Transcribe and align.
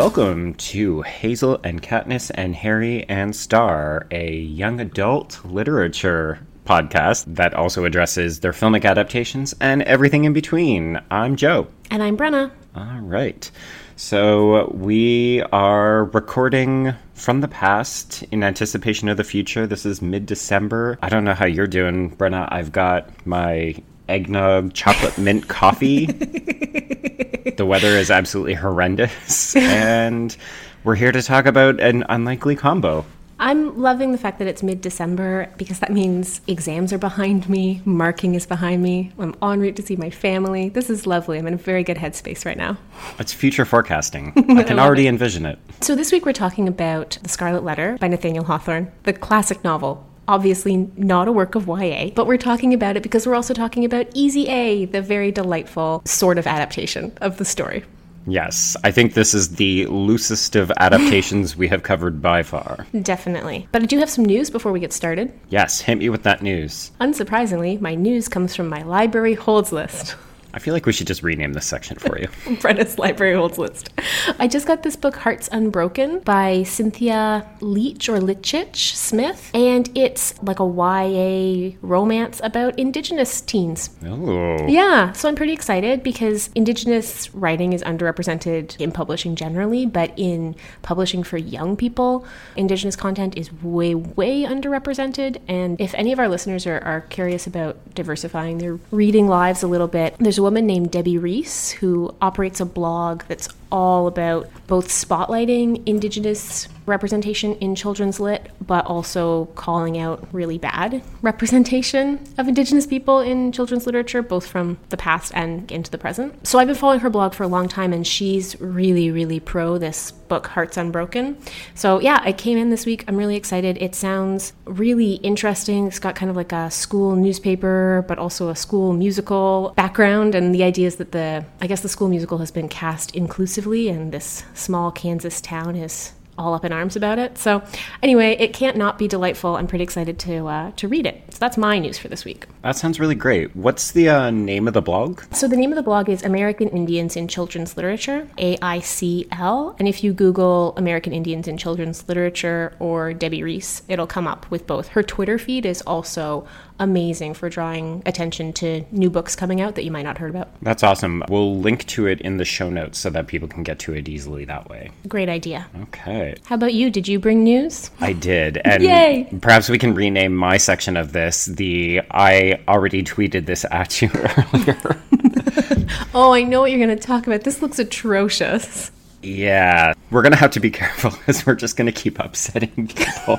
welcome 0.00 0.54
to 0.54 1.02
Hazel 1.02 1.60
and 1.62 1.82
Katniss 1.82 2.30
and 2.32 2.56
Harry 2.56 3.06
and 3.10 3.36
Star, 3.36 4.06
a 4.10 4.34
young 4.34 4.80
adult 4.80 5.44
literature 5.44 6.38
podcast 6.64 7.26
that 7.34 7.52
also 7.52 7.84
addresses 7.84 8.40
their 8.40 8.52
filmic 8.52 8.86
adaptations 8.86 9.54
and 9.60 9.82
everything 9.82 10.24
in 10.24 10.32
between. 10.32 10.98
I'm 11.10 11.36
Joe. 11.36 11.66
And 11.90 12.02
I'm 12.02 12.16
Brenna. 12.16 12.50
All 12.74 13.00
right. 13.02 13.50
So 13.96 14.72
we 14.74 15.42
are 15.52 16.06
recording 16.06 16.94
from 17.12 17.42
the 17.42 17.48
past 17.48 18.22
in 18.30 18.42
anticipation 18.42 19.10
of 19.10 19.18
the 19.18 19.22
future. 19.22 19.66
This 19.66 19.84
is 19.84 20.00
mid 20.00 20.24
December. 20.24 20.98
I 21.02 21.10
don't 21.10 21.24
know 21.24 21.34
how 21.34 21.44
you're 21.44 21.66
doing, 21.66 22.16
Brenna. 22.16 22.48
I've 22.50 22.72
got 22.72 23.26
my 23.26 23.74
eggnog 24.08 24.72
chocolate 24.72 25.18
mint 25.18 25.48
coffee. 25.48 26.06
the 27.56 27.66
weather 27.66 27.88
is 27.88 28.10
absolutely 28.10 28.54
horrendous. 28.54 29.56
And 29.70 30.36
we're 30.84 30.94
here 30.94 31.12
to 31.12 31.22
talk 31.22 31.46
about 31.46 31.80
an 31.80 32.04
unlikely 32.08 32.56
combo. 32.56 33.04
I'm 33.38 33.80
loving 33.80 34.12
the 34.12 34.18
fact 34.18 34.38
that 34.38 34.48
it's 34.48 34.62
mid 34.62 34.82
December 34.82 35.50
because 35.56 35.78
that 35.78 35.90
means 35.90 36.42
exams 36.46 36.92
are 36.92 36.98
behind 36.98 37.48
me, 37.48 37.80
marking 37.86 38.34
is 38.34 38.44
behind 38.44 38.82
me. 38.82 39.12
I'm 39.18 39.34
en 39.42 39.60
route 39.60 39.76
to 39.76 39.82
see 39.82 39.96
my 39.96 40.10
family. 40.10 40.68
This 40.68 40.90
is 40.90 41.06
lovely. 41.06 41.38
I'm 41.38 41.46
in 41.46 41.54
a 41.54 41.56
very 41.56 41.82
good 41.82 41.96
headspace 41.96 42.44
right 42.44 42.58
now. 42.58 42.76
It's 43.18 43.32
future 43.32 43.64
forecasting. 43.64 44.34
I 44.58 44.62
can 44.62 44.78
already 44.78 45.06
it. 45.06 45.10
envision 45.10 45.46
it. 45.46 45.58
So, 45.80 45.94
this 45.94 46.12
week 46.12 46.26
we're 46.26 46.34
talking 46.34 46.68
about 46.68 47.18
The 47.22 47.30
Scarlet 47.30 47.64
Letter 47.64 47.96
by 47.98 48.08
Nathaniel 48.08 48.44
Hawthorne, 48.44 48.92
the 49.04 49.14
classic 49.14 49.64
novel 49.64 50.06
obviously 50.30 50.88
not 50.96 51.26
a 51.26 51.32
work 51.32 51.56
of 51.56 51.66
YA, 51.66 52.10
but 52.14 52.26
we're 52.26 52.36
talking 52.36 52.72
about 52.72 52.96
it 52.96 53.02
because 53.02 53.26
we're 53.26 53.34
also 53.34 53.52
talking 53.52 53.84
about 53.84 54.06
Easy 54.14 54.46
A, 54.48 54.84
the 54.84 55.02
very 55.02 55.32
delightful 55.32 56.02
sort 56.04 56.38
of 56.38 56.46
adaptation 56.46 57.12
of 57.20 57.36
the 57.38 57.44
story. 57.44 57.84
Yes, 58.26 58.76
I 58.84 58.92
think 58.92 59.14
this 59.14 59.34
is 59.34 59.56
the 59.56 59.86
loosest 59.86 60.54
of 60.54 60.70
adaptations 60.76 61.56
we 61.56 61.66
have 61.68 61.82
covered 61.82 62.22
by 62.22 62.44
far. 62.44 62.86
Definitely. 63.02 63.66
But 63.72 63.82
I 63.82 63.86
do 63.86 63.98
have 63.98 64.10
some 64.10 64.24
news 64.24 64.50
before 64.50 64.70
we 64.70 64.78
get 64.78 64.92
started. 64.92 65.32
Yes, 65.48 65.80
hit 65.80 65.98
me 65.98 66.10
with 66.10 66.22
that 66.22 66.42
news. 66.42 66.92
Unsurprisingly, 67.00 67.80
my 67.80 67.96
news 67.96 68.28
comes 68.28 68.54
from 68.54 68.68
my 68.68 68.82
library 68.82 69.34
holds 69.34 69.72
list. 69.72 70.16
I 70.52 70.58
feel 70.58 70.74
like 70.74 70.86
we 70.86 70.92
should 70.92 71.06
just 71.06 71.22
rename 71.22 71.52
this 71.52 71.66
section 71.66 71.96
for 71.98 72.18
you. 72.18 72.28
Brenna's 72.60 72.98
Library 72.98 73.34
Holds 73.34 73.58
List. 73.58 73.90
I 74.38 74.48
just 74.48 74.66
got 74.66 74.82
this 74.82 74.96
book, 74.96 75.16
Hearts 75.16 75.48
Unbroken, 75.52 76.20
by 76.20 76.64
Cynthia 76.64 77.46
Leach 77.60 78.08
or 78.08 78.18
Leitich 78.18 78.96
Smith, 78.96 79.50
and 79.54 79.88
it's 79.94 80.40
like 80.42 80.58
a 80.58 80.64
YA 80.64 81.76
romance 81.82 82.40
about 82.42 82.78
Indigenous 82.78 83.40
teens. 83.40 83.90
Oh. 84.04 84.66
Yeah, 84.66 85.12
so 85.12 85.28
I'm 85.28 85.36
pretty 85.36 85.52
excited 85.52 86.02
because 86.02 86.50
Indigenous 86.54 87.32
writing 87.34 87.72
is 87.72 87.82
underrepresented 87.84 88.80
in 88.80 88.90
publishing 88.90 89.36
generally, 89.36 89.86
but 89.86 90.12
in 90.16 90.56
publishing 90.82 91.22
for 91.22 91.38
young 91.38 91.76
people, 91.76 92.24
Indigenous 92.56 92.96
content 92.96 93.36
is 93.36 93.52
way, 93.62 93.94
way 93.94 94.44
underrepresented. 94.44 95.38
And 95.46 95.80
if 95.80 95.94
any 95.94 96.12
of 96.12 96.18
our 96.18 96.28
listeners 96.28 96.66
are, 96.66 96.80
are 96.80 97.02
curious 97.02 97.46
about 97.46 97.94
diversifying 97.94 98.58
their 98.58 98.78
reading 98.90 99.28
lives 99.28 99.62
a 99.62 99.68
little 99.68 99.88
bit, 99.88 100.16
there's 100.18 100.39
a 100.40 100.42
woman 100.42 100.66
named 100.66 100.90
Debbie 100.90 101.18
Reese 101.18 101.70
who 101.70 102.14
operates 102.22 102.60
a 102.60 102.64
blog 102.64 103.24
that's 103.28 103.48
all 103.70 104.06
about 104.06 104.48
both 104.66 104.88
spotlighting 104.88 105.86
Indigenous 105.86 106.68
representation 106.86 107.54
in 107.56 107.74
children's 107.74 108.20
lit, 108.20 108.50
but 108.66 108.84
also 108.86 109.46
calling 109.54 109.98
out 109.98 110.26
really 110.32 110.58
bad 110.58 111.02
representation 111.22 112.18
of 112.36 112.48
Indigenous 112.48 112.86
people 112.86 113.20
in 113.20 113.52
children's 113.52 113.86
literature, 113.86 114.22
both 114.22 114.46
from 114.46 114.78
the 114.88 114.96
past 114.96 115.32
and 115.34 115.70
into 115.70 115.90
the 115.90 115.98
present. 115.98 116.46
So 116.46 116.58
I've 116.58 116.66
been 116.66 116.76
following 116.76 117.00
her 117.00 117.10
blog 117.10 117.32
for 117.32 117.44
a 117.44 117.48
long 117.48 117.68
time, 117.68 117.92
and 117.92 118.06
she's 118.06 118.60
really, 118.60 119.10
really 119.10 119.40
pro 119.40 119.78
this 119.78 120.10
book, 120.10 120.48
Hearts 120.48 120.76
Unbroken. 120.76 121.36
So 121.74 122.00
yeah, 122.00 122.20
I 122.22 122.32
came 122.32 122.56
in 122.58 122.70
this 122.70 122.86
week. 122.86 123.04
I'm 123.08 123.16
really 123.16 123.36
excited. 123.36 123.76
It 123.78 123.94
sounds 123.94 124.52
really 124.64 125.14
interesting. 125.14 125.88
It's 125.88 125.98
got 125.98 126.14
kind 126.14 126.30
of 126.30 126.36
like 126.36 126.52
a 126.52 126.70
school 126.70 127.16
newspaper, 127.16 128.04
but 128.06 128.18
also 128.18 128.48
a 128.48 128.56
school 128.56 128.92
musical 128.92 129.72
background. 129.76 130.34
And 130.34 130.54
the 130.54 130.62
idea 130.62 130.86
is 130.86 130.96
that 130.96 131.12
the, 131.12 131.44
I 131.60 131.66
guess 131.66 131.80
the 131.80 131.88
school 131.88 132.08
musical 132.08 132.38
has 132.38 132.50
been 132.50 132.68
cast 132.68 133.14
inclusively 133.60 133.90
and 133.90 134.12
this 134.12 134.42
small 134.54 134.90
Kansas 134.90 135.38
town 135.42 135.76
is 135.76 136.12
all 136.40 136.54
up 136.54 136.64
in 136.64 136.72
arms 136.72 136.96
about 136.96 137.18
it. 137.18 137.38
So, 137.38 137.62
anyway, 138.02 138.36
it 138.40 138.52
can't 138.52 138.76
not 138.76 138.98
be 138.98 139.06
delightful. 139.06 139.56
I'm 139.56 139.66
pretty 139.66 139.84
excited 139.84 140.18
to 140.20 140.46
uh, 140.46 140.70
to 140.72 140.88
read 140.88 141.06
it. 141.06 141.22
So 141.30 141.38
that's 141.38 141.56
my 141.56 141.78
news 141.78 141.98
for 141.98 142.08
this 142.08 142.24
week. 142.24 142.46
That 142.62 142.76
sounds 142.76 142.98
really 142.98 143.14
great. 143.14 143.54
What's 143.54 143.92
the 143.92 144.08
uh, 144.08 144.30
name 144.30 144.66
of 144.66 144.74
the 144.74 144.82
blog? 144.82 145.22
So 145.32 145.46
the 145.46 145.56
name 145.56 145.70
of 145.72 145.76
the 145.76 145.82
blog 145.82 146.08
is 146.08 146.22
American 146.22 146.68
Indians 146.68 147.16
in 147.16 147.28
Children's 147.28 147.76
Literature, 147.76 148.28
AICL. 148.38 149.76
And 149.78 149.86
if 149.86 150.02
you 150.02 150.12
Google 150.12 150.74
American 150.76 151.12
Indians 151.12 151.46
in 151.46 151.56
Children's 151.56 152.08
Literature 152.08 152.74
or 152.78 153.12
Debbie 153.12 153.42
Reese, 153.42 153.82
it'll 153.88 154.06
come 154.06 154.26
up 154.26 154.50
with 154.50 154.66
both. 154.66 154.88
Her 154.88 155.02
Twitter 155.02 155.38
feed 155.38 155.66
is 155.66 155.82
also 155.82 156.46
amazing 156.78 157.34
for 157.34 157.48
drawing 157.48 158.02
attention 158.06 158.52
to 158.54 158.84
new 158.90 159.10
books 159.10 159.36
coming 159.36 159.60
out 159.60 159.74
that 159.74 159.84
you 159.84 159.90
might 159.90 160.02
not 160.02 160.18
heard 160.18 160.30
about. 160.30 160.48
That's 160.62 160.82
awesome. 160.82 161.22
We'll 161.28 161.58
link 161.58 161.86
to 161.88 162.06
it 162.06 162.20
in 162.22 162.38
the 162.38 162.44
show 162.44 162.70
notes 162.70 162.98
so 162.98 163.10
that 163.10 163.26
people 163.26 163.46
can 163.48 163.62
get 163.62 163.78
to 163.80 163.94
it 163.94 164.08
easily 164.08 164.46
that 164.46 164.68
way. 164.68 164.90
Great 165.06 165.28
idea. 165.28 165.66
Okay. 165.82 166.29
How 166.44 166.54
about 166.54 166.74
you? 166.74 166.90
Did 166.90 167.08
you 167.08 167.18
bring 167.18 167.44
news? 167.44 167.90
I 168.00 168.12
did. 168.12 168.58
And 168.64 168.82
Yay! 168.82 169.28
perhaps 169.40 169.68
we 169.68 169.78
can 169.78 169.94
rename 169.94 170.34
my 170.34 170.56
section 170.56 170.96
of 170.96 171.12
this 171.12 171.46
the 171.46 172.02
I 172.10 172.60
already 172.68 173.02
tweeted 173.02 173.46
this 173.46 173.64
at 173.70 174.00
you 174.02 174.10
earlier. 174.14 175.02
oh, 176.14 176.32
I 176.32 176.42
know 176.42 176.60
what 176.60 176.70
you're 176.70 176.84
going 176.84 176.96
to 176.96 177.06
talk 177.06 177.26
about. 177.26 177.42
This 177.42 177.62
looks 177.62 177.78
atrocious. 177.78 178.90
Yeah, 179.22 179.92
we're 180.10 180.22
gonna 180.22 180.36
have 180.36 180.52
to 180.52 180.60
be 180.60 180.70
careful 180.70 181.10
because 181.18 181.44
we're 181.44 181.54
just 181.54 181.76
gonna 181.76 181.92
keep 181.92 182.18
upsetting 182.18 182.88
people. 182.88 183.38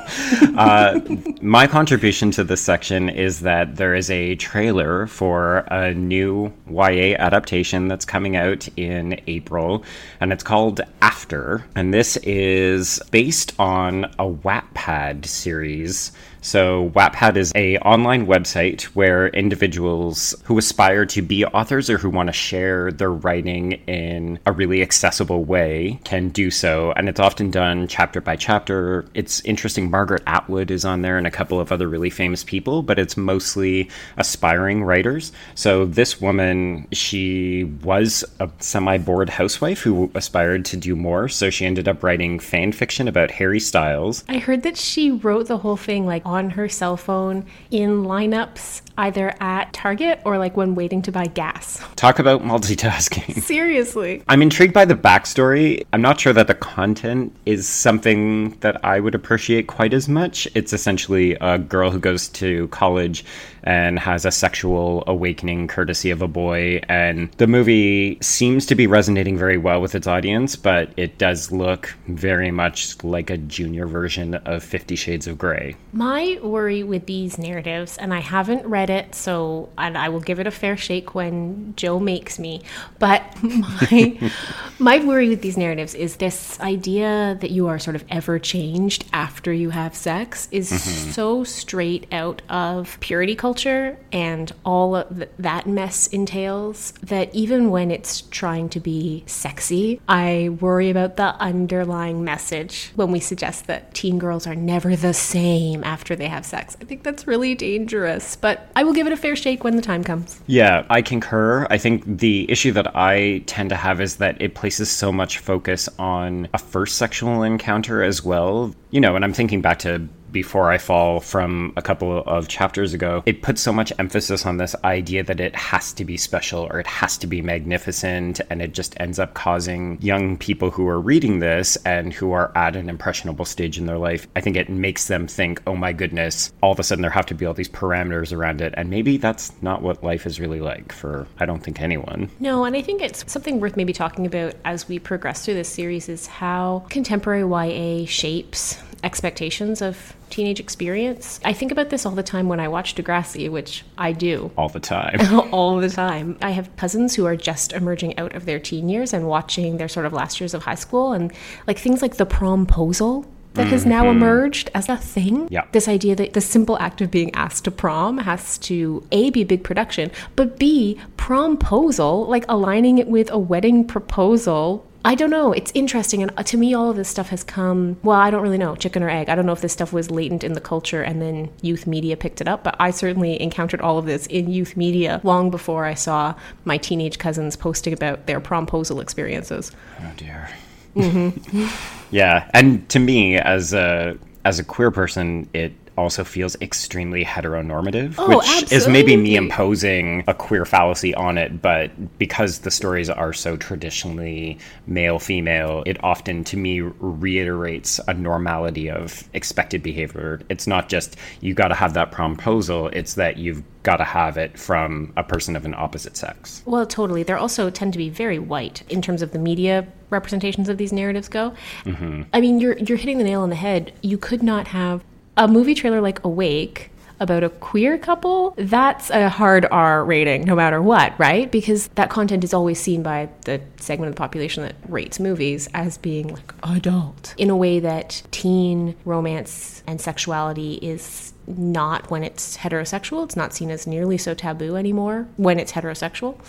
uh, 0.55 0.99
my 1.41 1.65
contribution 1.65 2.29
to 2.31 2.43
this 2.43 2.61
section 2.61 3.09
is 3.09 3.39
that 3.41 3.77
there 3.77 3.95
is 3.95 4.11
a 4.11 4.35
trailer 4.35 5.07
for 5.07 5.59
a 5.71 5.93
new 5.93 6.53
YA 6.69 7.15
adaptation 7.17 7.87
that's 7.87 8.05
coming 8.05 8.35
out 8.35 8.67
in 8.77 9.19
April, 9.25 9.83
and 10.19 10.31
it's 10.31 10.43
called 10.43 10.81
After. 11.01 11.65
And 11.75 11.91
this 11.93 12.15
is 12.17 13.01
based 13.09 13.53
on 13.59 14.05
a 14.19 14.29
Wattpad 14.29 15.25
series 15.25 16.11
so 16.41 16.89
Wattpad 16.95 17.37
is 17.37 17.51
a 17.55 17.77
online 17.77 18.25
website 18.27 18.83
where 18.83 19.27
individuals 19.29 20.35
who 20.43 20.57
aspire 20.57 21.05
to 21.05 21.21
be 21.21 21.45
authors 21.45 21.89
or 21.89 21.97
who 21.97 22.09
want 22.09 22.27
to 22.27 22.33
share 22.33 22.91
their 22.91 23.11
writing 23.11 23.73
in 23.87 24.39
a 24.45 24.51
really 24.51 24.81
accessible 24.81 25.43
way 25.43 25.99
can 26.03 26.29
do 26.29 26.51
so, 26.51 26.91
and 26.93 27.07
it's 27.07 27.19
often 27.19 27.51
done 27.51 27.87
chapter 27.87 28.21
by 28.21 28.35
chapter. 28.35 29.05
It's 29.13 29.41
interesting. 29.41 29.89
Margaret 29.89 30.23
Atwood 30.27 30.71
is 30.71 30.83
on 30.83 31.01
there, 31.01 31.17
and 31.17 31.27
a 31.27 31.31
couple 31.31 31.59
of 31.59 31.71
other 31.71 31.87
really 31.87 32.09
famous 32.09 32.43
people, 32.43 32.81
but 32.81 32.99
it's 32.99 33.15
mostly 33.15 33.89
aspiring 34.17 34.83
writers. 34.83 35.31
So 35.55 35.85
this 35.85 36.19
woman, 36.19 36.87
she 36.91 37.65
was 37.83 38.23
a 38.39 38.49
semi-bored 38.59 39.29
housewife 39.29 39.81
who 39.81 40.11
aspired 40.15 40.65
to 40.65 40.77
do 40.77 40.95
more, 40.95 41.29
so 41.29 41.49
she 41.49 41.65
ended 41.65 41.87
up 41.87 42.03
writing 42.03 42.39
fan 42.39 42.71
fiction 42.71 43.07
about 43.07 43.31
Harry 43.31 43.59
Styles. 43.59 44.23
I 44.27 44.37
heard 44.37 44.63
that 44.63 44.77
she 44.77 45.11
wrote 45.11 45.47
the 45.47 45.57
whole 45.57 45.77
thing 45.77 46.05
like 46.05 46.25
on 46.31 46.51
her 46.51 46.69
cell 46.69 46.97
phone 46.97 47.45
in 47.69 48.03
lineups 48.03 48.81
either 48.97 49.33
at 49.39 49.73
Target 49.73 50.21
or 50.25 50.37
like 50.37 50.57
when 50.57 50.75
waiting 50.75 51.01
to 51.03 51.11
buy 51.11 51.25
gas. 51.25 51.81
Talk 51.95 52.19
about 52.19 52.43
multitasking. 52.43 53.41
Seriously. 53.41 54.23
I'm 54.27 54.41
intrigued 54.41 54.73
by 54.73 54.85
the 54.85 54.95
backstory. 54.95 55.85
I'm 55.93 56.01
not 56.01 56.19
sure 56.19 56.33
that 56.33 56.47
the 56.47 56.55
content 56.55 57.35
is 57.45 57.67
something 57.67 58.51
that 58.59 58.83
I 58.83 58.99
would 58.99 59.15
appreciate 59.15 59.67
quite 59.67 59.93
as 59.93 60.07
much. 60.07 60.47
It's 60.55 60.73
essentially 60.73 61.37
a 61.41 61.57
girl 61.57 61.91
who 61.91 61.99
goes 61.99 62.27
to 62.29 62.67
college 62.69 63.25
and 63.63 63.99
has 63.99 64.25
a 64.25 64.31
sexual 64.31 65.03
awakening 65.07 65.67
courtesy 65.67 66.09
of 66.09 66.21
a 66.21 66.27
boy. 66.27 66.81
And 66.89 67.31
the 67.33 67.47
movie 67.47 68.17
seems 68.21 68.65
to 68.67 68.75
be 68.75 68.87
resonating 68.87 69.37
very 69.37 69.57
well 69.57 69.81
with 69.81 69.95
its 69.95 70.07
audience, 70.07 70.55
but 70.55 70.91
it 70.97 71.17
does 71.17 71.51
look 71.51 71.93
very 72.07 72.51
much 72.51 73.03
like 73.03 73.29
a 73.29 73.37
junior 73.37 73.85
version 73.85 74.35
of 74.35 74.63
Fifty 74.63 74.95
Shades 74.95 75.27
of 75.27 75.37
Grey. 75.37 75.75
My 75.93 76.39
worry 76.41 76.83
with 76.83 77.05
these 77.05 77.37
narratives, 77.37 77.97
and 77.97 78.13
I 78.13 78.19
haven't 78.19 78.65
read 78.65 78.80
it, 78.89 79.15
so 79.15 79.69
and 79.77 79.97
I 79.97 80.09
will 80.09 80.19
give 80.19 80.39
it 80.39 80.47
a 80.47 80.51
fair 80.51 80.77
shake 80.77 81.13
when 81.15 81.73
Joe 81.75 81.99
makes 81.99 82.39
me. 82.39 82.61
But 82.99 83.23
my 83.43 84.31
my 84.79 85.05
worry 85.05 85.29
with 85.29 85.41
these 85.41 85.57
narratives 85.57 85.93
is 85.93 86.17
this 86.17 86.59
idea 86.59 87.37
that 87.41 87.51
you 87.51 87.67
are 87.67 87.79
sort 87.79 87.95
of 87.95 88.03
ever 88.09 88.39
changed 88.39 89.05
after 89.13 89.53
you 89.53 89.69
have 89.69 89.95
sex 89.95 90.47
is 90.51 90.71
mm-hmm. 90.71 91.11
so 91.11 91.43
straight 91.43 92.07
out 92.11 92.41
of 92.49 92.97
purity 92.99 93.35
culture 93.35 93.97
and 94.11 94.51
all 94.65 94.95
of 94.95 95.23
that 95.37 95.67
mess 95.67 96.07
entails 96.07 96.93
that 97.03 97.33
even 97.33 97.69
when 97.69 97.91
it's 97.91 98.21
trying 98.21 98.69
to 98.69 98.79
be 98.79 99.23
sexy, 99.27 100.01
I 100.07 100.49
worry 100.59 100.89
about 100.89 101.17
the 101.17 101.35
underlying 101.35 102.23
message 102.23 102.91
when 102.95 103.11
we 103.11 103.19
suggest 103.19 103.67
that 103.67 103.93
teen 103.93 104.19
girls 104.19 104.47
are 104.47 104.55
never 104.55 104.95
the 104.95 105.13
same 105.13 105.83
after 105.83 106.15
they 106.15 106.27
have 106.27 106.45
sex. 106.45 106.77
I 106.81 106.85
think 106.85 107.03
that's 107.03 107.27
really 107.27 107.55
dangerous, 107.55 108.35
but 108.35 108.70
I 108.75 108.83
will 108.83 108.93
give 108.93 109.07
it 109.07 109.13
a 109.13 109.17
fair 109.17 109.35
shake 109.35 109.63
when 109.63 109.75
the 109.75 109.81
time 109.81 110.03
comes. 110.03 110.41
Yeah, 110.47 110.85
I 110.89 111.01
concur. 111.01 111.67
I 111.69 111.77
think 111.77 112.03
the 112.05 112.49
issue 112.49 112.71
that 112.73 112.95
I 112.95 113.43
tend 113.45 113.69
to 113.69 113.75
have 113.75 114.01
is 114.01 114.17
that 114.17 114.41
it 114.41 114.55
places 114.55 114.89
so 114.89 115.11
much 115.11 115.39
focus 115.39 115.89
on 115.99 116.47
a 116.53 116.57
first 116.57 116.97
sexual 116.97 117.43
encounter 117.43 118.03
as 118.03 118.23
well. 118.23 118.73
You 118.91 119.01
know, 119.01 119.15
and 119.15 119.23
I'm 119.23 119.33
thinking 119.33 119.61
back 119.61 119.79
to 119.79 120.07
before 120.31 120.71
I 120.71 120.77
Fall 120.77 121.19
from 121.19 121.73
a 121.77 121.81
couple 121.81 122.23
of 122.25 122.47
chapters 122.47 122.93
ago, 122.93 123.21
it 123.25 123.41
puts 123.41 123.61
so 123.61 123.71
much 123.71 123.93
emphasis 123.99 124.45
on 124.45 124.57
this 124.57 124.75
idea 124.83 125.23
that 125.23 125.39
it 125.39 125.55
has 125.55 125.93
to 125.93 126.05
be 126.05 126.17
special 126.17 126.63
or 126.71 126.79
it 126.79 126.87
has 126.87 127.17
to 127.19 127.27
be 127.27 127.41
magnificent. 127.41 128.41
And 128.49 128.61
it 128.61 128.73
just 128.73 128.99
ends 128.99 129.19
up 129.19 129.33
causing 129.35 130.01
young 130.01 130.37
people 130.37 130.71
who 130.71 130.87
are 130.87 130.99
reading 130.99 131.39
this 131.39 131.75
and 131.85 132.13
who 132.13 132.31
are 132.31 132.51
at 132.55 132.75
an 132.75 132.89
impressionable 132.89 133.45
stage 133.45 133.77
in 133.77 133.85
their 133.85 133.97
life, 133.97 134.27
I 134.35 134.41
think 134.41 134.57
it 134.57 134.69
makes 134.69 135.07
them 135.07 135.27
think, 135.27 135.61
oh 135.67 135.75
my 135.75 135.93
goodness, 135.93 136.51
all 136.61 136.71
of 136.71 136.79
a 136.79 136.83
sudden 136.83 137.01
there 137.01 137.11
have 137.11 137.27
to 137.27 137.35
be 137.35 137.45
all 137.45 137.53
these 137.53 137.69
parameters 137.69 138.35
around 138.35 138.61
it. 138.61 138.73
And 138.75 138.89
maybe 138.89 139.17
that's 139.17 139.53
not 139.61 139.81
what 139.81 140.03
life 140.03 140.25
is 140.25 140.39
really 140.39 140.61
like 140.61 140.91
for, 140.91 141.27
I 141.39 141.45
don't 141.45 141.63
think, 141.63 141.81
anyone. 141.81 142.29
No, 142.39 142.65
and 142.65 142.75
I 142.75 142.81
think 142.81 143.01
it's 143.01 143.31
something 143.31 143.59
worth 143.59 143.77
maybe 143.77 143.93
talking 143.93 144.25
about 144.25 144.55
as 144.65 144.87
we 144.87 144.99
progress 144.99 145.45
through 145.45 145.55
this 145.55 145.69
series 145.69 146.09
is 146.09 146.27
how 146.27 146.85
contemporary 146.89 147.41
YA 147.41 148.05
shapes 148.05 148.81
expectations 149.03 149.81
of 149.81 150.15
teenage 150.29 150.59
experience. 150.59 151.39
I 151.43 151.53
think 151.53 151.71
about 151.71 151.89
this 151.89 152.05
all 152.05 152.13
the 152.13 152.23
time 152.23 152.47
when 152.47 152.59
I 152.59 152.67
watch 152.67 152.95
Degrassi, 152.95 153.49
which 153.49 153.83
I 153.97 154.11
do. 154.11 154.51
All 154.57 154.69
the 154.69 154.79
time. 154.79 155.19
all 155.51 155.77
the 155.77 155.89
time. 155.89 156.37
I 156.41 156.51
have 156.51 156.75
cousins 156.77 157.15
who 157.15 157.25
are 157.25 157.35
just 157.35 157.73
emerging 157.73 158.17
out 158.17 158.35
of 158.35 158.45
their 158.45 158.59
teen 158.59 158.89
years 158.89 159.13
and 159.13 159.27
watching 159.27 159.77
their 159.77 159.87
sort 159.89 160.05
of 160.05 160.13
last 160.13 160.39
years 160.39 160.53
of 160.53 160.63
high 160.63 160.75
school 160.75 161.13
and 161.13 161.31
like 161.67 161.77
things 161.79 162.01
like 162.01 162.15
the 162.17 162.25
promposal 162.25 163.25
that 163.53 163.67
has 163.67 163.85
now 163.85 164.03
Mm-hmm. 164.05 164.17
emerged 164.23 164.69
as 164.73 164.87
a 164.87 164.95
thing. 164.95 165.49
Yeah. 165.51 165.65
This 165.73 165.89
idea 165.89 166.15
that 166.15 166.31
the 166.31 166.39
simple 166.39 166.77
act 166.79 167.01
of 167.01 167.11
being 167.11 167.35
asked 167.35 167.65
to 167.65 167.71
prom 167.71 168.19
has 168.19 168.57
to 168.59 169.05
A, 169.11 169.29
be 169.29 169.41
a 169.41 169.45
big 169.45 169.61
production, 169.65 170.09
but 170.37 170.57
B, 170.57 170.97
promposal, 171.17 172.27
like 172.29 172.45
aligning 172.47 172.97
it 172.97 173.07
with 173.07 173.29
a 173.31 173.37
wedding 173.37 173.85
proposal. 173.85 174.85
I 175.03 175.15
don't 175.15 175.29
know. 175.31 175.51
It's 175.51 175.71
interesting. 175.73 176.21
And 176.21 176.31
uh, 176.37 176.43
to 176.43 176.57
me, 176.57 176.73
all 176.73 176.89
of 176.89 176.95
this 176.95 177.09
stuff 177.09 177.29
has 177.29 177.43
come, 177.43 177.97
well, 178.03 178.19
I 178.19 178.29
don't 178.29 178.43
really 178.43 178.57
know, 178.57 178.75
chicken 178.75 179.01
or 179.01 179.09
egg. 179.09 179.29
I 179.29 179.35
don't 179.35 179.45
know 179.45 179.51
if 179.51 179.61
this 179.61 179.73
stuff 179.73 179.91
was 179.91 180.11
latent 180.11 180.43
in 180.43 180.53
the 180.53 180.61
culture 180.61 181.01
and 181.01 181.21
then 181.21 181.49
youth 181.61 181.87
media 181.87 182.15
picked 182.15 182.39
it 182.39 182.47
up, 182.47 182.63
but 182.63 182.75
I 182.79 182.91
certainly 182.91 183.41
encountered 183.41 183.81
all 183.81 183.97
of 183.97 184.05
this 184.05 184.27
in 184.27 184.51
youth 184.51 184.77
media 184.77 185.19
long 185.23 185.49
before 185.49 185.85
I 185.85 185.95
saw 185.95 186.35
my 186.65 186.77
teenage 186.77 187.17
cousins 187.17 187.55
posting 187.55 187.93
about 187.93 188.27
their 188.27 188.39
promposal 188.39 189.01
experiences. 189.01 189.71
Oh 190.01 190.11
dear. 190.17 190.49
yeah, 192.11 192.49
and 192.53 192.87
to 192.89 192.99
me, 192.99 193.37
as 193.37 193.73
a 193.73 194.17
as 194.43 194.59
a 194.59 194.63
queer 194.63 194.91
person, 194.91 195.47
it 195.53 195.71
also 195.97 196.23
feels 196.23 196.55
extremely 196.61 197.23
heteronormative, 197.23 198.15
Oh, 198.17 198.37
which 198.37 198.71
is 198.71 198.87
maybe 198.87 199.15
me 199.17 199.35
imposing 199.35 200.23
a 200.27 200.33
queer 200.33 200.65
fallacy 200.65 201.13
on 201.15 201.37
it. 201.37 201.61
But 201.61 202.17
because 202.17 202.59
the 202.59 202.71
stories 202.71 203.09
are 203.09 203.33
so 203.33 203.57
traditionally 203.57 204.57
male 204.87 205.19
female, 205.19 205.83
it 205.85 206.01
often 206.03 206.43
to 206.45 206.57
me 206.57 206.81
reiterates 206.81 207.99
a 208.07 208.13
normality 208.13 208.89
of 208.89 209.27
expected 209.33 209.83
behavior. 209.83 210.41
It's 210.49 210.67
not 210.67 210.89
just 210.89 211.15
you 211.41 211.53
got 211.53 211.69
to 211.69 211.75
have 211.75 211.93
that 211.93 212.11
promposal; 212.11 212.93
it's 212.93 213.15
that 213.15 213.37
you've 213.37 213.63
got 213.83 213.97
to 213.97 214.03
have 214.03 214.37
it 214.37 214.57
from 214.59 215.11
a 215.17 215.23
person 215.23 215.55
of 215.55 215.65
an 215.65 215.73
opposite 215.73 216.15
sex. 216.15 216.61
Well, 216.65 216.85
totally. 216.85 217.23
They're 217.23 217.37
also 217.37 217.69
tend 217.69 217.93
to 217.93 217.97
be 217.97 218.09
very 218.09 218.39
white 218.39 218.83
in 218.89 219.01
terms 219.01 219.21
of 219.21 219.31
the 219.31 219.39
media 219.39 219.87
representations 220.09 220.69
of 220.69 220.77
these 220.77 220.93
narratives 220.93 221.27
go. 221.27 221.53
Mm-hmm. 221.85 222.23
I 222.33 222.41
mean, 222.41 222.59
you're 222.59 222.77
you're 222.77 222.97
hitting 222.97 223.17
the 223.17 223.23
nail 223.23 223.41
on 223.41 223.49
the 223.49 223.55
head. 223.55 223.93
You 224.01 224.17
could 224.17 224.43
not 224.43 224.67
have 224.67 225.03
a 225.37 225.47
movie 225.47 225.75
trailer 225.75 226.01
like 226.01 226.23
Awake 226.23 226.91
about 227.21 227.43
a 227.43 227.49
queer 227.49 227.99
couple. 227.99 228.55
That's 228.57 229.11
a 229.11 229.29
hard 229.29 229.67
R 229.71 230.03
rating, 230.03 230.43
no 230.43 230.55
matter 230.55 230.81
what, 230.81 231.17
right? 231.19 231.49
Because 231.51 231.87
that 231.89 232.09
content 232.09 232.43
is 232.43 232.51
always 232.51 232.79
seen 232.79 233.03
by 233.03 233.29
the 233.45 233.61
segment 233.77 234.09
of 234.09 234.15
the 234.15 234.19
population 234.19 234.63
that 234.63 234.75
rates 234.89 235.19
movies 235.19 235.69
as 235.75 235.99
being 235.99 236.29
like 236.29 236.53
adult 236.63 237.35
in 237.37 237.51
a 237.51 237.55
way 237.55 237.79
that 237.79 238.23
teen 238.31 238.95
romance 239.05 239.83
and 239.85 240.01
sexuality 240.01 240.75
is 240.75 241.31
not 241.45 242.09
when 242.09 242.23
it's 242.23 242.57
heterosexual. 242.57 243.23
It's 243.23 243.35
not 243.35 243.53
seen 243.53 243.69
as 243.69 243.85
nearly 243.85 244.17
so 244.17 244.33
taboo 244.33 244.75
anymore 244.75 245.27
when 245.37 245.59
it's 245.59 245.71
heterosexual. 245.71 246.43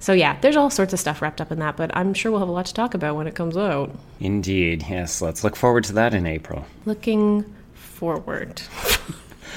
So, 0.00 0.14
yeah, 0.14 0.38
there's 0.40 0.56
all 0.56 0.70
sorts 0.70 0.94
of 0.94 1.00
stuff 1.00 1.20
wrapped 1.20 1.40
up 1.40 1.52
in 1.52 1.58
that, 1.58 1.76
but 1.76 1.94
I'm 1.94 2.14
sure 2.14 2.30
we'll 2.30 2.40
have 2.40 2.48
a 2.48 2.52
lot 2.52 2.66
to 2.66 2.74
talk 2.74 2.94
about 2.94 3.16
when 3.16 3.26
it 3.26 3.34
comes 3.34 3.58
out. 3.58 3.94
Indeed, 4.20 4.86
yes. 4.88 5.20
Let's 5.20 5.44
look 5.44 5.56
forward 5.56 5.84
to 5.84 5.92
that 5.94 6.14
in 6.14 6.26
April. 6.26 6.64
Looking 6.86 7.44
forward. 8.04 8.60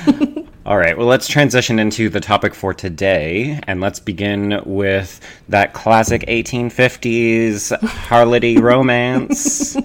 All 0.65 0.77
right, 0.77 0.97
well, 0.97 1.07
let's 1.07 1.27
transition 1.27 1.79
into 1.79 2.07
the 2.07 2.21
topic 2.21 2.55
for 2.55 2.73
today, 2.73 3.59
and 3.67 3.81
let's 3.81 3.99
begin 3.99 4.61
with 4.65 5.19
that 5.49 5.73
classic 5.73 6.21
1850s 6.27 7.77
harlotty 7.81 8.57
romance. 8.57 9.75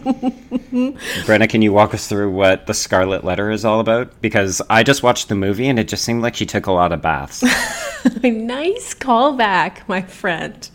Brenna, 1.26 1.48
can 1.48 1.62
you 1.62 1.72
walk 1.72 1.92
us 1.92 2.06
through 2.06 2.30
what 2.30 2.68
the 2.68 2.74
Scarlet 2.74 3.24
Letter 3.24 3.50
is 3.50 3.64
all 3.64 3.80
about? 3.80 4.20
Because 4.20 4.62
I 4.70 4.84
just 4.84 5.02
watched 5.02 5.28
the 5.28 5.34
movie, 5.34 5.68
and 5.68 5.80
it 5.80 5.88
just 5.88 6.04
seemed 6.04 6.22
like 6.22 6.36
she 6.36 6.46
took 6.46 6.66
a 6.66 6.72
lot 6.72 6.92
of 6.92 7.02
baths. 7.02 7.42
nice 8.30 8.94
callback, 8.94 9.86
my 9.88 10.02
friend. 10.02 10.68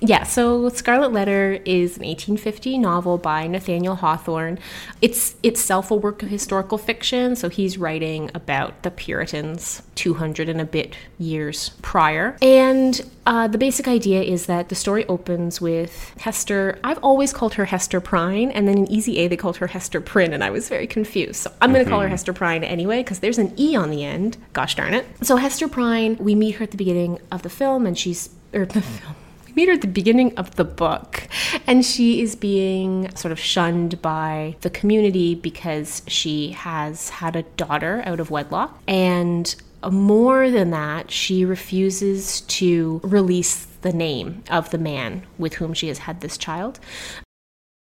Yeah, 0.00 0.24
so 0.24 0.68
Scarlet 0.70 1.12
Letter 1.12 1.60
is 1.64 1.96
an 1.96 2.04
1850 2.04 2.78
novel 2.78 3.18
by 3.18 3.46
Nathaniel 3.46 3.96
Hawthorne. 3.96 4.58
It's 5.00 5.36
itself 5.42 5.90
a 5.90 5.94
work 5.94 6.22
of 6.22 6.28
historical 6.28 6.78
fiction, 6.78 7.36
so 7.36 7.48
he's 7.48 7.78
writing 7.78 8.30
about 8.34 8.82
the 8.82 8.90
Puritans 8.90 9.82
200 9.94 10.48
and 10.48 10.60
a 10.60 10.64
bit 10.64 10.96
years 11.18 11.70
prior. 11.82 12.36
And 12.42 13.00
uh, 13.30 13.46
the 13.46 13.58
basic 13.58 13.86
idea 13.86 14.22
is 14.22 14.46
that 14.46 14.70
the 14.70 14.74
story 14.74 15.06
opens 15.06 15.60
with 15.60 16.12
Hester. 16.18 16.80
I've 16.82 16.98
always 16.98 17.32
called 17.32 17.54
her 17.54 17.64
Hester 17.64 18.00
Prynne, 18.00 18.50
and 18.50 18.66
then 18.66 18.76
in 18.76 18.90
Easy 18.90 19.18
A 19.18 19.28
they 19.28 19.36
called 19.36 19.58
her 19.58 19.68
Hester 19.68 20.00
Prynne, 20.00 20.32
and 20.32 20.42
I 20.42 20.50
was 20.50 20.68
very 20.68 20.88
confused. 20.88 21.36
So 21.36 21.52
I'm 21.60 21.72
going 21.72 21.84
to 21.84 21.88
call 21.88 22.00
her 22.00 22.08
Hester 22.08 22.32
Prynne 22.32 22.64
anyway, 22.64 23.04
because 23.04 23.20
there's 23.20 23.38
an 23.38 23.54
E 23.56 23.76
on 23.76 23.90
the 23.90 24.04
end. 24.04 24.36
Gosh 24.52 24.74
darn 24.74 24.94
it. 24.94 25.06
So 25.22 25.36
Hester 25.36 25.68
Prynne, 25.68 26.16
we 26.18 26.34
meet 26.34 26.56
her 26.56 26.64
at 26.64 26.72
the 26.72 26.76
beginning 26.76 27.20
of 27.30 27.42
the 27.42 27.50
film, 27.50 27.86
and 27.86 27.96
she's 27.96 28.30
or 28.52 28.66
the 28.66 28.82
film. 28.82 29.14
We 29.46 29.52
meet 29.52 29.68
her 29.68 29.74
at 29.74 29.80
the 29.80 29.86
beginning 29.86 30.36
of 30.36 30.56
the 30.56 30.64
book, 30.64 31.28
and 31.68 31.86
she 31.86 32.22
is 32.22 32.34
being 32.34 33.14
sort 33.14 33.30
of 33.30 33.38
shunned 33.38 34.02
by 34.02 34.56
the 34.62 34.70
community 34.70 35.36
because 35.36 36.02
she 36.08 36.50
has 36.50 37.10
had 37.10 37.36
a 37.36 37.42
daughter 37.42 38.02
out 38.06 38.18
of 38.18 38.32
wedlock. 38.32 38.76
And 38.88 39.54
more 39.88 40.50
than 40.50 40.70
that, 40.70 41.10
she 41.10 41.44
refuses 41.44 42.42
to 42.42 43.00
release 43.02 43.66
the 43.82 43.92
name 43.92 44.44
of 44.50 44.70
the 44.70 44.78
man 44.78 45.26
with 45.38 45.54
whom 45.54 45.72
she 45.72 45.88
has 45.88 45.98
had 45.98 46.20
this 46.20 46.36
child. 46.36 46.80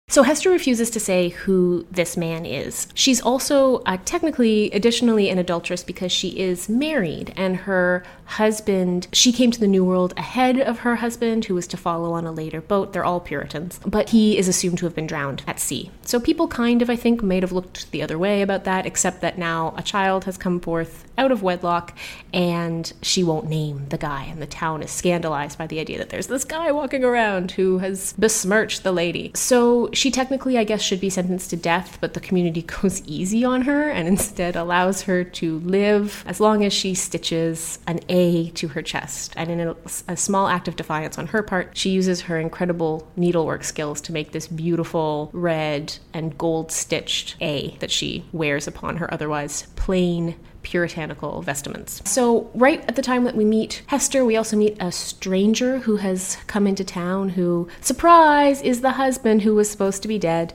So 0.09 0.23
Hester 0.23 0.51
refuses 0.51 0.91
to 0.91 1.01
say 1.01 1.31
who 1.31 1.87
this 1.91 2.17
man 2.17 2.45
is. 2.45 2.89
She's 2.95 3.23
also 3.23 3.79
uh, 3.87 3.97
technically, 4.05 4.71
additionally, 4.71 5.31
an 5.31 5.39
adulteress 5.39 5.83
because 5.83 6.13
she 6.13 6.39
is 6.39 6.69
married, 6.69 7.33
and 7.37 7.57
her 7.57 8.05
husband. 8.27 9.09
She 9.13 9.33
came 9.33 9.51
to 9.51 9.61
the 9.61 9.67
New 9.67 9.85
World 9.85 10.15
ahead 10.17 10.59
of 10.59 10.81
her 10.81 10.97
husband, 10.97 11.45
who 11.45 11.55
was 11.55 11.67
to 11.69 11.77
follow 11.77 12.13
on 12.13 12.27
a 12.27 12.33
later 12.33 12.61
boat. 12.61 12.93
They're 12.93 13.05
all 13.05 13.21
Puritans, 13.21 13.81
but 13.87 14.11
he 14.11 14.39
is 14.39 14.49
assumed 14.49 14.79
to 14.79 14.87
have 14.87 14.95
been 14.95 15.07
drowned 15.07 15.43
at 15.47 15.61
sea. 15.61 15.91
So 16.03 16.21
people 16.21 16.49
kind 16.49 16.83
of, 16.83 16.91
I 16.91 16.97
think, 16.97 17.23
might 17.23 17.43
have 17.43 17.53
looked 17.53 17.91
the 17.91 18.03
other 18.03 18.19
way 18.19 18.43
about 18.43 18.65
that, 18.65 18.87
except 18.87 19.21
that 19.21 19.39
now 19.39 19.75
a 19.77 19.83
child 19.83 20.25
has 20.25 20.37
come 20.37 20.61
forth 20.61 21.05
out 21.17 21.31
of 21.31 21.43
wedlock, 21.43 21.97
and 22.33 22.93
she 23.03 23.23
won't 23.23 23.49
name 23.49 23.87
the 23.89 23.99
guy, 23.99 24.25
and 24.25 24.43
the 24.43 24.47
town 24.47 24.83
is 24.83 24.91
scandalized 24.91 25.59
by 25.59 25.67
the 25.67 25.79
idea 25.79 25.99
that 25.99 26.11
there's 26.11 26.27
this 26.27 26.45
guy 26.45 26.73
walking 26.73 27.05
around 27.05 27.53
who 27.53 27.79
has 27.79 28.15
besmirched 28.15 28.83
the 28.83 28.93
lady. 28.93 29.31
So 29.35 29.91
she 29.93 30.11
technically, 30.11 30.59
I 30.59 30.65
guess, 30.65 30.83
should 30.83 31.01
be 31.01 31.11
sentenced 31.11 31.51
to 31.51 31.57
death, 31.57 31.99
but 32.01 32.15
the 32.15 32.21
community 32.21 32.63
goes 32.83 33.03
easy 33.07 33.45
on 33.45 33.63
her 33.63 33.89
and 33.89 34.09
instead 34.09 34.57
allows 34.57 35.03
her 35.03 35.25
to 35.25 35.59
live 35.61 36.25
as 36.27 36.41
long 36.41 36.65
as 36.65 36.73
she 36.73 36.95
stitches 36.95 37.79
an 37.87 38.01
A 38.15 38.51
to 38.51 38.69
her 38.69 38.81
chest. 38.81 39.33
And 39.37 39.51
in 39.51 39.61
a, 39.61 39.77
a 40.07 40.17
small 40.17 40.47
act 40.47 40.69
of 40.69 40.77
defiance 40.77 41.19
on 41.19 41.27
her 41.27 41.43
part, 41.43 41.77
she 41.77 41.91
uses 41.91 42.23
her 42.23 42.39
incredible 42.39 43.09
needlework 43.17 43.65
skills 43.65 44.01
to 44.03 44.13
make 44.13 44.31
this 44.31 44.47
beautiful 44.47 45.31
red 45.33 45.99
and 46.13 46.39
gold 46.39 46.71
stitched 46.71 47.35
A 47.41 47.77
that 47.81 47.91
she 47.91 48.25
wears 48.33 48.69
upon 48.69 48.99
her 48.99 49.13
otherwise 49.13 49.67
plain 49.75 50.37
puritanical 50.65 51.43
vestments. 51.43 52.03
So, 52.05 52.51
right 52.55 52.85
at 52.89 52.97
the 52.97 53.03
time 53.03 53.23
that 53.25 53.37
we 53.37 53.45
meet 53.45 53.83
Hester, 53.87 54.25
we 54.25 54.37
also 54.37 54.57
meet 54.57 54.77
a 54.81 54.91
stranger 54.91 55.79
who 55.79 55.97
has 55.97 56.37
come 56.49 56.67
into 56.67 56.83
town 56.83 57.29
who, 57.31 57.69
surprise, 57.81 58.61
is 58.63 58.81
the 58.81 58.93
husband 58.93 59.43
who 59.43 59.55
was 59.55 59.71
supposed 59.71 60.03
to 60.03 60.09
be 60.09 60.19
dead. 60.19 60.53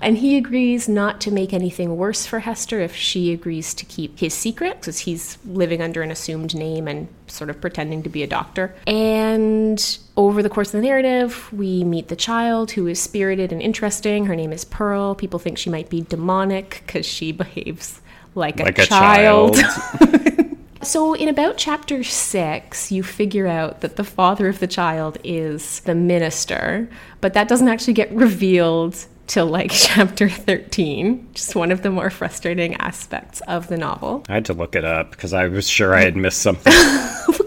And 0.00 0.16
he 0.18 0.38
agrees 0.38 0.88
not 0.88 1.20
to 1.22 1.30
make 1.30 1.52
anything 1.52 1.96
worse 1.96 2.24
for 2.24 2.38
Hester 2.40 2.80
if 2.80 2.94
she 2.94 3.32
agrees 3.32 3.74
to 3.74 3.84
keep 3.84 4.18
his 4.18 4.32
secret, 4.32 4.80
because 4.80 5.00
he's 5.00 5.36
living 5.44 5.82
under 5.82 6.00
an 6.02 6.10
assumed 6.10 6.54
name 6.54 6.88
and 6.88 7.08
sort 7.26 7.50
of 7.50 7.60
pretending 7.60 8.02
to 8.04 8.08
be 8.08 8.22
a 8.22 8.26
doctor. 8.26 8.74
And 8.86 9.98
over 10.16 10.42
the 10.42 10.48
course 10.48 10.68
of 10.68 10.80
the 10.80 10.86
narrative, 10.86 11.52
we 11.52 11.84
meet 11.84 12.08
the 12.08 12.16
child 12.16 12.70
who 12.70 12.86
is 12.86 13.00
spirited 13.00 13.52
and 13.52 13.60
interesting. 13.60 14.26
Her 14.26 14.36
name 14.36 14.52
is 14.52 14.64
Pearl. 14.64 15.14
People 15.14 15.38
think 15.38 15.58
she 15.58 15.70
might 15.70 15.90
be 15.90 16.00
demonic 16.00 16.82
because 16.86 17.06
she 17.06 17.32
behaves 17.42 18.00
like 18.38 18.60
a 18.60 18.64
a 18.64 18.72
child. 18.72 19.56
child. 19.56 20.44
So, 20.80 21.12
in 21.12 21.28
about 21.28 21.58
chapter 21.58 22.04
six, 22.04 22.92
you 22.92 23.02
figure 23.02 23.48
out 23.48 23.80
that 23.80 23.96
the 23.96 24.04
father 24.04 24.48
of 24.48 24.60
the 24.60 24.68
child 24.68 25.18
is 25.24 25.80
the 25.80 25.94
minister, 25.94 26.88
but 27.20 27.34
that 27.34 27.48
doesn't 27.48 27.68
actually 27.68 27.94
get 27.94 28.12
revealed 28.12 28.96
till 29.26 29.46
like 29.46 29.70
chapter 29.74 30.28
13, 30.28 31.28
just 31.34 31.54
one 31.54 31.72
of 31.72 31.82
the 31.82 31.90
more 31.90 32.10
frustrating 32.10 32.74
aspects 32.76 33.40
of 33.42 33.68
the 33.68 33.76
novel. 33.76 34.24
I 34.28 34.34
had 34.34 34.44
to 34.46 34.54
look 34.54 34.76
it 34.76 34.84
up 34.84 35.10
because 35.10 35.32
I 35.32 35.48
was 35.48 35.68
sure 35.68 35.94
I 35.94 36.02
had 36.02 36.16
missed 36.16 36.40
something. 36.40 36.72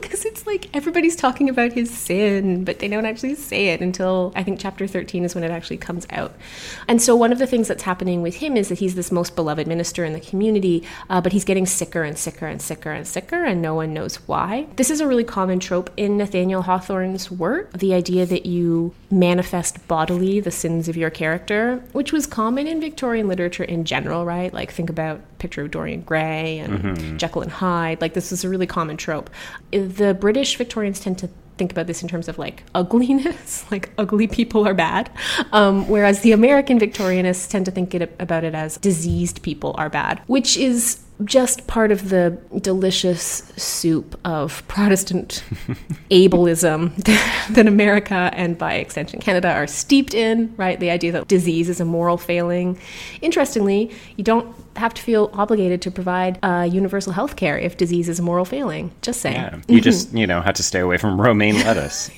it's 0.42 0.48
like 0.48 0.76
everybody's 0.76 1.16
talking 1.16 1.50
about 1.50 1.74
his 1.74 1.96
sin, 1.96 2.64
but 2.64 2.80
they 2.80 2.88
don't 2.88 3.06
actually 3.06 3.36
say 3.36 3.68
it 3.68 3.80
until 3.80 4.34
I 4.36 4.42
think 4.42 4.60
chapter 4.60 4.88
13 4.88 5.24
is 5.24 5.36
when 5.36 5.44
it 5.44 5.52
actually 5.52 5.78
comes 5.78 6.08
out. 6.10 6.34
And 6.88 7.00
so, 7.00 7.16
one 7.16 7.32
of 7.32 7.38
the 7.38 7.46
things 7.46 7.68
that's 7.68 7.84
happening 7.84 8.24
with 8.24 8.38
him 8.38 8.58
is 8.58 8.70
that 8.70 8.80
he's 8.80 8.96
this 8.96 9.12
most 9.12 9.36
beloved 9.36 9.68
minister 9.68 10.04
in 10.04 10.14
the 10.14 10.20
community, 10.20 10.84
uh, 11.10 11.22
but 11.22 11.32
he's 11.32 11.46
getting 11.46 11.68
sicker 11.68 12.02
and 12.02 12.18
sicker 12.18 12.48
and 12.48 12.60
sicker 12.60 12.92
and 12.92 13.08
sicker, 13.08 13.44
and 13.44 13.62
no 13.62 13.76
one 13.76 13.94
knows 13.94 14.16
why. 14.28 14.66
This 14.78 14.90
is 14.90 15.00
a 15.00 15.08
really 15.08 15.24
common 15.24 15.60
trope 15.60 15.92
in 15.96 16.18
Nathaniel 16.18 16.64
Hawthorne's 16.64 17.30
work 17.30 17.72
the 17.74 17.94
idea 17.94 18.26
that 18.26 18.46
you 18.46 18.94
manifest 19.12 19.88
bodily 19.88 20.40
the 20.40 20.52
sins 20.52 20.88
of 20.88 20.98
your 20.98 21.12
character, 21.12 21.84
which 21.92 22.12
was 22.12 22.26
common 22.26 22.66
in 22.66 22.82
Victorian 22.82 23.28
literature 23.28 23.64
in 23.64 23.86
general, 23.86 24.26
right? 24.26 24.52
Like, 24.52 24.72
think 24.72 24.90
about 24.90 25.22
picture 25.42 25.62
of 25.62 25.72
Dorian 25.72 26.02
Gray 26.02 26.60
and 26.60 27.20
Jekyll 27.20 27.42
and 27.42 27.52
Hyde. 27.52 28.00
Like, 28.00 28.14
this 28.14 28.32
is 28.32 28.44
a 28.44 28.50
really 28.50 28.68
common 28.68 28.96
trope. 28.96 29.30
The 29.72 30.16
British 30.20 30.56
Victorians 30.58 31.00
tend 31.00 31.18
to 31.20 31.30
think 31.58 31.72
about 31.72 31.86
this 31.86 32.02
in 32.02 32.08
terms 32.08 32.28
of 32.28 32.40
like 32.40 32.64
ugliness, 32.76 33.70
like 33.72 33.92
ugly 33.98 34.28
people 34.28 34.68
are 34.68 34.74
bad. 34.74 35.12
Um, 35.52 35.88
whereas 35.88 36.22
the 36.22 36.32
American 36.32 36.80
Victorianists 36.80 37.50
tend 37.50 37.66
to 37.66 37.72
think 37.72 37.94
it, 37.94 38.16
about 38.20 38.44
it 38.44 38.56
as 38.56 38.78
diseased 38.78 39.42
people 39.42 39.76
are 39.78 39.90
bad, 39.90 40.22
which 40.28 40.58
is 40.58 41.02
just 41.26 41.68
part 41.68 41.92
of 41.92 42.10
the 42.10 42.38
delicious 42.62 43.52
soup 43.58 44.20
of 44.26 44.68
Protestant 44.68 45.44
ableism 46.12 46.96
that 47.54 47.68
America 47.68 48.30
and 48.34 48.58
by 48.58 48.76
extension 48.76 49.20
Canada 49.20 49.52
are 49.52 49.68
steeped 49.68 50.14
in, 50.14 50.54
right? 50.58 50.80
The 50.80 50.90
idea 50.90 51.12
that 51.14 51.28
disease 51.28 51.70
is 51.70 51.80
a 51.80 51.86
moral 51.86 52.18
failing. 52.18 52.80
Interestingly, 53.22 53.92
you 54.18 54.24
don't 54.24 54.56
have 54.76 54.94
to 54.94 55.02
feel 55.02 55.30
obligated 55.34 55.82
to 55.84 55.92
provide 55.92 56.40
uh, 56.44 56.68
universal 56.72 57.14
health 57.14 57.36
care 57.36 57.58
if 57.58 57.78
disease 57.78 58.10
is 58.10 58.20
a 58.20 58.24
moral 58.24 58.46
failing. 58.46 58.92
Just 59.02 59.22
saying. 59.22 59.36
Yeah, 59.36 59.62
you 59.68 59.82
just, 59.90 60.14
you 60.14 60.28
know, 60.28 60.42
had 60.42 60.56
to 60.56 60.64
stay 60.64 60.80
away 60.80 60.98
from 60.98 61.20
romaine 61.20 61.56
lettuce. 61.56 62.10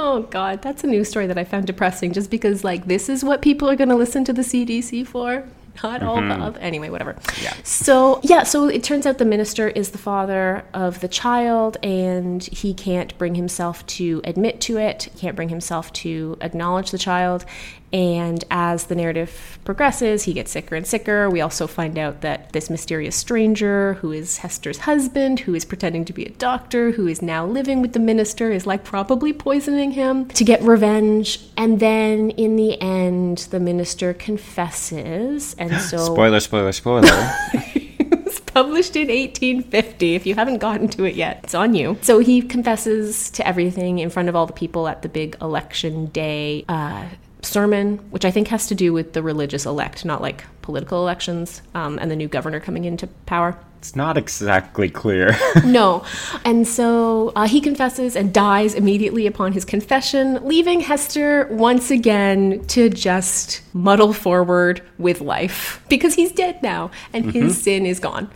Oh 0.00 0.22
God, 0.22 0.62
that's 0.62 0.84
a 0.84 0.86
news 0.86 1.08
story 1.08 1.26
that 1.26 1.38
I 1.38 1.42
found 1.42 1.66
depressing. 1.66 2.12
Just 2.12 2.30
because, 2.30 2.62
like, 2.62 2.86
this 2.86 3.08
is 3.08 3.24
what 3.24 3.42
people 3.42 3.68
are 3.68 3.74
going 3.74 3.88
to 3.88 3.96
listen 3.96 4.24
to 4.26 4.32
the 4.32 4.42
CDC 4.42 5.06
for. 5.06 5.44
Not 5.82 6.02
all 6.02 6.18
mm-hmm. 6.18 6.28
the 6.28 6.46
other. 6.46 6.60
Anyway, 6.60 6.90
whatever. 6.90 7.16
Yeah. 7.42 7.54
So 7.64 8.20
yeah, 8.22 8.42
so 8.42 8.68
it 8.68 8.82
turns 8.82 9.06
out 9.06 9.18
the 9.18 9.24
minister 9.24 9.68
is 9.68 9.90
the 9.90 9.98
father 9.98 10.64
of 10.74 11.00
the 11.00 11.08
child, 11.08 11.76
and 11.82 12.42
he 12.42 12.74
can't 12.74 13.16
bring 13.18 13.34
himself 13.34 13.86
to 13.86 14.20
admit 14.24 14.60
to 14.62 14.78
it. 14.78 15.08
he 15.14 15.18
Can't 15.18 15.36
bring 15.36 15.48
himself 15.48 15.92
to 15.94 16.36
acknowledge 16.40 16.90
the 16.90 16.98
child. 16.98 17.44
And 17.92 18.44
as 18.50 18.84
the 18.84 18.94
narrative 18.94 19.58
progresses, 19.64 20.24
he 20.24 20.34
gets 20.34 20.50
sicker 20.50 20.74
and 20.74 20.86
sicker. 20.86 21.30
We 21.30 21.40
also 21.40 21.66
find 21.66 21.98
out 21.98 22.20
that 22.20 22.52
this 22.52 22.68
mysterious 22.68 23.16
stranger, 23.16 23.94
who 23.94 24.12
is 24.12 24.38
Hester's 24.38 24.78
husband, 24.78 25.40
who 25.40 25.54
is 25.54 25.64
pretending 25.64 26.04
to 26.06 26.12
be 26.12 26.24
a 26.24 26.30
doctor, 26.30 26.92
who 26.92 27.06
is 27.06 27.22
now 27.22 27.46
living 27.46 27.80
with 27.80 27.94
the 27.94 28.00
minister, 28.00 28.50
is 28.50 28.66
like 28.66 28.84
probably 28.84 29.32
poisoning 29.32 29.92
him 29.92 30.26
to 30.28 30.44
get 30.44 30.60
revenge. 30.62 31.40
And 31.56 31.80
then 31.80 32.30
in 32.30 32.56
the 32.56 32.80
end, 32.80 33.38
the 33.50 33.60
minister 33.60 34.12
confesses. 34.12 35.54
And 35.58 35.80
so. 35.80 35.98
Spoiler, 35.98 36.40
spoiler, 36.40 36.72
spoiler. 36.72 37.32
It 38.10 38.24
was 38.24 38.40
published 38.40 38.94
in 38.94 39.08
1850. 39.08 40.14
If 40.14 40.26
you 40.26 40.34
haven't 40.34 40.58
gotten 40.58 40.88
to 40.88 41.04
it 41.04 41.14
yet, 41.14 41.40
it's 41.44 41.54
on 41.54 41.74
you. 41.74 41.96
So 42.02 42.18
he 42.18 42.42
confesses 42.42 43.30
to 43.32 43.46
everything 43.46 43.98
in 43.98 44.10
front 44.10 44.28
of 44.28 44.36
all 44.36 44.46
the 44.46 44.52
people 44.52 44.86
at 44.86 45.02
the 45.02 45.08
big 45.08 45.36
election 45.40 46.06
day 46.06 46.64
uh, 46.68 47.06
sermon, 47.42 47.98
which 48.10 48.24
I 48.24 48.30
think 48.30 48.48
has 48.48 48.66
to 48.68 48.74
do 48.74 48.92
with 48.92 49.12
the 49.12 49.22
religious 49.22 49.66
elect, 49.66 50.04
not 50.04 50.20
like 50.20 50.44
political 50.62 50.98
elections 50.98 51.62
um, 51.74 51.98
and 51.98 52.10
the 52.10 52.16
new 52.16 52.28
governor 52.28 52.60
coming 52.60 52.84
into 52.84 53.06
power. 53.26 53.56
It's 53.78 53.94
not 53.94 54.16
exactly 54.16 54.90
clear. 54.90 55.36
No. 55.64 56.04
And 56.44 56.66
so 56.66 57.32
uh, 57.36 57.46
he 57.46 57.60
confesses 57.60 58.16
and 58.16 58.32
dies 58.32 58.74
immediately 58.74 59.26
upon 59.26 59.52
his 59.52 59.64
confession, 59.64 60.46
leaving 60.46 60.80
Hester 60.80 61.46
once 61.50 61.90
again 61.90 62.64
to 62.68 62.88
just 62.88 63.62
muddle 63.72 64.12
forward 64.12 64.82
with 64.98 65.20
life 65.20 65.84
because 65.88 66.14
he's 66.14 66.32
dead 66.32 66.62
now 66.62 66.90
and 67.12 67.32
his 67.32 67.60
sin 67.62 67.86
is 67.86 68.00
gone. 68.00 68.30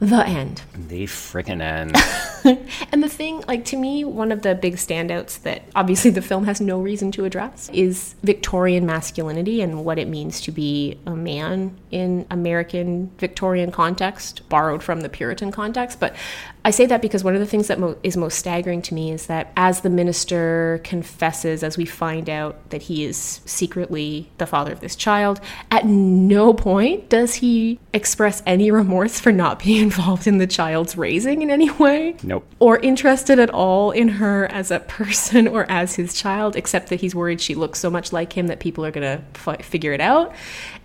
The 0.00 0.26
end. 0.26 0.62
the 0.74 1.04
freaking 1.04 1.60
end. 1.60 1.94
and 2.90 3.02
the 3.02 3.08
thing, 3.08 3.44
like 3.46 3.66
to 3.66 3.76
me, 3.76 4.02
one 4.02 4.32
of 4.32 4.40
the 4.40 4.54
big 4.54 4.76
standouts 4.76 5.42
that 5.42 5.62
obviously 5.74 6.10
the 6.10 6.22
film 6.22 6.46
has 6.46 6.58
no 6.58 6.80
reason 6.80 7.12
to 7.12 7.26
address 7.26 7.68
is 7.74 8.14
Victorian 8.22 8.86
masculinity 8.86 9.60
and 9.60 9.84
what 9.84 9.98
it 9.98 10.08
means 10.08 10.40
to 10.40 10.52
be 10.52 10.98
a 11.04 11.10
man 11.10 11.76
in 11.90 12.26
American 12.30 13.10
Victorian 13.18 13.70
context, 13.70 14.48
borrowed 14.48 14.82
from 14.82 15.02
the 15.02 15.10
Puritan 15.10 15.52
context. 15.52 16.00
But 16.00 16.16
I 16.64 16.70
say 16.70 16.84
that 16.86 17.00
because 17.00 17.24
one 17.24 17.34
of 17.34 17.40
the 17.40 17.46
things 17.46 17.68
that 17.68 17.78
mo- 17.78 17.96
is 18.02 18.16
most 18.16 18.38
staggering 18.38 18.82
to 18.82 18.94
me 18.94 19.10
is 19.12 19.26
that 19.26 19.50
as 19.56 19.80
the 19.80 19.88
minister 19.88 20.80
confesses, 20.84 21.62
as 21.62 21.78
we 21.78 21.86
find 21.86 22.28
out 22.28 22.68
that 22.70 22.82
he 22.82 23.04
is 23.04 23.40
secretly 23.46 24.30
the 24.38 24.46
father 24.46 24.70
of 24.72 24.80
this 24.80 24.94
child, 24.94 25.40
at 25.70 25.86
no 25.86 26.52
point 26.52 27.08
does 27.08 27.36
he 27.36 27.78
express 27.94 28.42
any 28.44 28.70
remorse 28.70 29.18
for 29.18 29.32
not 29.32 29.58
being 29.58 29.82
involved 29.90 30.26
in 30.26 30.38
the 30.38 30.46
child's 30.46 30.96
raising 30.96 31.42
in 31.42 31.50
any 31.50 31.70
way 31.70 32.14
Nope. 32.22 32.46
or 32.58 32.78
interested 32.78 33.38
at 33.38 33.50
all 33.50 33.90
in 33.90 34.08
her 34.08 34.44
as 34.52 34.70
a 34.70 34.80
person 34.80 35.48
or 35.48 35.64
as 35.70 35.94
his 35.94 36.12
child, 36.14 36.56
except 36.56 36.88
that 36.90 37.00
he's 37.00 37.14
worried 37.14 37.40
she 37.40 37.54
looks 37.54 37.78
so 37.78 37.88
much 37.90 38.12
like 38.12 38.34
him 38.34 38.48
that 38.48 38.60
people 38.60 38.84
are 38.84 38.90
going 38.90 39.18
to 39.18 39.24
f- 39.46 39.64
figure 39.64 39.92
it 39.92 40.00
out. 40.00 40.34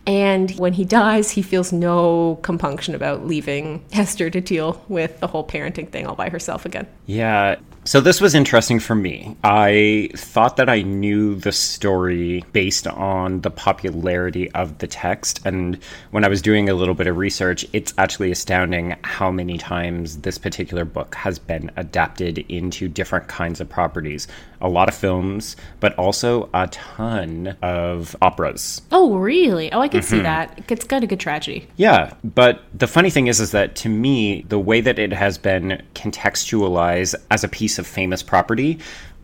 And 0.07 0.51
when 0.51 0.73
he 0.73 0.85
dies, 0.85 1.31
he 1.31 1.41
feels 1.41 1.73
no 1.73 2.39
compunction 2.41 2.93
about 2.93 3.25
leaving 3.25 3.83
Hester 3.91 4.29
to 4.29 4.41
deal 4.41 4.83
with 4.87 5.19
the 5.19 5.27
whole 5.27 5.45
parenting 5.45 5.89
thing 5.89 6.05
all 6.05 6.15
by 6.15 6.29
herself 6.29 6.65
again. 6.65 6.87
Yeah. 7.05 7.55
So 7.87 8.01
this 8.01 8.19
was 8.19 8.33
interesting 8.33 8.79
for 8.79 8.95
me. 8.95 9.37
I 9.43 10.09
thought 10.15 10.57
that 10.57 10.69
I 10.69 10.81
knew 10.81 11.35
the 11.35 11.51
story 11.51 12.43
based 12.51 12.87
on 12.87 13.41
the 13.41 13.51
popularity 13.51 14.49
of 14.53 14.79
the 14.79 14.87
text. 14.87 15.39
And 15.45 15.77
when 16.09 16.25
I 16.25 16.27
was 16.27 16.41
doing 16.41 16.67
a 16.67 16.73
little 16.73 16.95
bit 16.95 17.05
of 17.05 17.17
research, 17.17 17.63
it's 17.73 17.93
actually 17.99 18.31
astounding 18.31 18.95
how 19.03 19.29
many 19.29 19.59
times 19.59 20.17
this 20.21 20.39
particular 20.39 20.83
book 20.83 21.13
has 21.13 21.37
been 21.37 21.69
adapted 21.75 22.39
into 22.49 22.87
different 22.87 23.27
kinds 23.27 23.61
of 23.61 23.69
properties. 23.69 24.27
A 24.65 24.69
lot 24.69 24.89
of 24.89 24.95
films, 24.95 25.55
but 25.79 25.93
also 25.93 26.49
a 26.51 26.65
ton 26.67 27.55
of 27.61 28.15
operas. 28.19 28.81
Oh, 28.91 29.15
really? 29.15 29.71
Oh, 29.71 29.79
I 29.79 29.87
can 29.87 30.01
see 30.01 30.15
mm-hmm. 30.15 30.23
that. 30.23 30.71
It's 30.71 30.85
got 30.85 31.03
a 31.03 31.07
good 31.07 31.19
tragedy. 31.19 31.67
Yeah, 31.77 32.15
but 32.23 32.63
the 32.73 32.87
funny 32.87 33.11
thing 33.11 33.27
is, 33.27 33.39
is 33.39 33.51
that 33.51 33.75
to 33.77 33.89
me, 33.89 34.41
the 34.49 34.57
way 34.57 34.81
that 34.81 34.97
it 34.97 35.13
has 35.13 35.37
been 35.37 35.83
contextualized 35.93 37.13
as 37.29 37.43
a 37.43 37.47
piece 37.47 37.77
of 37.77 37.85
famous 37.85 38.23
property, 38.23 38.79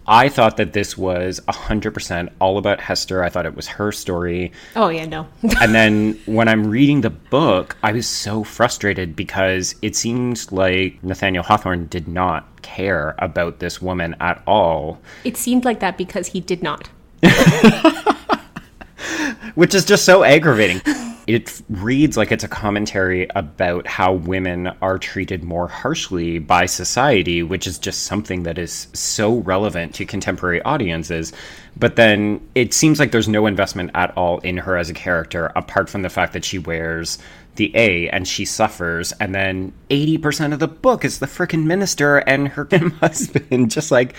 I 0.08 0.30
thought 0.30 0.58
that 0.58 0.74
this 0.74 0.98
was 0.98 1.40
100% 1.48 2.30
all 2.40 2.58
about 2.58 2.80
Hester. 2.80 3.24
I 3.24 3.30
thought 3.30 3.46
it 3.46 3.56
was 3.56 3.68
her 3.68 3.92
story. 3.92 4.52
Oh, 4.76 4.90
yeah, 4.90 5.06
no. 5.06 5.28
And 5.62 5.76
then 5.76 6.20
when 6.26 6.48
I'm 6.48 6.68
reading 6.68 7.02
the 7.02 7.10
book, 7.10 7.78
I 7.84 7.92
was 7.92 8.08
so 8.08 8.44
frustrated 8.44 9.16
because 9.16 9.76
it 9.82 9.96
seems 9.96 10.52
like 10.52 11.04
Nathaniel 11.04 11.44
Hawthorne 11.44 11.86
did 11.88 12.08
not 12.08 12.62
care 12.62 13.16
about 13.20 13.60
this 13.60 13.82
woman 13.82 14.16
at 14.20 14.42
all, 14.48 15.00
it 15.24 15.38
seemed 15.38 15.66
like 15.66 15.80
that 15.80 15.98
because 15.98 16.28
he 16.28 16.40
did 16.40 16.64
not. 16.64 16.90
which 19.56 19.76
is 19.76 19.86
just 19.86 20.06
so 20.06 20.24
aggravating. 20.24 20.82
It 21.32 21.62
reads 21.70 22.18
like 22.18 22.34
it's 22.34 22.44
a 22.44 22.50
commentary 22.50 23.26
about 23.36 23.88
how 23.88 24.12
women 24.12 24.68
are 24.82 25.00
treated 25.00 25.46
more 25.46 25.66
harshly 25.66 26.40
by 26.40 26.66
society, 26.66 27.42
which 27.42 27.68
is 27.68 27.80
just 27.80 28.04
something 28.04 28.44
that 28.44 28.58
is 28.58 28.88
so 28.92 29.38
relevant 29.38 29.96
to 29.96 30.06
contemporary 30.06 30.62
audiences. 30.64 31.32
But 31.78 31.96
then 31.96 32.46
it 32.54 32.74
seems 32.74 33.00
like 33.00 33.14
there's 33.14 33.30
no 33.30 33.46
investment 33.46 33.92
at 33.94 34.12
all 34.18 34.40
in 34.40 34.58
her 34.58 34.76
as 34.76 34.90
a 34.90 34.94
character, 34.94 35.54
apart 35.56 35.90
from 35.90 36.02
the 36.02 36.10
fact 36.10 36.34
that 36.34 36.44
she 36.44 36.60
wears 36.60 37.18
the 37.56 37.72
A 37.76 38.10
and 38.10 38.28
she 38.28 38.44
suffers. 38.44 39.14
And 39.14 39.34
then 39.34 39.72
80% 39.90 40.52
of 40.52 40.60
the 40.60 40.68
book 40.68 41.06
is 41.06 41.20
the 41.20 41.28
frickin' 41.28 41.64
minister 41.64 42.18
and 42.18 42.50
her 42.50 42.68
husband 43.00 43.72
just 43.72 43.90
like 43.90 44.16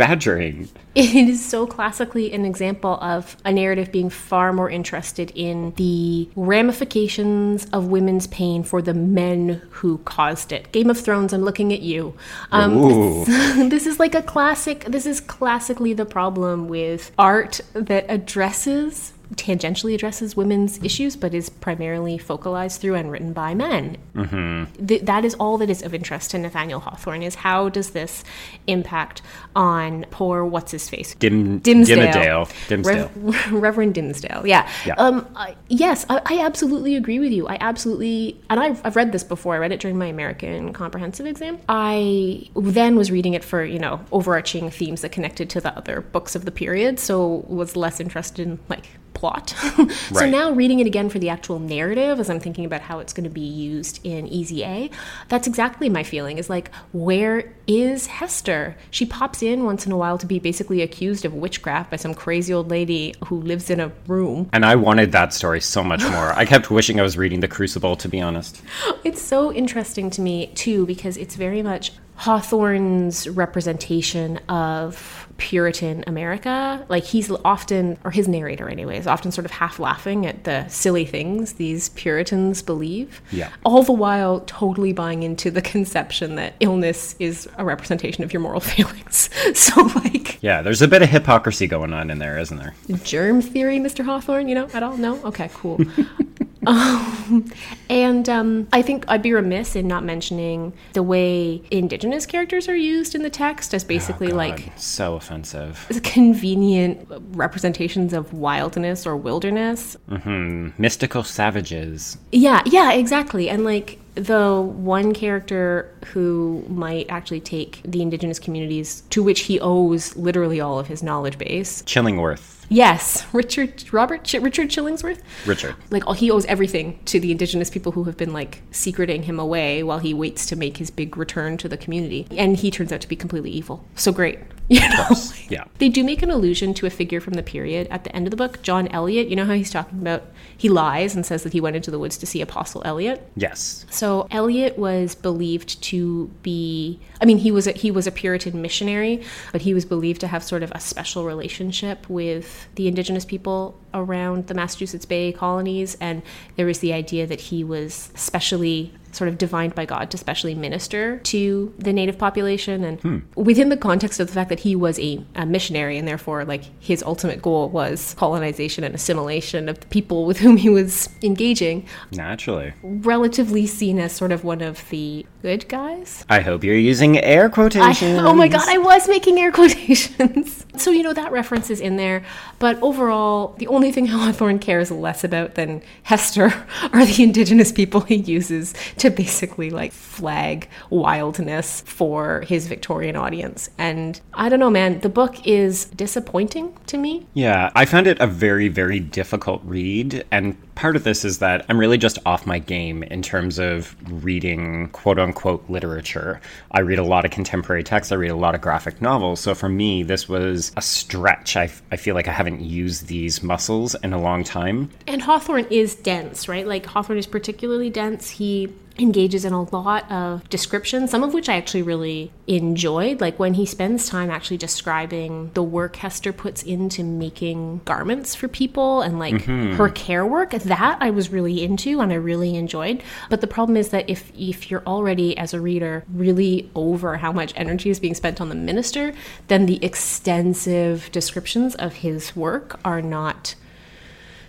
badgering. 0.00 0.68
It 0.92 1.14
is 1.14 1.44
so 1.44 1.68
classically 1.68 2.32
an 2.32 2.44
example 2.44 2.98
of 3.00 3.36
a 3.44 3.52
narrative 3.52 3.92
being 3.92 4.10
far 4.10 4.52
more 4.52 4.68
interested 4.68 5.30
in 5.36 5.72
the 5.76 6.28
ramifications 6.34 7.66
of 7.66 7.86
women's 7.86 8.26
pain 8.26 8.64
for 8.64 8.82
the 8.82 8.92
men 8.92 9.62
who 9.70 9.98
caused 9.98 10.50
it. 10.50 10.72
Game 10.72 10.90
of 10.90 10.98
Thrones, 10.98 11.32
I'm 11.32 11.42
looking 11.42 11.72
at 11.72 11.82
you. 11.82 12.16
Um, 12.50 13.24
this 13.68 13.86
is 13.86 14.00
like 14.00 14.16
a 14.16 14.22
classic, 14.22 14.84
this 14.86 15.06
is 15.06 15.20
classically 15.20 15.92
the 15.92 16.04
problem 16.04 16.66
with 16.66 17.12
art 17.16 17.60
that 17.74 18.06
addresses 18.08 19.12
tangentially 19.36 19.94
addresses 19.94 20.36
women's 20.36 20.82
issues, 20.82 21.16
but 21.16 21.34
is 21.34 21.48
primarily 21.48 22.18
focalized 22.18 22.80
through 22.80 22.96
and 22.96 23.10
written 23.10 23.32
by 23.32 23.54
men. 23.54 23.96
Mm-hmm. 24.14 24.86
Th- 24.86 25.02
that 25.02 25.24
is 25.24 25.34
all 25.34 25.58
that 25.58 25.70
is 25.70 25.82
of 25.82 25.94
interest 25.94 26.32
to 26.32 26.38
Nathaniel 26.38 26.80
Hawthorne 26.80 27.22
is 27.22 27.36
how 27.36 27.68
does 27.68 27.90
this 27.90 28.24
impact 28.66 29.22
on 29.54 30.04
poor 30.10 30.44
what's 30.44 30.72
his 30.72 30.88
face 30.88 31.14
Dim, 31.14 31.60
Dimmesdale. 31.60 32.48
Dimmesdale. 32.68 33.10
Rev- 33.14 33.52
Reverend 33.52 33.94
Dimmesdale. 33.94 34.44
Yeah. 34.46 34.68
Yeah. 34.84 34.94
Um. 34.94 35.26
I, 35.36 35.54
yes, 35.68 36.04
I, 36.08 36.20
I 36.26 36.40
absolutely 36.40 36.96
agree 36.96 37.18
with 37.18 37.32
you. 37.32 37.46
I 37.46 37.56
absolutely, 37.60 38.40
and 38.50 38.58
I've, 38.58 38.84
I've 38.84 38.96
read 38.96 39.12
this 39.12 39.24
before. 39.24 39.54
I 39.54 39.58
read 39.58 39.72
it 39.72 39.80
during 39.80 39.96
my 39.96 40.06
American 40.06 40.72
comprehensive 40.72 41.26
exam. 41.26 41.58
I 41.68 42.48
then 42.56 42.96
was 42.96 43.10
reading 43.10 43.34
it 43.34 43.44
for 43.44 43.64
you 43.64 43.78
know 43.78 44.00
overarching 44.12 44.70
themes 44.70 45.02
that 45.02 45.12
connected 45.12 45.48
to 45.50 45.60
the 45.60 45.76
other 45.76 46.00
books 46.00 46.34
of 46.34 46.44
the 46.44 46.50
period, 46.50 46.98
so 46.98 47.44
was 47.48 47.76
less 47.76 48.00
interested 48.00 48.46
in 48.46 48.58
like 48.68 48.86
plot. 49.14 49.50
so 50.12 50.28
now 50.28 50.50
reading 50.50 50.80
it 50.80 50.86
again 50.86 51.08
for 51.08 51.18
the 51.18 51.28
actual 51.28 51.58
narrative 51.58 52.20
as 52.20 52.30
I'm 52.30 52.40
thinking 52.40 52.64
about 52.64 52.80
how 52.80 52.98
it's 52.98 53.12
going 53.12 53.24
to 53.24 53.30
be 53.30 53.40
used 53.40 54.00
in 54.04 54.26
Easy 54.28 54.64
A, 54.64 54.90
that's 55.28 55.46
exactly 55.46 55.88
my 55.88 56.02
feeling 56.02 56.38
is 56.38 56.50
like, 56.50 56.74
where 56.92 57.52
is 57.66 58.06
Hester? 58.06 58.76
She 58.90 59.06
pops 59.06 59.42
in 59.42 59.64
once 59.64 59.86
in 59.86 59.92
a 59.92 59.96
while 59.96 60.18
to 60.18 60.26
be 60.26 60.38
basically 60.38 60.82
accused 60.82 61.24
of 61.24 61.34
witchcraft 61.34 61.90
by 61.90 61.96
some 61.96 62.14
crazy 62.14 62.52
old 62.52 62.70
lady 62.70 63.14
who 63.26 63.40
lives 63.40 63.70
in 63.70 63.80
a 63.80 63.92
room. 64.06 64.48
And 64.52 64.64
I 64.64 64.76
wanted 64.76 65.12
that 65.12 65.32
story 65.32 65.60
so 65.60 65.82
much 65.82 66.02
more. 66.02 66.32
I 66.32 66.44
kept 66.44 66.70
wishing 66.70 66.98
I 67.00 67.02
was 67.02 67.16
reading 67.16 67.40
The 67.40 67.48
Crucible, 67.48 67.96
to 67.96 68.08
be 68.08 68.20
honest. 68.20 68.62
It's 69.04 69.22
so 69.22 69.52
interesting 69.52 70.10
to 70.10 70.20
me 70.20 70.48
too 70.48 70.86
because 70.86 71.16
it's 71.16 71.36
very 71.36 71.62
much 71.62 71.92
Hawthorne's 72.20 73.26
representation 73.28 74.36
of 74.50 75.26
Puritan 75.40 76.04
America. 76.06 76.84
Like 76.88 77.02
he's 77.04 77.30
often, 77.44 77.98
or 78.04 78.10
his 78.10 78.28
narrator 78.28 78.68
anyway, 78.68 78.98
is 78.98 79.06
often 79.06 79.32
sort 79.32 79.46
of 79.46 79.50
half 79.50 79.78
laughing 79.80 80.26
at 80.26 80.44
the 80.44 80.68
silly 80.68 81.04
things 81.06 81.54
these 81.54 81.88
Puritans 81.90 82.62
believe. 82.62 83.20
Yeah. 83.32 83.48
All 83.64 83.82
the 83.82 83.92
while 83.92 84.40
totally 84.40 84.92
buying 84.92 85.22
into 85.22 85.50
the 85.50 85.62
conception 85.62 86.36
that 86.36 86.54
illness 86.60 87.16
is 87.18 87.48
a 87.56 87.64
representation 87.64 88.22
of 88.22 88.32
your 88.32 88.40
moral 88.40 88.60
failings. 88.72 89.30
So 89.54 89.82
like 89.82 90.40
Yeah, 90.42 90.62
there's 90.62 90.82
a 90.82 90.88
bit 90.88 91.02
of 91.02 91.08
hypocrisy 91.08 91.66
going 91.66 91.92
on 91.92 92.10
in 92.10 92.18
there, 92.18 92.38
isn't 92.38 92.58
there? 92.58 92.74
germ 93.02 93.40
theory, 93.40 93.78
Mr. 93.78 94.04
Hawthorne, 94.04 94.46
you 94.46 94.54
know, 94.54 94.68
at 94.74 94.82
all? 94.82 94.96
No? 94.96 95.20
Okay, 95.24 95.50
cool. 95.54 95.80
um, 96.66 97.50
and 97.88 98.28
um, 98.28 98.68
I 98.72 98.82
think 98.82 99.04
I'd 99.08 99.22
be 99.22 99.32
remiss 99.32 99.74
in 99.74 99.88
not 99.88 100.04
mentioning 100.04 100.72
the 100.92 101.02
way 101.02 101.62
indigenous 101.70 102.26
characters 102.26 102.68
are 102.68 102.76
used 102.76 103.14
in 103.14 103.22
the 103.22 103.30
text 103.30 103.72
as 103.74 103.82
basically 103.84 104.28
God, 104.28 104.36
like 104.36 104.72
so 104.76 105.18
offensive. 105.30 106.02
convenient 106.02 107.06
representations 107.32 108.12
of 108.12 108.32
wildness 108.32 109.06
or 109.06 109.16
wilderness. 109.16 109.96
Hmm. 110.08 110.70
Mystical 110.78 111.22
savages. 111.22 112.18
Yeah, 112.32 112.62
yeah, 112.66 112.92
exactly. 112.92 113.48
And 113.48 113.64
like 113.64 113.98
the 114.16 114.60
one 114.60 115.14
character 115.14 115.94
who 116.06 116.64
might 116.68 117.06
actually 117.08 117.40
take 117.40 117.80
the 117.84 118.02
indigenous 118.02 118.38
communities 118.38 119.02
to 119.10 119.22
which 119.22 119.42
he 119.42 119.60
owes 119.60 120.16
literally 120.16 120.60
all 120.60 120.78
of 120.78 120.88
his 120.88 121.02
knowledge 121.02 121.38
base. 121.38 121.82
Chillingworth. 121.82 122.56
Yes, 122.72 123.26
Richard 123.32 123.92
Robert 123.92 124.22
Ch- 124.22 124.34
Richard 124.34 124.68
Chillingsworth. 124.68 125.20
Richard. 125.44 125.74
Like 125.90 126.06
all, 126.06 126.12
he 126.12 126.30
owes 126.30 126.44
everything 126.46 127.00
to 127.06 127.18
the 127.18 127.32
indigenous 127.32 127.68
people 127.68 127.92
who 127.92 128.04
have 128.04 128.16
been 128.16 128.32
like 128.32 128.62
secreting 128.70 129.24
him 129.24 129.40
away 129.40 129.82
while 129.82 129.98
he 129.98 130.14
waits 130.14 130.46
to 130.46 130.56
make 130.56 130.76
his 130.76 130.88
big 130.88 131.16
return 131.16 131.56
to 131.58 131.68
the 131.68 131.76
community. 131.76 132.28
And 132.30 132.56
he 132.56 132.70
turns 132.70 132.92
out 132.92 133.00
to 133.00 133.08
be 133.08 133.16
completely 133.16 133.50
evil. 133.50 133.84
So 133.96 134.12
great. 134.12 134.38
You 134.80 134.88
know? 134.88 135.08
Yeah. 135.48 135.64
They 135.78 135.88
do 135.88 136.04
make 136.04 136.22
an 136.22 136.30
allusion 136.30 136.74
to 136.74 136.86
a 136.86 136.90
figure 136.90 137.20
from 137.20 137.34
the 137.34 137.42
period 137.42 137.88
at 137.90 138.04
the 138.04 138.14
end 138.14 138.28
of 138.28 138.30
the 138.30 138.36
book, 138.36 138.62
John 138.62 138.86
Eliot. 138.88 139.26
You 139.26 139.34
know 139.34 139.44
how 139.44 139.54
he's 139.54 139.70
talking 139.70 139.98
about 139.98 140.22
he 140.56 140.68
lies 140.68 141.16
and 141.16 141.26
says 141.26 141.42
that 141.42 141.52
he 141.52 141.60
went 141.60 141.74
into 141.74 141.90
the 141.90 141.98
woods 141.98 142.16
to 142.18 142.26
see 142.26 142.40
Apostle 142.40 142.80
Eliot. 142.84 143.28
Yes. 143.34 143.84
So 143.90 144.28
Eliot 144.30 144.78
was 144.78 145.16
believed 145.16 145.82
to 145.82 146.28
be 146.42 147.00
I 147.20 147.24
mean 147.24 147.38
he 147.38 147.50
was 147.50 147.66
a, 147.66 147.72
he 147.72 147.90
was 147.90 148.06
a 148.06 148.12
Puritan 148.12 148.62
missionary, 148.62 149.24
but 149.50 149.62
he 149.62 149.74
was 149.74 149.84
believed 149.84 150.20
to 150.20 150.28
have 150.28 150.44
sort 150.44 150.62
of 150.62 150.70
a 150.70 150.78
special 150.78 151.24
relationship 151.24 152.08
with 152.08 152.68
the 152.76 152.86
indigenous 152.86 153.24
people 153.24 153.76
around 153.92 154.46
the 154.46 154.54
Massachusetts 154.54 155.04
Bay 155.04 155.32
colonies 155.32 155.96
and 156.00 156.22
there 156.54 156.66
was 156.66 156.78
the 156.78 156.92
idea 156.92 157.26
that 157.26 157.40
he 157.40 157.64
was 157.64 158.12
specially 158.14 158.94
sort 159.12 159.28
of 159.28 159.38
divined 159.38 159.74
by 159.74 159.84
God 159.84 160.10
to 160.10 160.18
specially 160.18 160.54
minister 160.54 161.18
to 161.18 161.74
the 161.78 161.92
native 161.92 162.18
population 162.18 162.84
and 162.84 163.00
hmm. 163.00 163.18
within 163.34 163.68
the 163.68 163.76
context 163.76 164.20
of 164.20 164.26
the 164.26 164.32
fact 164.32 164.48
that 164.48 164.60
he 164.60 164.76
was 164.76 164.98
a, 164.98 165.24
a 165.34 165.46
missionary 165.46 165.98
and 165.98 166.06
therefore 166.06 166.44
like 166.44 166.64
his 166.80 167.02
ultimate 167.02 167.42
goal 167.42 167.68
was 167.68 168.14
colonization 168.14 168.84
and 168.84 168.94
assimilation 168.94 169.68
of 169.68 169.80
the 169.80 169.86
people 169.86 170.26
with 170.26 170.38
whom 170.38 170.56
he 170.56 170.68
was 170.68 171.08
engaging 171.22 171.86
Naturally. 172.12 172.72
relatively 172.82 173.66
seen 173.66 173.98
as 173.98 174.12
sort 174.12 174.32
of 174.32 174.44
one 174.44 174.60
of 174.60 174.88
the 174.90 175.26
good 175.42 175.68
guys. 175.68 176.24
I 176.28 176.40
hope 176.40 176.64
you're 176.64 176.76
using 176.76 177.18
air 177.18 177.46
I, 177.46 177.48
quotations. 177.48 178.20
oh 178.20 178.34
my 178.34 178.48
god, 178.48 178.68
I 178.68 178.78
was 178.78 179.08
making 179.08 179.38
air 179.38 179.52
quotations. 179.52 180.66
so, 180.76 180.90
you 180.90 181.02
know, 181.02 181.12
that 181.12 181.32
reference 181.32 181.70
is 181.70 181.80
in 181.80 181.96
there. 181.96 182.22
But 182.58 182.80
overall, 182.82 183.54
the 183.58 183.66
only 183.66 183.92
thing 183.92 184.06
Hawthorne 184.10 184.58
cares 184.58 184.90
less 184.90 185.24
about 185.24 185.54
than 185.54 185.82
Hester 186.04 186.66
are 186.92 187.04
the 187.04 187.22
indigenous 187.22 187.72
people 187.72 188.00
he 188.00 188.16
uses 188.16 188.74
to 189.00 189.10
basically 189.10 189.70
like 189.70 189.92
flag 189.92 190.68
wildness 190.90 191.80
for 191.86 192.42
his 192.42 192.66
Victorian 192.66 193.16
audience. 193.16 193.70
And 193.78 194.20
I 194.34 194.50
don't 194.50 194.60
know, 194.60 194.70
man, 194.70 195.00
the 195.00 195.08
book 195.08 195.46
is 195.46 195.86
disappointing 195.86 196.76
to 196.86 196.98
me. 196.98 197.26
Yeah, 197.32 197.70
I 197.74 197.86
found 197.86 198.06
it 198.06 198.20
a 198.20 198.26
very, 198.26 198.68
very 198.68 199.00
difficult 199.00 199.62
read. 199.64 200.24
And 200.30 200.56
part 200.80 200.96
of 200.96 201.04
this 201.04 201.26
is 201.26 201.40
that 201.40 201.66
I'm 201.68 201.78
really 201.78 201.98
just 201.98 202.18
off 202.24 202.46
my 202.46 202.58
game 202.58 203.02
in 203.02 203.20
terms 203.20 203.58
of 203.58 203.94
reading 204.24 204.88
quote 204.92 205.18
unquote 205.18 205.68
literature. 205.68 206.40
I 206.70 206.80
read 206.80 206.98
a 206.98 207.04
lot 207.04 207.26
of 207.26 207.30
contemporary 207.30 207.84
texts, 207.84 208.10
I 208.10 208.14
read 208.14 208.30
a 208.30 208.36
lot 208.36 208.54
of 208.54 208.62
graphic 208.62 209.02
novels. 209.02 209.40
So 209.40 209.54
for 209.54 209.68
me, 209.68 210.02
this 210.02 210.26
was 210.26 210.72
a 210.78 210.82
stretch. 210.82 211.54
I, 211.54 211.70
I 211.92 211.96
feel 211.96 212.14
like 212.14 212.28
I 212.28 212.32
haven't 212.32 212.62
used 212.62 213.08
these 213.08 213.42
muscles 213.42 213.94
in 213.96 214.14
a 214.14 214.20
long 214.20 214.42
time. 214.42 214.90
And 215.06 215.20
Hawthorne 215.20 215.66
is 215.68 215.94
dense, 215.94 216.48
right? 216.48 216.66
Like 216.66 216.86
Hawthorne 216.86 217.18
is 217.18 217.26
particularly 217.26 217.90
dense. 217.90 218.30
He 218.30 218.72
engages 219.00 219.44
in 219.44 219.52
a 219.52 219.62
lot 219.74 220.10
of 220.10 220.48
description, 220.50 221.08
some 221.08 221.22
of 221.22 221.32
which 221.32 221.48
I 221.48 221.56
actually 221.56 221.82
really 221.82 222.30
enjoyed. 222.46 223.20
Like 223.20 223.38
when 223.38 223.54
he 223.54 223.66
spends 223.66 224.08
time 224.08 224.30
actually 224.30 224.58
describing 224.58 225.50
the 225.54 225.62
work 225.62 225.96
Hester 225.96 226.32
puts 226.32 226.62
into 226.62 227.02
making 227.02 227.80
garments 227.84 228.34
for 228.34 228.48
people 228.48 229.00
and 229.02 229.18
like 229.18 229.34
mm-hmm. 229.34 229.76
her 229.76 229.88
care 229.88 230.26
work, 230.26 230.52
that 230.70 230.98
I 231.00 231.10
was 231.10 231.30
really 231.30 231.62
into 231.62 232.00
and 232.00 232.12
I 232.12 232.16
really 232.16 232.56
enjoyed. 232.56 233.02
But 233.28 233.40
the 233.40 233.46
problem 233.46 233.76
is 233.76 233.90
that 233.90 234.08
if 234.08 234.32
if 234.38 234.70
you're 234.70 234.84
already 234.86 235.36
as 235.36 235.52
a 235.52 235.60
reader 235.60 236.04
really 236.14 236.70
over 236.74 237.16
how 237.16 237.32
much 237.32 237.52
energy 237.56 237.90
is 237.90 238.00
being 238.00 238.14
spent 238.14 238.40
on 238.40 238.48
the 238.48 238.54
minister, 238.54 239.12
then 239.48 239.66
the 239.66 239.84
extensive 239.84 241.10
descriptions 241.12 241.74
of 241.74 241.94
his 241.94 242.34
work 242.36 242.78
are 242.84 243.02
not 243.02 243.56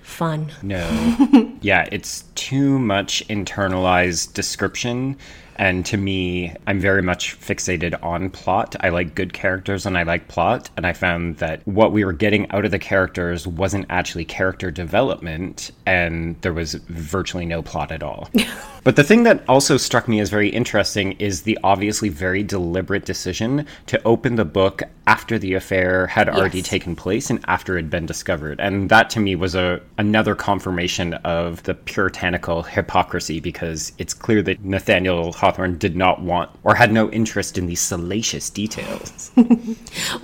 fun. 0.04 0.52
No. 0.62 1.58
yeah, 1.62 1.88
it's 1.92 2.26
too 2.36 2.78
much 2.78 3.28
internalized 3.28 4.34
description. 4.34 5.18
And 5.62 5.86
to 5.86 5.98
me, 5.98 6.56
I'm 6.66 6.80
very 6.80 7.04
much 7.04 7.40
fixated 7.40 8.04
on 8.04 8.32
plot. 8.32 8.76
I 8.80 8.90
like 8.90 9.14
good 9.14 9.32
characters 9.32 9.86
and 9.86 9.96
I 9.96 10.02
like 10.02 10.28
plot. 10.28 10.72
And 10.76 10.88
I 10.88 10.94
found 10.94 11.38
that 11.38 11.62
what 11.68 11.92
we 11.92 12.04
were 12.04 12.14
getting 12.14 12.50
out 12.50 12.66
of 12.66 12.72
the 12.72 12.80
characters 12.80 13.46
wasn't 13.46 13.86
actually 13.92 14.26
character 14.26 14.72
development, 14.72 15.70
and 15.86 16.36
there 16.42 16.52
was 16.52 16.74
virtually 16.74 17.46
no 17.46 17.62
plot 17.62 17.92
at 17.92 18.02
all. 18.02 18.28
but 18.84 18.96
the 18.96 19.04
thing 19.04 19.22
that 19.22 19.44
also 19.48 19.78
struck 19.78 20.08
me 20.08 20.20
as 20.20 20.32
very 20.32 20.50
interesting 20.50 21.12
is 21.20 21.44
the 21.44 21.60
obviously 21.64 22.10
very 22.10 22.42
deliberate 22.42 23.06
decision 23.06 23.68
to 23.86 24.02
open 24.04 24.38
the 24.38 24.46
book 24.46 24.82
after 25.06 25.38
the 25.38 25.54
affair 25.54 26.08
had 26.08 26.28
already 26.28 26.64
taken 26.64 26.96
place 26.96 27.30
and 27.30 27.40
after 27.48 27.78
it 27.78 27.84
had 27.84 27.90
been 27.92 28.08
discovered. 28.08 28.60
And 28.60 28.90
that 28.90 29.12
to 29.12 29.20
me 29.20 29.36
was 29.36 29.54
a 29.54 29.80
another 30.00 30.34
confirmation 30.34 31.14
of 31.14 31.62
the 31.64 31.76
puritanical 31.76 32.64
hypocrisy 32.64 33.40
because 33.40 33.92
it's 34.00 34.16
clear 34.16 34.42
that 34.42 34.64
Nathaniel 34.64 35.34
Hawthorne 35.34 35.51
did 35.78 35.96
not 35.96 36.22
want 36.22 36.50
or 36.64 36.76
had 36.76 36.92
no 36.92 37.10
interest 37.12 37.58
in 37.58 37.68
these 37.68 37.80
salacious 37.80 38.50
details. 38.50 39.32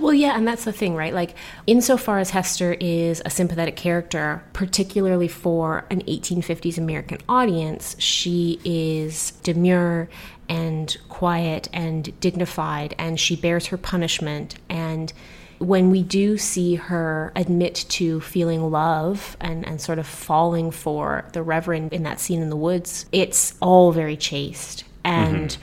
Well, 0.00 0.14
yeah, 0.14 0.36
and 0.36 0.46
that's 0.46 0.64
the 0.64 0.72
thing, 0.72 0.94
right? 0.94 1.12
Like, 1.12 1.34
insofar 1.66 2.18
as 2.18 2.30
Hester 2.30 2.74
is 2.74 3.22
a 3.24 3.30
sympathetic 3.30 3.76
character, 3.76 4.42
particularly 4.52 5.28
for 5.28 5.84
an 5.90 6.02
1850s 6.02 6.78
American 6.78 7.18
audience, 7.28 7.96
she 7.98 8.60
is 8.64 9.32
demure 9.42 10.08
and 10.48 10.96
quiet 11.08 11.68
and 11.72 12.18
dignified, 12.20 12.94
and 12.98 13.18
she 13.18 13.36
bears 13.36 13.66
her 13.66 13.76
punishment. 13.76 14.54
And 14.68 15.12
when 15.58 15.90
we 15.90 16.02
do 16.02 16.38
see 16.38 16.76
her 16.76 17.32
admit 17.34 17.84
to 17.88 18.20
feeling 18.20 18.70
love 18.70 19.36
and, 19.40 19.66
and 19.66 19.80
sort 19.80 19.98
of 19.98 20.06
falling 20.06 20.70
for 20.70 21.24
the 21.32 21.42
Reverend 21.42 21.92
in 21.92 22.04
that 22.04 22.20
scene 22.20 22.40
in 22.40 22.50
the 22.50 22.56
woods, 22.56 23.06
it's 23.12 23.54
all 23.60 23.92
very 23.92 24.16
chaste. 24.16 24.84
And 25.04 25.56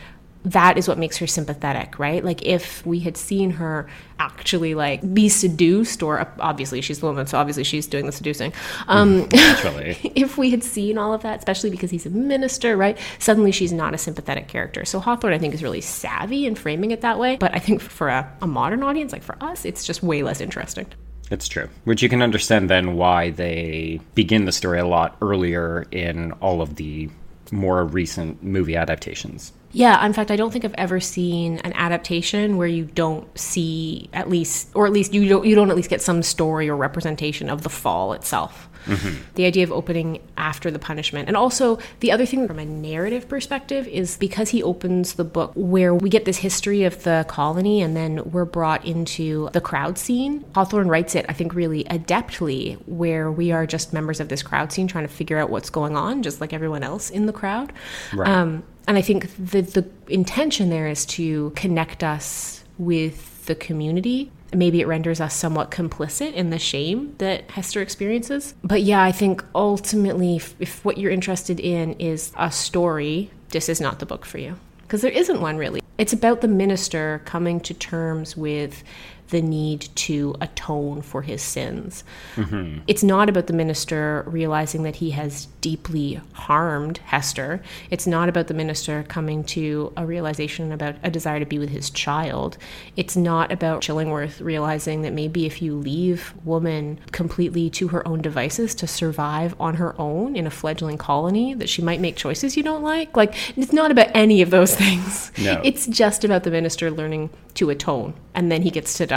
that 0.46 0.78
is 0.78 0.88
what 0.88 0.98
makes 0.98 1.18
her 1.18 1.28
sympathetic, 1.28 1.98
right? 1.98 2.24
Like 2.24 2.44
if 2.46 2.86
we 2.86 3.00
had 3.00 3.18
seen 3.18 3.50
her 3.52 3.88
actually 4.20 4.76
like 4.76 5.14
be 5.14 5.28
seduced, 5.28 6.04
or 6.04 6.32
obviously 6.40 6.82
she's 6.82 7.00
the 7.00 7.08
woman, 7.08 7.26
so 7.26 7.38
obviously 7.40 7.64
she's 7.64 7.88
doing 7.88 8.06
the 8.06 8.12
seducing. 8.12 8.54
Um, 8.88 9.28
Naturally, 9.34 9.98
if 10.16 10.38
we 10.38 10.52
had 10.52 10.64
seen 10.64 10.98
all 10.98 11.14
of 11.14 11.24
that, 11.24 11.40
especially 11.40 11.72
because 11.72 11.90
he's 11.90 12.06
a 12.06 12.12
minister, 12.12 12.78
right? 12.78 12.98
Suddenly 13.18 13.52
she's 13.52 13.74
not 13.74 13.94
a 13.96 13.98
sympathetic 13.98 14.48
character. 14.48 14.86
So 14.86 15.00
Hawthorne, 15.00 15.34
I 15.34 15.40
think, 15.40 15.56
is 15.56 15.64
really 15.64 15.82
savvy 15.82 16.46
in 16.46 16.54
framing 16.54 16.92
it 16.92 17.02
that 17.02 17.18
way. 17.18 17.38
But 17.38 17.56
I 17.56 17.60
think 17.60 17.82
for 17.82 18.10
a, 18.10 18.32
a 18.42 18.48
modern 18.48 18.84
audience, 18.84 19.12
like 19.12 19.24
for 19.24 19.38
us, 19.42 19.66
it's 19.66 19.84
just 19.84 20.04
way 20.04 20.22
less 20.22 20.42
interesting. 20.42 20.86
It's 21.32 21.48
true. 21.48 21.70
Which 21.86 22.04
you 22.04 22.10
can 22.10 22.22
understand 22.22 22.70
then 22.70 22.94
why 22.94 23.32
they 23.32 24.00
begin 24.14 24.46
the 24.46 24.52
story 24.52 24.80
a 24.80 24.86
lot 24.86 25.18
earlier 25.24 25.88
in 25.92 26.34
all 26.34 26.62
of 26.62 26.76
the 26.76 27.10
more 27.52 27.84
recent 27.86 28.44
movie 28.44 28.76
adaptations. 28.76 29.54
Yeah, 29.72 30.04
in 30.06 30.14
fact, 30.14 30.32
I 30.32 30.38
don't 30.38 30.52
think 30.52 30.64
I've 30.64 30.74
ever 30.76 31.00
seen 31.02 31.60
an 31.60 31.74
adaptation 31.74 32.56
where 32.56 32.68
you 32.68 32.86
don't 32.86 33.38
see 33.38 34.10
at 34.14 34.30
least, 34.30 34.70
or 34.74 34.86
at 34.86 34.94
least 34.94 35.14
you 35.14 35.28
don't, 35.28 35.46
you 35.46 35.54
don't 35.54 35.70
at 35.70 35.76
least 35.76 35.90
get 35.90 36.02
some 36.02 36.24
story 36.24 36.70
or 36.70 36.78
representation 36.78 37.50
of 37.50 37.64
the 37.64 37.70
fall 37.70 38.14
itself. 38.14 38.70
Mm-hmm. 38.86 39.22
The 39.36 39.46
idea 39.46 39.64
of 39.64 39.72
opening 39.72 40.22
after 40.38 40.72
the 40.72 40.80
punishment. 40.80 41.28
And 41.28 41.38
also, 41.38 41.80
the 42.00 42.12
other 42.12 42.26
thing 42.26 42.48
from 42.48 42.60
a 42.60 42.66
narrative 42.66 43.28
perspective 43.28 43.88
is 43.88 44.18
because 44.18 44.50
he 44.50 44.64
opens 44.64 45.14
the 45.14 45.24
book 45.24 45.52
where 45.56 45.94
we 45.94 46.10
get 46.10 46.26
this 46.26 46.38
history 46.38 46.84
of 46.84 47.04
the 47.04 47.26
colony 47.28 47.82
and 47.82 47.96
then 47.96 48.32
we're 48.32 48.46
brought 48.46 48.86
into 48.86 49.50
the 49.54 49.62
crowd 49.62 49.98
scene. 49.98 50.46
Hawthorne 50.54 50.88
writes 50.88 51.16
it, 51.16 51.26
I 51.28 51.34
think, 51.34 51.54
really 51.54 51.84
adeptly, 51.86 52.78
where 52.88 53.32
we 53.32 53.52
are 53.52 53.66
just 53.66 53.94
members 53.94 54.20
of 54.20 54.30
this 54.30 54.44
crowd 54.44 54.72
scene 54.72 54.88
trying 54.88 55.08
to 55.08 55.14
figure 55.14 55.38
out 55.38 55.50
what's 55.50 55.70
going 55.70 55.96
on, 55.96 56.24
just 56.24 56.42
like 56.42 56.54
everyone 56.54 56.84
else 56.84 57.10
in 57.10 57.26
the 57.26 57.34
crowd. 57.34 57.74
Right. 58.14 58.30
Um, 58.30 58.64
and 58.88 58.98
I 58.98 59.02
think 59.02 59.30
the 59.38 59.62
the 59.62 59.90
intention 60.08 60.70
there 60.70 60.88
is 60.88 61.06
to 61.08 61.52
connect 61.56 62.04
us 62.04 62.64
with 62.78 63.35
the 63.46 63.56
community. 63.56 64.32
Maybe 64.54 64.82
it 64.82 64.88
renders 64.88 65.20
us 65.20 65.36
somewhat 65.36 65.72
complicit 65.72 66.34
in 66.34 66.50
the 66.50 66.60
shame 66.60 67.16
that 67.18 67.50
Hester 67.52 67.82
experiences. 67.82 68.54
But 68.64 68.84
yeah, 68.84 69.02
I 69.02 69.12
think 69.12 69.44
ultimately, 69.54 70.38
if, 70.38 70.56
if 70.60 70.86
what 70.86 70.98
you're 70.98 71.12
interested 71.12 71.60
in 71.60 71.94
is 71.94 72.32
a 72.38 72.52
story, 72.52 73.32
this 73.50 73.70
is 73.70 73.82
not 73.82 74.00
the 74.00 74.06
book 74.06 74.26
for 74.26 74.38
you. 74.38 74.56
Because 74.84 75.02
there 75.02 75.12
isn't 75.12 75.42
one 75.42 75.58
really. 75.58 75.82
It's 75.98 76.14
about 76.14 76.42
the 76.42 76.48
minister 76.48 77.22
coming 77.26 77.60
to 77.62 77.74
terms 77.74 78.38
with 78.38 78.84
the 79.30 79.42
need 79.42 79.90
to 79.96 80.36
atone 80.40 81.02
for 81.02 81.22
his 81.22 81.42
sins. 81.42 82.04
Mm-hmm. 82.36 82.80
It's 82.88 83.04
not 83.04 83.30
about 83.30 83.48
the 83.48 83.54
minister 83.54 84.24
realizing 84.28 84.84
that 84.84 84.98
he 84.98 85.12
has 85.12 85.48
deeply 85.62 86.22
harmed 86.34 87.00
Hester. 87.00 87.62
It's 87.90 88.06
not 88.06 88.30
about 88.30 88.48
the 88.48 88.54
minister 88.54 89.04
coming 89.08 89.44
to 89.46 89.92
a 89.98 90.06
realization 90.06 90.72
about 90.72 90.96
a 91.04 91.10
desire 91.10 91.40
to 91.40 91.46
be 91.46 91.58
with 91.58 91.70
his 91.70 91.90
child. 91.90 92.58
It's 92.96 93.16
not 93.16 93.52
about 93.52 93.82
Chillingworth 93.82 94.44
realizing 94.44 95.02
that 95.02 95.14
maybe 95.14 95.46
if 95.46 95.62
you 95.62 95.76
leave 95.76 96.34
woman 96.44 97.00
completely 97.12 97.70
to 97.72 97.88
her 97.90 98.08
own 98.08 98.22
devices 98.22 98.76
to 98.76 98.88
survive 98.88 99.56
on 99.60 99.76
her 99.76 100.00
own 100.00 100.36
in 100.36 100.46
a 100.46 100.52
fledgling 100.52 100.98
colony, 100.98 101.54
that 101.56 101.70
she 101.70 101.82
might 101.82 102.00
make 102.00 102.16
choices 102.16 102.56
you 102.56 102.64
don't 102.64 102.84
like. 102.84 103.16
Like, 103.18 103.34
it's 103.58 103.74
not 103.74 103.92
about 103.92 104.10
any 104.14 104.42
of 104.42 104.52
those 104.52 104.76
things. 104.84 105.32
No. 105.40 105.62
It's 105.64 105.88
just 105.88 106.24
about 106.24 106.44
the 106.44 106.52
minister 106.52 106.92
learning 106.92 107.32
to 107.56 107.70
atone, 107.70 108.14
and 108.34 108.52
then 108.52 108.62
he 108.62 108.70
gets 108.70 108.96
to 108.98 109.08
die. 109.08 109.15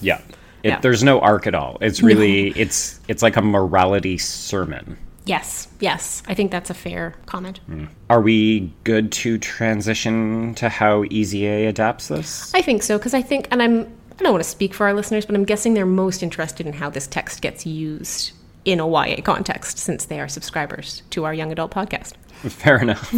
Yeah. 0.00 0.20
It, 0.62 0.68
yeah. 0.68 0.80
There's 0.80 1.02
no 1.02 1.20
arc 1.20 1.46
at 1.46 1.54
all. 1.54 1.78
It's 1.80 2.02
really 2.02 2.50
no. 2.50 2.56
it's 2.56 3.00
it's 3.08 3.22
like 3.22 3.36
a 3.36 3.42
morality 3.42 4.18
sermon. 4.18 4.96
Yes, 5.26 5.68
yes. 5.80 6.22
I 6.26 6.34
think 6.34 6.50
that's 6.50 6.70
a 6.70 6.74
fair 6.74 7.14
comment. 7.26 7.60
Mm. 7.68 7.88
Are 8.08 8.20
we 8.20 8.72
good 8.84 9.12
to 9.12 9.38
transition 9.38 10.54
to 10.56 10.68
how 10.68 11.04
Easy 11.10 11.46
A 11.46 11.66
adapts 11.66 12.08
this? 12.08 12.54
I 12.54 12.62
think 12.62 12.82
so 12.82 12.98
because 12.98 13.14
I 13.14 13.22
think, 13.22 13.46
and 13.50 13.62
I'm 13.62 13.82
I 14.20 14.22
don't 14.22 14.32
want 14.32 14.44
to 14.44 14.50
speak 14.50 14.74
for 14.74 14.86
our 14.86 14.92
listeners, 14.92 15.24
but 15.24 15.34
I'm 15.34 15.44
guessing 15.44 15.74
they're 15.74 15.86
most 15.86 16.22
interested 16.22 16.66
in 16.66 16.74
how 16.74 16.90
this 16.90 17.06
text 17.06 17.40
gets 17.40 17.64
used 17.64 18.32
in 18.66 18.80
a 18.80 18.86
YA 18.86 19.22
context 19.22 19.78
since 19.78 20.04
they 20.04 20.20
are 20.20 20.28
subscribers 20.28 21.02
to 21.10 21.24
our 21.24 21.32
young 21.32 21.52
adult 21.52 21.70
podcast. 21.70 22.12
Fair 22.48 22.80
enough. 22.80 23.12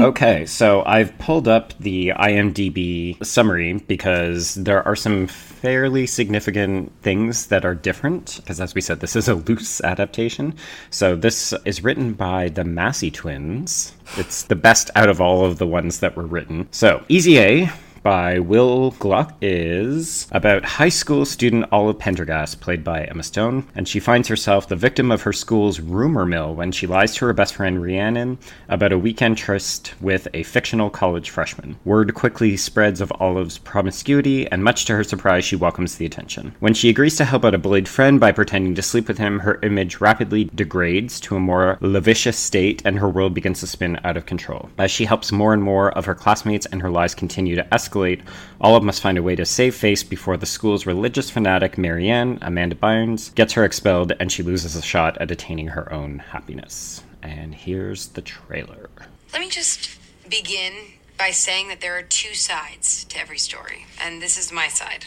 okay, 0.00 0.44
so 0.44 0.82
I've 0.84 1.16
pulled 1.18 1.46
up 1.46 1.78
the 1.78 2.08
IMDb 2.08 3.24
summary 3.24 3.74
because 3.74 4.54
there 4.54 4.82
are 4.86 4.96
some 4.96 5.28
fairly 5.28 6.06
significant 6.08 6.90
things 7.02 7.46
that 7.46 7.64
are 7.64 7.76
different. 7.76 8.38
Because, 8.38 8.60
as 8.60 8.74
we 8.74 8.80
said, 8.80 8.98
this 8.98 9.14
is 9.14 9.28
a 9.28 9.36
loose 9.36 9.80
adaptation. 9.82 10.56
So, 10.90 11.14
this 11.14 11.54
is 11.64 11.84
written 11.84 12.14
by 12.14 12.48
the 12.48 12.64
Massey 12.64 13.12
twins. 13.12 13.94
It's 14.16 14.42
the 14.42 14.56
best 14.56 14.90
out 14.96 15.08
of 15.08 15.20
all 15.20 15.44
of 15.44 15.58
the 15.58 15.66
ones 15.66 16.00
that 16.00 16.16
were 16.16 16.26
written. 16.26 16.66
So, 16.72 17.04
Easy 17.08 17.38
A 17.38 17.70
by 18.08 18.38
Will 18.38 18.92
Gluck 18.92 19.36
is 19.42 20.28
about 20.32 20.64
high 20.64 20.88
school 20.88 21.26
student 21.26 21.66
Olive 21.70 21.98
Penderghast, 21.98 22.58
played 22.58 22.82
by 22.82 23.04
Emma 23.04 23.22
Stone, 23.22 23.68
and 23.74 23.86
she 23.86 24.00
finds 24.00 24.28
herself 24.28 24.66
the 24.66 24.76
victim 24.76 25.10
of 25.10 25.20
her 25.20 25.32
school's 25.34 25.78
rumor 25.78 26.24
mill 26.24 26.54
when 26.54 26.72
she 26.72 26.86
lies 26.86 27.14
to 27.16 27.26
her 27.26 27.34
best 27.34 27.56
friend 27.56 27.82
Rhiannon 27.82 28.38
about 28.70 28.92
a 28.92 28.98
weekend 28.98 29.36
tryst 29.36 29.94
with 30.00 30.26
a 30.32 30.42
fictional 30.44 30.88
college 30.88 31.28
freshman. 31.28 31.78
Word 31.84 32.14
quickly 32.14 32.56
spreads 32.56 33.02
of 33.02 33.12
Olive's 33.20 33.58
promiscuity, 33.58 34.50
and 34.50 34.64
much 34.64 34.86
to 34.86 34.96
her 34.96 35.04
surprise, 35.04 35.44
she 35.44 35.56
welcomes 35.56 35.96
the 35.96 36.06
attention. 36.06 36.54
When 36.60 36.72
she 36.72 36.88
agrees 36.88 37.16
to 37.16 37.26
help 37.26 37.44
out 37.44 37.54
a 37.54 37.58
bullied 37.58 37.88
friend 37.88 38.18
by 38.18 38.32
pretending 38.32 38.74
to 38.76 38.80
sleep 38.80 39.06
with 39.06 39.18
him, 39.18 39.40
her 39.40 39.60
image 39.62 40.00
rapidly 40.00 40.44
degrades 40.54 41.20
to 41.20 41.36
a 41.36 41.40
more 41.40 41.76
lascivious 41.82 42.38
state, 42.38 42.80
and 42.86 42.98
her 42.98 43.08
world 43.10 43.34
begins 43.34 43.60
to 43.60 43.66
spin 43.66 44.00
out 44.02 44.16
of 44.16 44.24
control. 44.24 44.70
As 44.78 44.90
she 44.90 45.04
helps 45.04 45.30
more 45.30 45.52
and 45.52 45.62
more 45.62 45.90
of 45.90 46.06
her 46.06 46.14
classmates 46.14 46.64
and 46.64 46.80
her 46.80 46.90
lies 46.90 47.14
continue 47.14 47.54
to 47.54 47.64
escalate, 47.64 47.97
escalate, 47.98 48.22
Olive 48.60 48.82
must 48.82 49.00
find 49.02 49.18
a 49.18 49.22
way 49.22 49.36
to 49.36 49.44
save 49.44 49.74
face 49.74 50.02
before 50.02 50.36
the 50.36 50.46
school's 50.46 50.86
religious 50.86 51.30
fanatic, 51.30 51.78
Marianne, 51.78 52.38
Amanda 52.42 52.76
Bynes, 52.76 53.34
gets 53.34 53.52
her 53.54 53.64
expelled 53.64 54.12
and 54.18 54.30
she 54.30 54.42
loses 54.42 54.76
a 54.76 54.82
shot 54.82 55.18
at 55.18 55.30
attaining 55.30 55.68
her 55.68 55.92
own 55.92 56.18
happiness. 56.18 57.02
And 57.22 57.54
here's 57.54 58.08
the 58.08 58.22
trailer. 58.22 58.90
Let 59.32 59.40
me 59.40 59.50
just 59.50 59.98
begin 60.28 60.72
by 61.18 61.30
saying 61.30 61.68
that 61.68 61.80
there 61.80 61.96
are 61.98 62.02
two 62.02 62.34
sides 62.34 63.04
to 63.04 63.18
every 63.18 63.38
story, 63.38 63.86
and 64.00 64.22
this 64.22 64.38
is 64.38 64.52
my 64.52 64.68
side, 64.68 65.06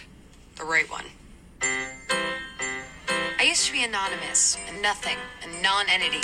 the 0.57 0.65
right 0.65 0.89
one. 0.89 1.05
I 3.41 3.45
used 3.45 3.65
to 3.65 3.71
be 3.71 3.83
anonymous, 3.83 4.55
a 4.69 4.81
nothing, 4.83 5.17
a 5.43 5.63
non 5.63 5.87
entity. 5.89 6.21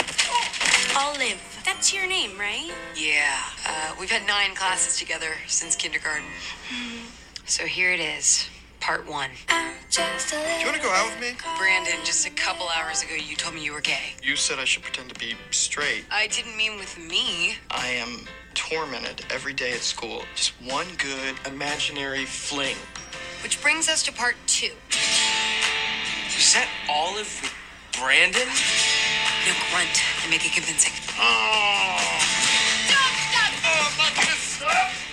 Olive, 0.96 1.42
that's 1.66 1.92
your 1.92 2.06
name, 2.06 2.38
right? 2.38 2.72
Yeah. 2.96 3.40
Uh, 3.68 3.96
we've 4.00 4.12
had 4.12 4.28
nine 4.28 4.54
classes 4.54 5.00
together 5.00 5.30
since 5.48 5.76
kindergarten. 5.76 6.28
Mm. 6.70 7.10
So 7.48 7.66
here 7.66 7.92
it 7.92 8.00
is. 8.00 8.48
Part 8.80 9.10
one. 9.10 9.32
Do 9.50 9.56
you 10.00 10.66
want 10.68 10.78
to 10.78 10.84
go 10.84 10.92
out 10.92 11.10
with 11.10 11.20
me? 11.20 11.36
Brandon, 11.58 11.96
just 12.04 12.28
a 12.28 12.30
couple 12.30 12.68
hours 12.70 13.02
ago, 13.02 13.16
you 13.16 13.36
told 13.36 13.56
me 13.56 13.66
you 13.66 13.74
were 13.74 13.82
gay. 13.82 14.14
You 14.22 14.36
said 14.36 14.60
I 14.60 14.66
should 14.66 14.84
pretend 14.84 15.10
to 15.12 15.20
be 15.20 15.34
straight. 15.50 16.06
I 16.12 16.28
didn't 16.28 16.56
mean 16.56 16.78
with 16.78 17.00
me. 17.00 17.56
I 17.72 17.88
am 17.88 18.28
tormented 18.54 19.26
every 19.32 19.54
day 19.54 19.72
at 19.72 19.80
school. 19.80 20.22
Just 20.36 20.52
one 20.62 20.86
good 21.00 21.34
imaginary 21.48 22.26
fling. 22.26 22.76
Which 23.42 23.60
brings 23.60 23.90
us 23.90 24.04
to 24.04 24.14
part 24.14 24.36
two. 24.46 24.74
Was 26.38 26.54
that 26.54 26.70
Olive 26.88 27.26
with 27.42 27.50
Brandon? 27.98 28.46
No 28.46 29.58
grunt 29.74 29.98
and 30.22 30.30
make 30.30 30.46
it 30.46 30.54
convincing. 30.54 30.94
Oh. 31.18 31.98
Stop, 32.86 33.10
stop. 33.34 33.50
Oh, 33.66 33.90
my 33.98 34.06
goodness. 34.14 34.62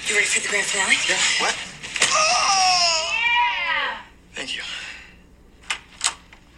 You 0.04 0.20
ready 0.20 0.28
for 0.28 0.44
the 0.44 0.48
grand 0.52 0.68
finale? 0.68 1.00
Yeah. 1.08 1.16
What? 1.40 1.56
Oh. 2.12 3.08
Yeah. 3.24 4.04
Thank 4.36 4.52
you. 4.54 4.60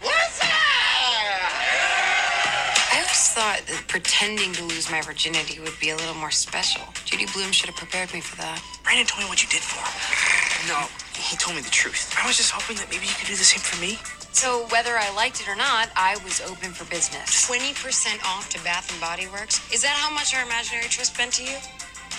What's 0.02 0.42
that? 0.42 0.50
I 2.90 3.06
always 3.06 3.30
thought 3.30 3.62
that 3.70 3.86
pretending 3.86 4.50
to 4.54 4.64
lose 4.64 4.90
my 4.90 5.00
virginity 5.00 5.60
would 5.60 5.78
be 5.78 5.90
a 5.90 5.96
little 5.96 6.18
more 6.18 6.32
special. 6.32 6.82
Judy 7.04 7.26
Blume 7.32 7.52
should 7.52 7.70
have 7.70 7.78
prepared 7.78 8.12
me 8.12 8.18
for 8.20 8.34
that. 8.42 8.60
Brandon 8.82 9.06
told 9.06 9.22
me 9.22 9.28
what 9.30 9.40
you 9.44 9.48
did 9.48 9.62
for 9.62 9.78
him. 9.78 9.94
No, 10.66 10.90
he 11.16 11.36
told 11.36 11.56
me 11.56 11.62
the 11.62 11.70
truth. 11.70 12.14
I 12.20 12.26
was 12.26 12.36
just 12.36 12.50
hoping 12.50 12.76
that 12.76 12.90
maybe 12.90 13.06
you 13.06 13.14
could 13.14 13.26
do 13.26 13.36
the 13.36 13.44
same 13.44 13.60
for 13.60 13.80
me. 13.80 13.98
So 14.32 14.66
whether 14.68 14.98
I 14.98 15.08
liked 15.14 15.40
it 15.40 15.48
or 15.48 15.56
not, 15.56 15.88
I 15.96 16.16
was 16.22 16.40
open 16.42 16.70
for 16.72 16.84
business. 16.90 17.48
20% 17.48 18.20
off 18.24 18.50
to 18.50 18.62
Bath 18.62 18.92
and 18.92 19.00
Body 19.00 19.26
Works. 19.32 19.64
Is 19.72 19.82
that 19.82 19.96
how 19.96 20.12
much 20.12 20.34
our 20.34 20.44
imaginary 20.44 20.88
tryst 20.88 21.16
meant 21.16 21.32
to 21.34 21.44
you? 21.44 21.56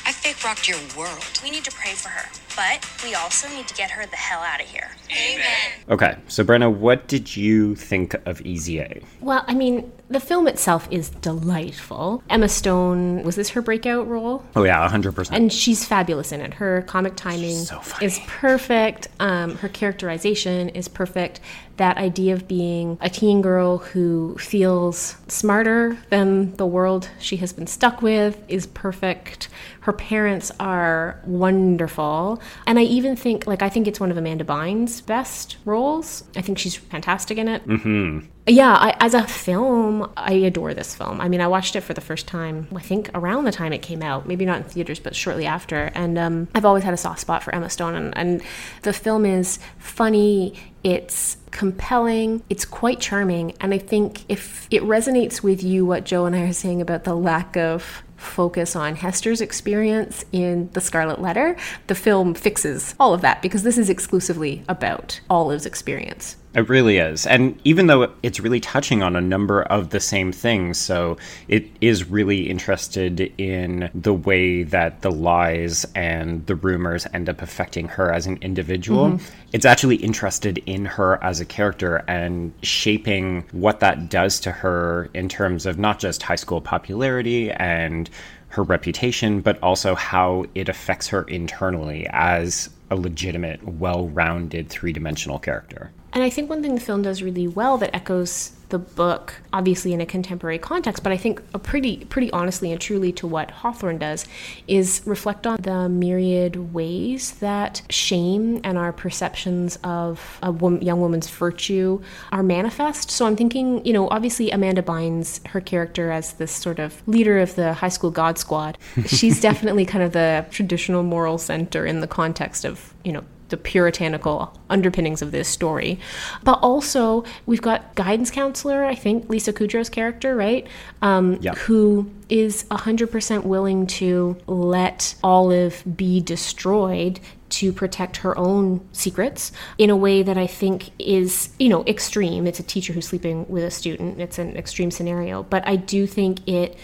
I 0.08 0.12
fake 0.14 0.42
rocked 0.42 0.70
your 0.70 0.78
world. 0.98 1.22
We 1.44 1.52
need 1.52 1.66
to 1.66 1.72
pray 1.72 1.92
for 1.92 2.08
her, 2.08 2.30
but 2.56 2.90
we 3.04 3.14
also 3.14 3.50
need 3.50 3.68
to 3.68 3.74
get 3.74 3.92
her 3.92 4.06
the 4.06 4.16
hell 4.16 4.40
out 4.40 4.62
of 4.62 4.66
here. 4.66 4.90
Amen. 5.12 5.72
Okay, 5.90 6.16
so 6.30 6.46
Brenna, 6.46 6.74
what 6.74 7.10
did 7.10 7.36
you 7.36 7.76
think 7.76 8.16
of 8.26 8.40
Easy 8.46 8.80
A? 8.80 9.02
Well, 9.20 9.44
I 9.50 9.54
mean, 9.54 9.92
the 10.10 10.22
film 10.22 10.48
itself 10.48 10.88
is 10.90 11.10
delightful. 11.10 12.24
Emma 12.30 12.48
Stone, 12.48 13.24
was 13.24 13.36
this 13.36 13.50
her 13.50 13.62
breakout 13.62 14.08
role? 14.08 14.46
Oh 14.56 14.64
yeah, 14.64 14.88
hundred 14.88 15.14
percent. 15.14 15.36
And 15.36 15.52
she's 15.52 15.84
fabulous 15.84 16.32
in 16.32 16.40
it. 16.40 16.54
Her 16.54 16.84
comic 16.84 17.18
timing 17.18 17.58
so 17.58 17.82
is 18.00 18.18
perfect. 18.28 19.10
Um, 19.20 19.58
her 19.58 19.68
characterization 19.68 20.70
is 20.70 20.88
perfect. 20.88 21.42
That 21.78 21.98
idea 21.98 22.34
of 22.34 22.48
being 22.48 22.98
a 23.02 23.10
teen 23.10 23.42
girl 23.42 23.78
who 23.78 24.38
feels 24.38 25.16
smarter 25.28 25.98
than 26.10 26.56
the 26.56 26.66
world 26.66 27.10
she 27.20 27.38
has 27.38 27.54
been 27.54 27.68
stuck 27.68 28.02
with 28.02 28.44
is 28.48 28.66
perfect. 28.68 29.50
Her 29.82 29.94
parents 29.94 30.52
are 30.60 31.22
wonderful. 31.26 32.42
And 32.66 32.78
I 32.80 32.84
even 32.84 33.16
think, 33.16 33.48
like, 33.48 33.62
I 33.62 33.70
think 33.70 33.88
it's 33.88 34.00
one 34.00 34.12
of 34.12 34.18
Amanda 34.18 34.44
Bynes' 34.44 35.06
best 35.06 35.58
roles. 35.66 36.24
I 36.36 36.42
think 36.42 36.58
she's 36.58 36.76
fantastic 36.76 37.38
in 37.38 37.48
it. 37.48 37.66
Mm-hmm. 37.68 38.28
Yeah, 38.50 38.74
I, 38.74 38.96
as 39.02 39.14
a 39.14 39.28
film, 39.28 40.10
I 40.16 40.32
adore 40.32 40.74
this 40.74 40.96
film. 40.96 41.20
I 41.20 41.28
mean, 41.28 41.42
I 41.42 41.48
watched 41.48 41.76
it 41.76 41.82
for 41.82 41.94
the 41.94 42.00
first 42.00 42.28
time, 42.28 42.70
I 42.74 42.80
think 42.80 43.10
around 43.14 43.44
the 43.44 43.52
time 43.52 43.74
it 43.74 43.82
came 43.82 44.02
out, 44.02 44.26
maybe 44.26 44.46
not 44.46 44.58
in 44.60 44.64
theaters, 44.64 45.00
but 45.02 45.14
shortly 45.18 45.46
after. 45.46 45.92
And 45.94 46.18
um, 46.18 46.48
I've 46.56 46.64
always 46.64 46.84
had 46.84 46.94
a 46.94 46.98
soft 46.98 47.20
spot 47.20 47.44
for 47.44 47.54
Emma 47.54 47.70
Stone. 47.70 47.96
And, 47.96 48.18
and 48.18 48.42
the 48.84 48.94
film 48.94 49.26
is 49.26 49.60
funny, 49.80 50.54
it's 50.82 51.36
compelling, 51.52 52.42
it's 52.50 52.64
quite 52.64 53.02
charming. 53.02 53.54
And 53.60 53.74
I 53.74 53.80
think 53.80 54.24
if 54.30 54.66
it 54.72 54.82
resonates 54.84 55.44
with 55.44 55.62
you, 55.62 55.86
what 55.86 56.06
Joe 56.06 56.26
and 56.26 56.34
I 56.34 56.44
are 56.44 56.54
saying 56.54 56.82
about 56.82 57.04
the 57.04 57.16
lack 57.16 57.58
of 57.58 58.02
focus 58.16 58.76
on 58.76 58.96
Hester's 58.96 59.42
experience 59.42 60.24
in 60.32 60.70
The 60.72 60.82
Scarlet 60.82 61.22
Letter, 61.22 61.58
the 61.88 61.96
film 61.96 62.34
fixes 62.34 62.96
all 62.98 63.14
of 63.14 63.22
that 63.22 63.42
because 63.42 63.64
this 63.64 63.78
is 63.78 63.90
exclusively 63.90 64.64
about 64.70 65.20
Olive's 65.30 65.66
experience. 65.66 66.38
It 66.58 66.70
really 66.70 66.98
is. 66.98 67.28
And 67.28 67.62
even 67.66 67.86
though 67.86 68.12
it's 68.24 68.40
really 68.40 68.60
touching 68.60 69.04
on 69.04 69.16
a 69.16 69.22
number 69.22 69.62
of 69.62 69.92
the 69.92 70.00
same 70.00 70.32
things, 70.32 70.80
so 70.80 71.16
it 71.48 71.68
is 71.82 72.10
really 72.10 72.50
interested 72.50 73.32
in 73.38 73.92
the 73.94 74.16
way 74.16 74.64
that 74.64 75.04
the 75.04 75.12
lies 75.12 75.86
and 75.94 76.44
the 76.48 76.56
rumors 76.56 77.06
end 77.14 77.30
up 77.30 77.44
affecting 77.44 77.88
her 77.90 78.12
as 78.12 78.26
an 78.26 78.40
individual. 78.42 79.12
Mm-hmm. 79.12 79.26
It's 79.54 79.66
actually 79.66 79.98
interested 79.98 80.58
in 80.66 80.86
her 80.86 81.24
as 81.24 81.40
a 81.40 81.46
character 81.46 82.04
and 82.08 82.52
shaping 82.64 83.44
what 83.52 83.80
that 83.82 84.10
does 84.10 84.40
to 84.40 84.52
her 84.52 85.12
in 85.14 85.30
terms 85.30 85.68
of 85.68 85.78
not 85.78 86.00
just 86.00 86.24
high 86.24 86.38
school 86.38 86.60
popularity 86.60 87.52
and 87.52 88.10
her 88.48 88.64
reputation, 88.64 89.42
but 89.42 89.62
also 89.62 89.94
how 89.94 90.46
it 90.56 90.70
affects 90.70 91.08
her 91.10 91.22
internally 91.26 92.08
as 92.10 92.72
a 92.90 92.96
legitimate, 92.96 93.64
well 93.64 94.08
rounded, 94.08 94.70
three 94.70 94.92
dimensional 94.92 95.38
character. 95.38 95.92
And 96.14 96.24
I 96.24 96.30
think 96.30 96.50
one 96.50 96.62
thing 96.62 96.76
the 96.76 96.82
film 96.82 97.02
does 97.02 97.22
really 97.22 97.48
well 97.48 97.78
that 97.78 97.96
echoes 97.96 98.54
the 98.70 98.80
book, 98.80 99.36
obviously 99.54 99.94
in 99.94 100.02
a 100.02 100.06
contemporary 100.06 100.58
context, 100.58 101.04
but 101.04 101.12
I 101.12 101.18
think 101.18 101.42
a 101.54 101.60
pretty, 101.60 102.06
pretty 102.06 102.32
honestly 102.32 102.72
and 102.72 102.82
truly 102.82 103.12
to 103.14 103.28
what 103.28 103.52
Hawthorne 103.52 103.98
does, 103.98 104.26
is 104.68 105.02
reflect 105.06 105.48
on 105.48 105.58
the 105.62 105.88
myriad 105.88 106.74
ways 106.74 107.34
that 107.34 107.82
shame 107.90 108.60
and 108.64 108.78
our 108.78 108.92
perceptions 108.92 109.78
of 109.84 110.40
a 110.44 110.52
young 110.82 111.00
woman's 111.00 111.30
virtue 111.30 112.02
are 112.32 112.44
manifest. 112.44 113.10
So 113.10 113.26
I'm 113.26 113.36
thinking, 113.36 113.86
you 113.86 113.94
know, 113.94 114.10
obviously 114.10 114.52
Amanda 114.52 114.82
Bynes, 114.82 115.46
her 115.48 115.62
character 115.62 116.12
as 116.12 116.34
this 116.34 116.52
sort 116.52 116.80
of 116.80 117.08
leader 117.08 117.40
of 117.40 117.56
the 117.56 117.74
high 117.74 117.90
school 117.90 118.12
God 118.12 118.38
Squad, 118.38 118.78
she's 119.06 119.40
definitely 119.48 119.86
kind 119.86 120.04
of 120.04 120.12
the 120.12 120.46
traditional 120.52 121.04
moral 121.04 121.38
center 121.38 121.86
in 121.86 122.02
the 122.02 122.08
context 122.08 122.66
of, 122.66 122.94
you 123.04 123.14
know, 123.14 123.24
the 123.50 123.58
puritanical 123.58 124.54
underpinnings 124.70 125.22
of 125.22 125.32
this 125.32 125.48
story. 125.48 126.00
But 126.44 126.60
also, 126.62 127.24
we've 127.46 127.62
got 127.62 127.96
guidance 127.96 128.32
counselor, 128.32 128.84
I 128.84 128.96
think, 128.96 129.30
Lisa 129.30 129.54
Kudrow's 129.54 129.90
character, 129.90 130.36
right? 130.36 130.68
Um, 131.02 131.38
Yeah. 131.42 131.54
Who 131.56 132.10
is 132.30 132.66
100% 132.66 133.44
willing 133.44 133.88
to 133.88 134.38
let 134.48 135.16
Olive 135.24 135.84
be 135.96 136.20
destroyed 136.20 137.20
to 137.50 137.72
protect 137.72 138.18
her 138.18 138.38
own 138.38 138.86
secrets 138.92 139.52
in 139.78 139.90
a 139.90 139.96
way 139.96 140.22
that 140.24 140.38
I 140.38 140.48
think 140.48 140.90
is, 141.00 141.50
you 141.60 141.70
know, 141.70 141.86
extreme. 141.86 142.46
It's 142.46 142.60
a 142.60 142.64
teacher 142.64 142.92
who's 142.92 143.08
sleeping 143.08 143.48
with 143.48 143.64
a 143.64 143.72
student. 143.72 144.20
It's 144.20 144.38
an 144.38 144.58
extreme 144.58 144.92
scenario. 144.92 145.44
But 145.44 145.66
I 145.66 145.78
do 145.78 146.06
think 146.08 146.46
it 146.48 146.78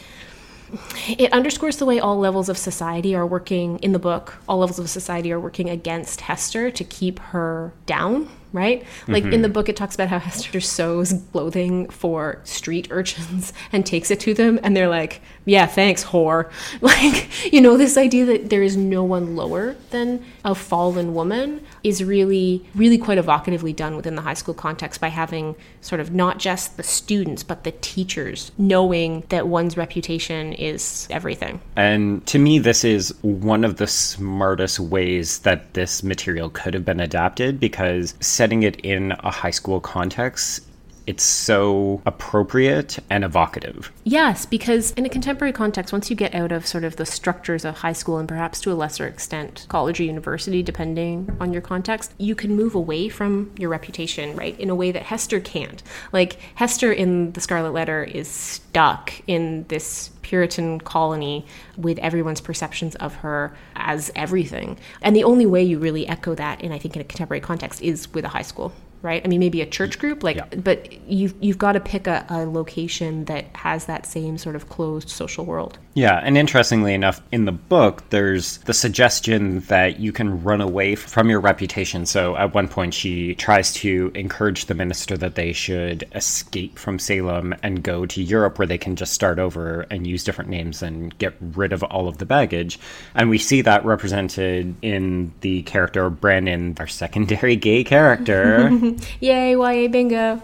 it 1.08 1.32
underscores 1.34 1.78
the 1.78 1.86
way 1.86 2.00
all 2.00 2.18
levels 2.18 2.50
of 2.50 2.58
society 2.58 3.16
are 3.16 3.26
working 3.26 3.80
in 3.80 3.92
the 3.92 4.00
book 4.00 4.36
all 4.48 4.60
levels 4.60 4.80
of 4.80 4.90
society 4.90 5.32
are 5.32 5.40
working 5.40 5.70
against 5.70 6.22
hester 6.22 6.72
to 6.72 6.84
keep 6.84 7.20
her 7.20 7.74
down 7.86 8.28
right? 8.54 8.86
Like 9.08 9.24
in 9.24 9.32
mm-hmm. 9.32 9.42
the 9.42 9.50
book 9.50 9.68
it 9.68 9.76
talks 9.76 9.96
about 9.96 10.08
how 10.08 10.20
hester 10.20 10.62
sews 10.62 11.14
clothing 11.32 11.90
for 11.90 12.40
street 12.44 12.88
urchins 12.92 13.52
and 13.72 13.86
takes 13.86 14.12
it 14.12 14.20
to 14.22 14.34
them 14.34 14.60
and 14.64 14.78
they're 14.78 14.88
like 14.88 15.22
yeah 15.46 15.66
thanks 15.66 16.04
whore. 16.04 16.50
Like 16.82 17.30
you 17.52 17.62
know 17.62 17.78
this 17.78 17.98
idea 17.98 18.26
that 18.26 18.50
there 18.50 18.62
is 18.62 18.78
no 18.78 19.04
one 19.04 19.36
lower 19.36 19.76
than 19.90 20.24
a 20.46 20.54
fallen 20.54 21.14
woman 21.14 21.66
is 21.84 22.04
really 22.04 22.66
really 22.76 22.98
quite 22.98 23.18
evocatively 23.18 23.76
done 23.76 23.96
within 23.96 24.16
the 24.16 24.22
high 24.22 24.34
school 24.34 24.54
context 24.54 25.02
by 25.02 25.08
having 25.08 25.56
sort 25.82 26.00
of 26.00 26.14
not 26.14 26.40
just 26.40 26.78
the 26.78 26.84
students 26.84 27.42
but 27.44 27.64
the 27.64 27.72
teachers 27.72 28.52
knowing 28.58 29.24
that 29.30 29.48
one's 29.48 29.76
reputation 29.78 30.54
is 30.54 31.08
everything. 31.10 31.62
And 31.76 32.26
to 32.28 32.40
me, 32.40 32.60
this 32.60 32.84
is 32.84 33.14
one 33.22 33.64
of 33.64 33.78
the 33.78 33.88
smartest 33.88 34.80
ways 34.80 35.40
that 35.40 35.74
this 35.74 36.04
material 36.04 36.50
could 36.50 36.74
have 36.74 36.86
been 36.86 37.00
adapted 37.00 37.60
because 37.60 38.14
setting 38.44 38.64
it 38.64 38.76
in 38.82 39.14
a 39.20 39.32
high 39.32 39.52
school 39.52 39.80
context, 39.80 40.68
it's 41.06 41.24
so 41.24 42.02
appropriate 42.06 43.00
and 43.10 43.24
evocative. 43.24 43.92
Yes, 44.04 44.46
because 44.46 44.92
in 44.92 45.06
a 45.06 45.10
contemporary 45.10 45.54
context, 45.54 45.92
once 45.92 46.10
you 46.10 46.16
get 46.16 46.34
out 46.34 46.52
of 46.52 46.66
sort 46.66 46.84
of 46.84 46.96
the 46.96 47.06
structures 47.06 47.66
of 47.66 47.78
high 47.78 47.94
school 47.94 48.18
and 48.18 48.28
perhaps 48.28 48.62
to 48.62 48.72
a 48.72 48.76
lesser 48.76 49.06
extent 49.06 49.66
college 49.70 50.00
or 50.00 50.04
university, 50.04 50.64
depending 50.64 51.36
on 51.40 51.52
your 51.52 51.62
context, 51.62 52.14
you 52.18 52.36
can 52.36 52.56
move 52.56 52.76
away 52.76 53.10
from 53.10 53.52
your 53.58 53.70
reputation, 53.70 54.36
right? 54.36 54.58
In 54.60 54.70
a 54.70 54.76
way 54.76 54.92
that 54.92 55.04
Hester 55.04 55.40
can't. 55.40 55.84
Like, 56.12 56.38
Hester 56.56 56.92
in 56.92 57.32
The 57.34 57.42
Scarlet 57.42 57.72
Letter 57.72 58.04
is 58.04 58.28
stuck 58.28 59.14
in 59.28 59.66
this 59.68 60.10
Puritan 60.22 60.80
colony 60.80 61.46
with 61.78 62.00
everyone's 62.00 62.42
perceptions 62.42 62.96
of 62.96 63.16
her 63.16 63.56
as 63.76 64.10
everything. 64.16 64.80
And 65.02 65.16
the 65.16 65.26
only 65.26 65.46
way 65.46 65.64
you 65.64 65.80
really 65.80 66.08
echo 66.08 66.34
that 66.36 66.62
in, 66.62 66.72
I 66.72 66.80
think, 66.80 66.96
in 66.96 67.02
a 67.02 67.06
contemporary 67.06 67.42
context 67.42 67.82
is 67.82 68.12
with 68.14 68.26
a 68.26 68.30
high 68.30 68.42
school 68.42 68.74
right? 69.04 69.22
I 69.24 69.28
mean, 69.28 69.40
maybe 69.40 69.62
a 69.62 69.66
church 69.68 70.00
group, 70.00 70.24
like, 70.24 70.38
Yeah. 70.38 70.46
but 70.58 70.92
you've 71.08 71.36
you've 71.40 71.60
got 71.60 71.74
to 71.74 71.80
pick 71.80 72.08
a, 72.08 72.26
a 72.30 72.46
location 72.46 73.26
that 73.26 73.46
has 73.56 73.86
that 73.86 74.06
same 74.08 74.38
sort 74.40 74.56
of 74.56 74.70
closed 74.70 75.10
social 75.10 75.46
world. 75.46 75.78
Yeah, 75.96 76.20
and 76.24 76.36
interestingly 76.40 76.96
enough, 76.96 77.22
in 77.32 77.46
the 77.46 77.52
book, 77.52 78.10
there's 78.10 78.58
the 78.60 78.74
suggestion 78.74 79.60
that 79.68 80.00
you 80.00 80.12
can 80.12 80.44
run 80.44 80.60
away 80.60 80.96
from 80.96 81.30
your 81.30 81.40
reputation. 81.40 82.08
So 82.08 82.36
at 82.36 82.56
one 82.56 82.68
point, 82.68 82.96
she 82.96 83.36
tries 83.36 83.72
to 83.74 84.12
encourage 84.16 84.66
the 84.66 84.74
minister 84.74 85.16
that 85.18 85.36
they 85.36 85.54
should 85.54 86.04
escape 86.16 86.80
from 86.80 86.98
Salem 86.98 87.54
and 87.62 87.84
go 87.84 88.08
to 88.08 88.24
Europe 88.24 88.58
where 88.58 88.66
they 88.68 88.80
can 88.80 88.96
just 88.96 89.14
start 89.14 89.38
over 89.38 89.82
and 89.92 90.08
use 90.08 90.24
different 90.24 90.50
names 90.50 90.82
and 90.82 91.16
get 91.20 91.36
rid 91.40 91.72
of 91.74 91.84
all 91.84 92.08
of 92.08 92.18
the 92.18 92.26
baggage. 92.26 92.80
And 93.14 93.30
we 93.30 93.38
see 93.38 93.62
that 93.62 93.86
represented 93.86 94.74
in 94.82 95.32
the 95.42 95.62
character 95.64 96.10
Brandon, 96.10 96.76
our 96.80 96.88
secondary 96.88 97.56
gay 97.56 97.84
character. 97.84 98.72
Yay, 99.20 99.56
YA 99.56 99.88
bingo. 99.88 100.42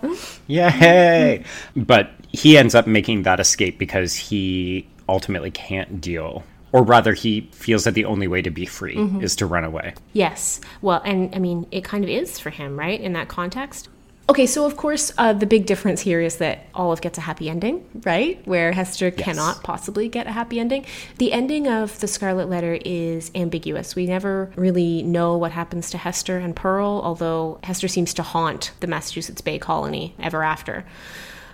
Yay! 0.47 1.43
But 1.75 2.11
he 2.29 2.57
ends 2.57 2.75
up 2.75 2.87
making 2.87 3.23
that 3.23 3.39
escape 3.39 3.77
because 3.77 4.15
he 4.15 4.87
ultimately 5.07 5.51
can't 5.51 5.99
deal. 5.99 6.43
Or 6.71 6.83
rather, 6.83 7.13
he 7.13 7.49
feels 7.51 7.85
that 7.85 7.95
the 7.95 8.05
only 8.05 8.27
way 8.27 8.43
to 8.43 8.51
be 8.51 8.65
free 8.65 8.95
mm-hmm. 8.95 9.21
is 9.21 9.35
to 9.37 9.47
run 9.47 9.63
away. 9.63 9.95
Yes. 10.13 10.61
Well, 10.81 11.01
and 11.03 11.33
I 11.35 11.39
mean, 11.39 11.65
it 11.71 11.83
kind 11.83 12.03
of 12.03 12.09
is 12.09 12.39
for 12.39 12.51
him, 12.51 12.77
right? 12.77 12.99
In 12.99 13.13
that 13.13 13.27
context. 13.27 13.89
Okay, 14.29 14.45
so 14.45 14.63
of 14.67 14.77
course, 14.77 15.11
uh, 15.17 15.33
the 15.33 15.47
big 15.47 15.65
difference 15.65 16.01
here 16.01 16.21
is 16.21 16.37
that 16.37 16.67
Olive 16.75 17.01
gets 17.01 17.17
a 17.17 17.21
happy 17.21 17.49
ending, 17.49 17.83
right? 18.05 18.39
Where 18.45 18.71
Hester 18.71 19.09
cannot 19.09 19.63
possibly 19.63 20.07
get 20.07 20.27
a 20.27 20.31
happy 20.31 20.59
ending. 20.59 20.85
The 21.17 21.33
ending 21.33 21.67
of 21.67 21.99
The 21.99 22.07
Scarlet 22.07 22.47
Letter 22.47 22.77
is 22.85 23.31
ambiguous. 23.33 23.95
We 23.95 24.05
never 24.05 24.51
really 24.55 25.01
know 25.01 25.35
what 25.35 25.51
happens 25.51 25.89
to 25.89 25.97
Hester 25.97 26.37
and 26.37 26.55
Pearl, 26.55 27.01
although 27.03 27.57
Hester 27.63 27.87
seems 27.87 28.13
to 28.13 28.23
haunt 28.23 28.71
the 28.81 28.87
Massachusetts 28.87 29.41
Bay 29.41 29.57
Colony 29.57 30.13
ever 30.19 30.43
after. 30.43 30.85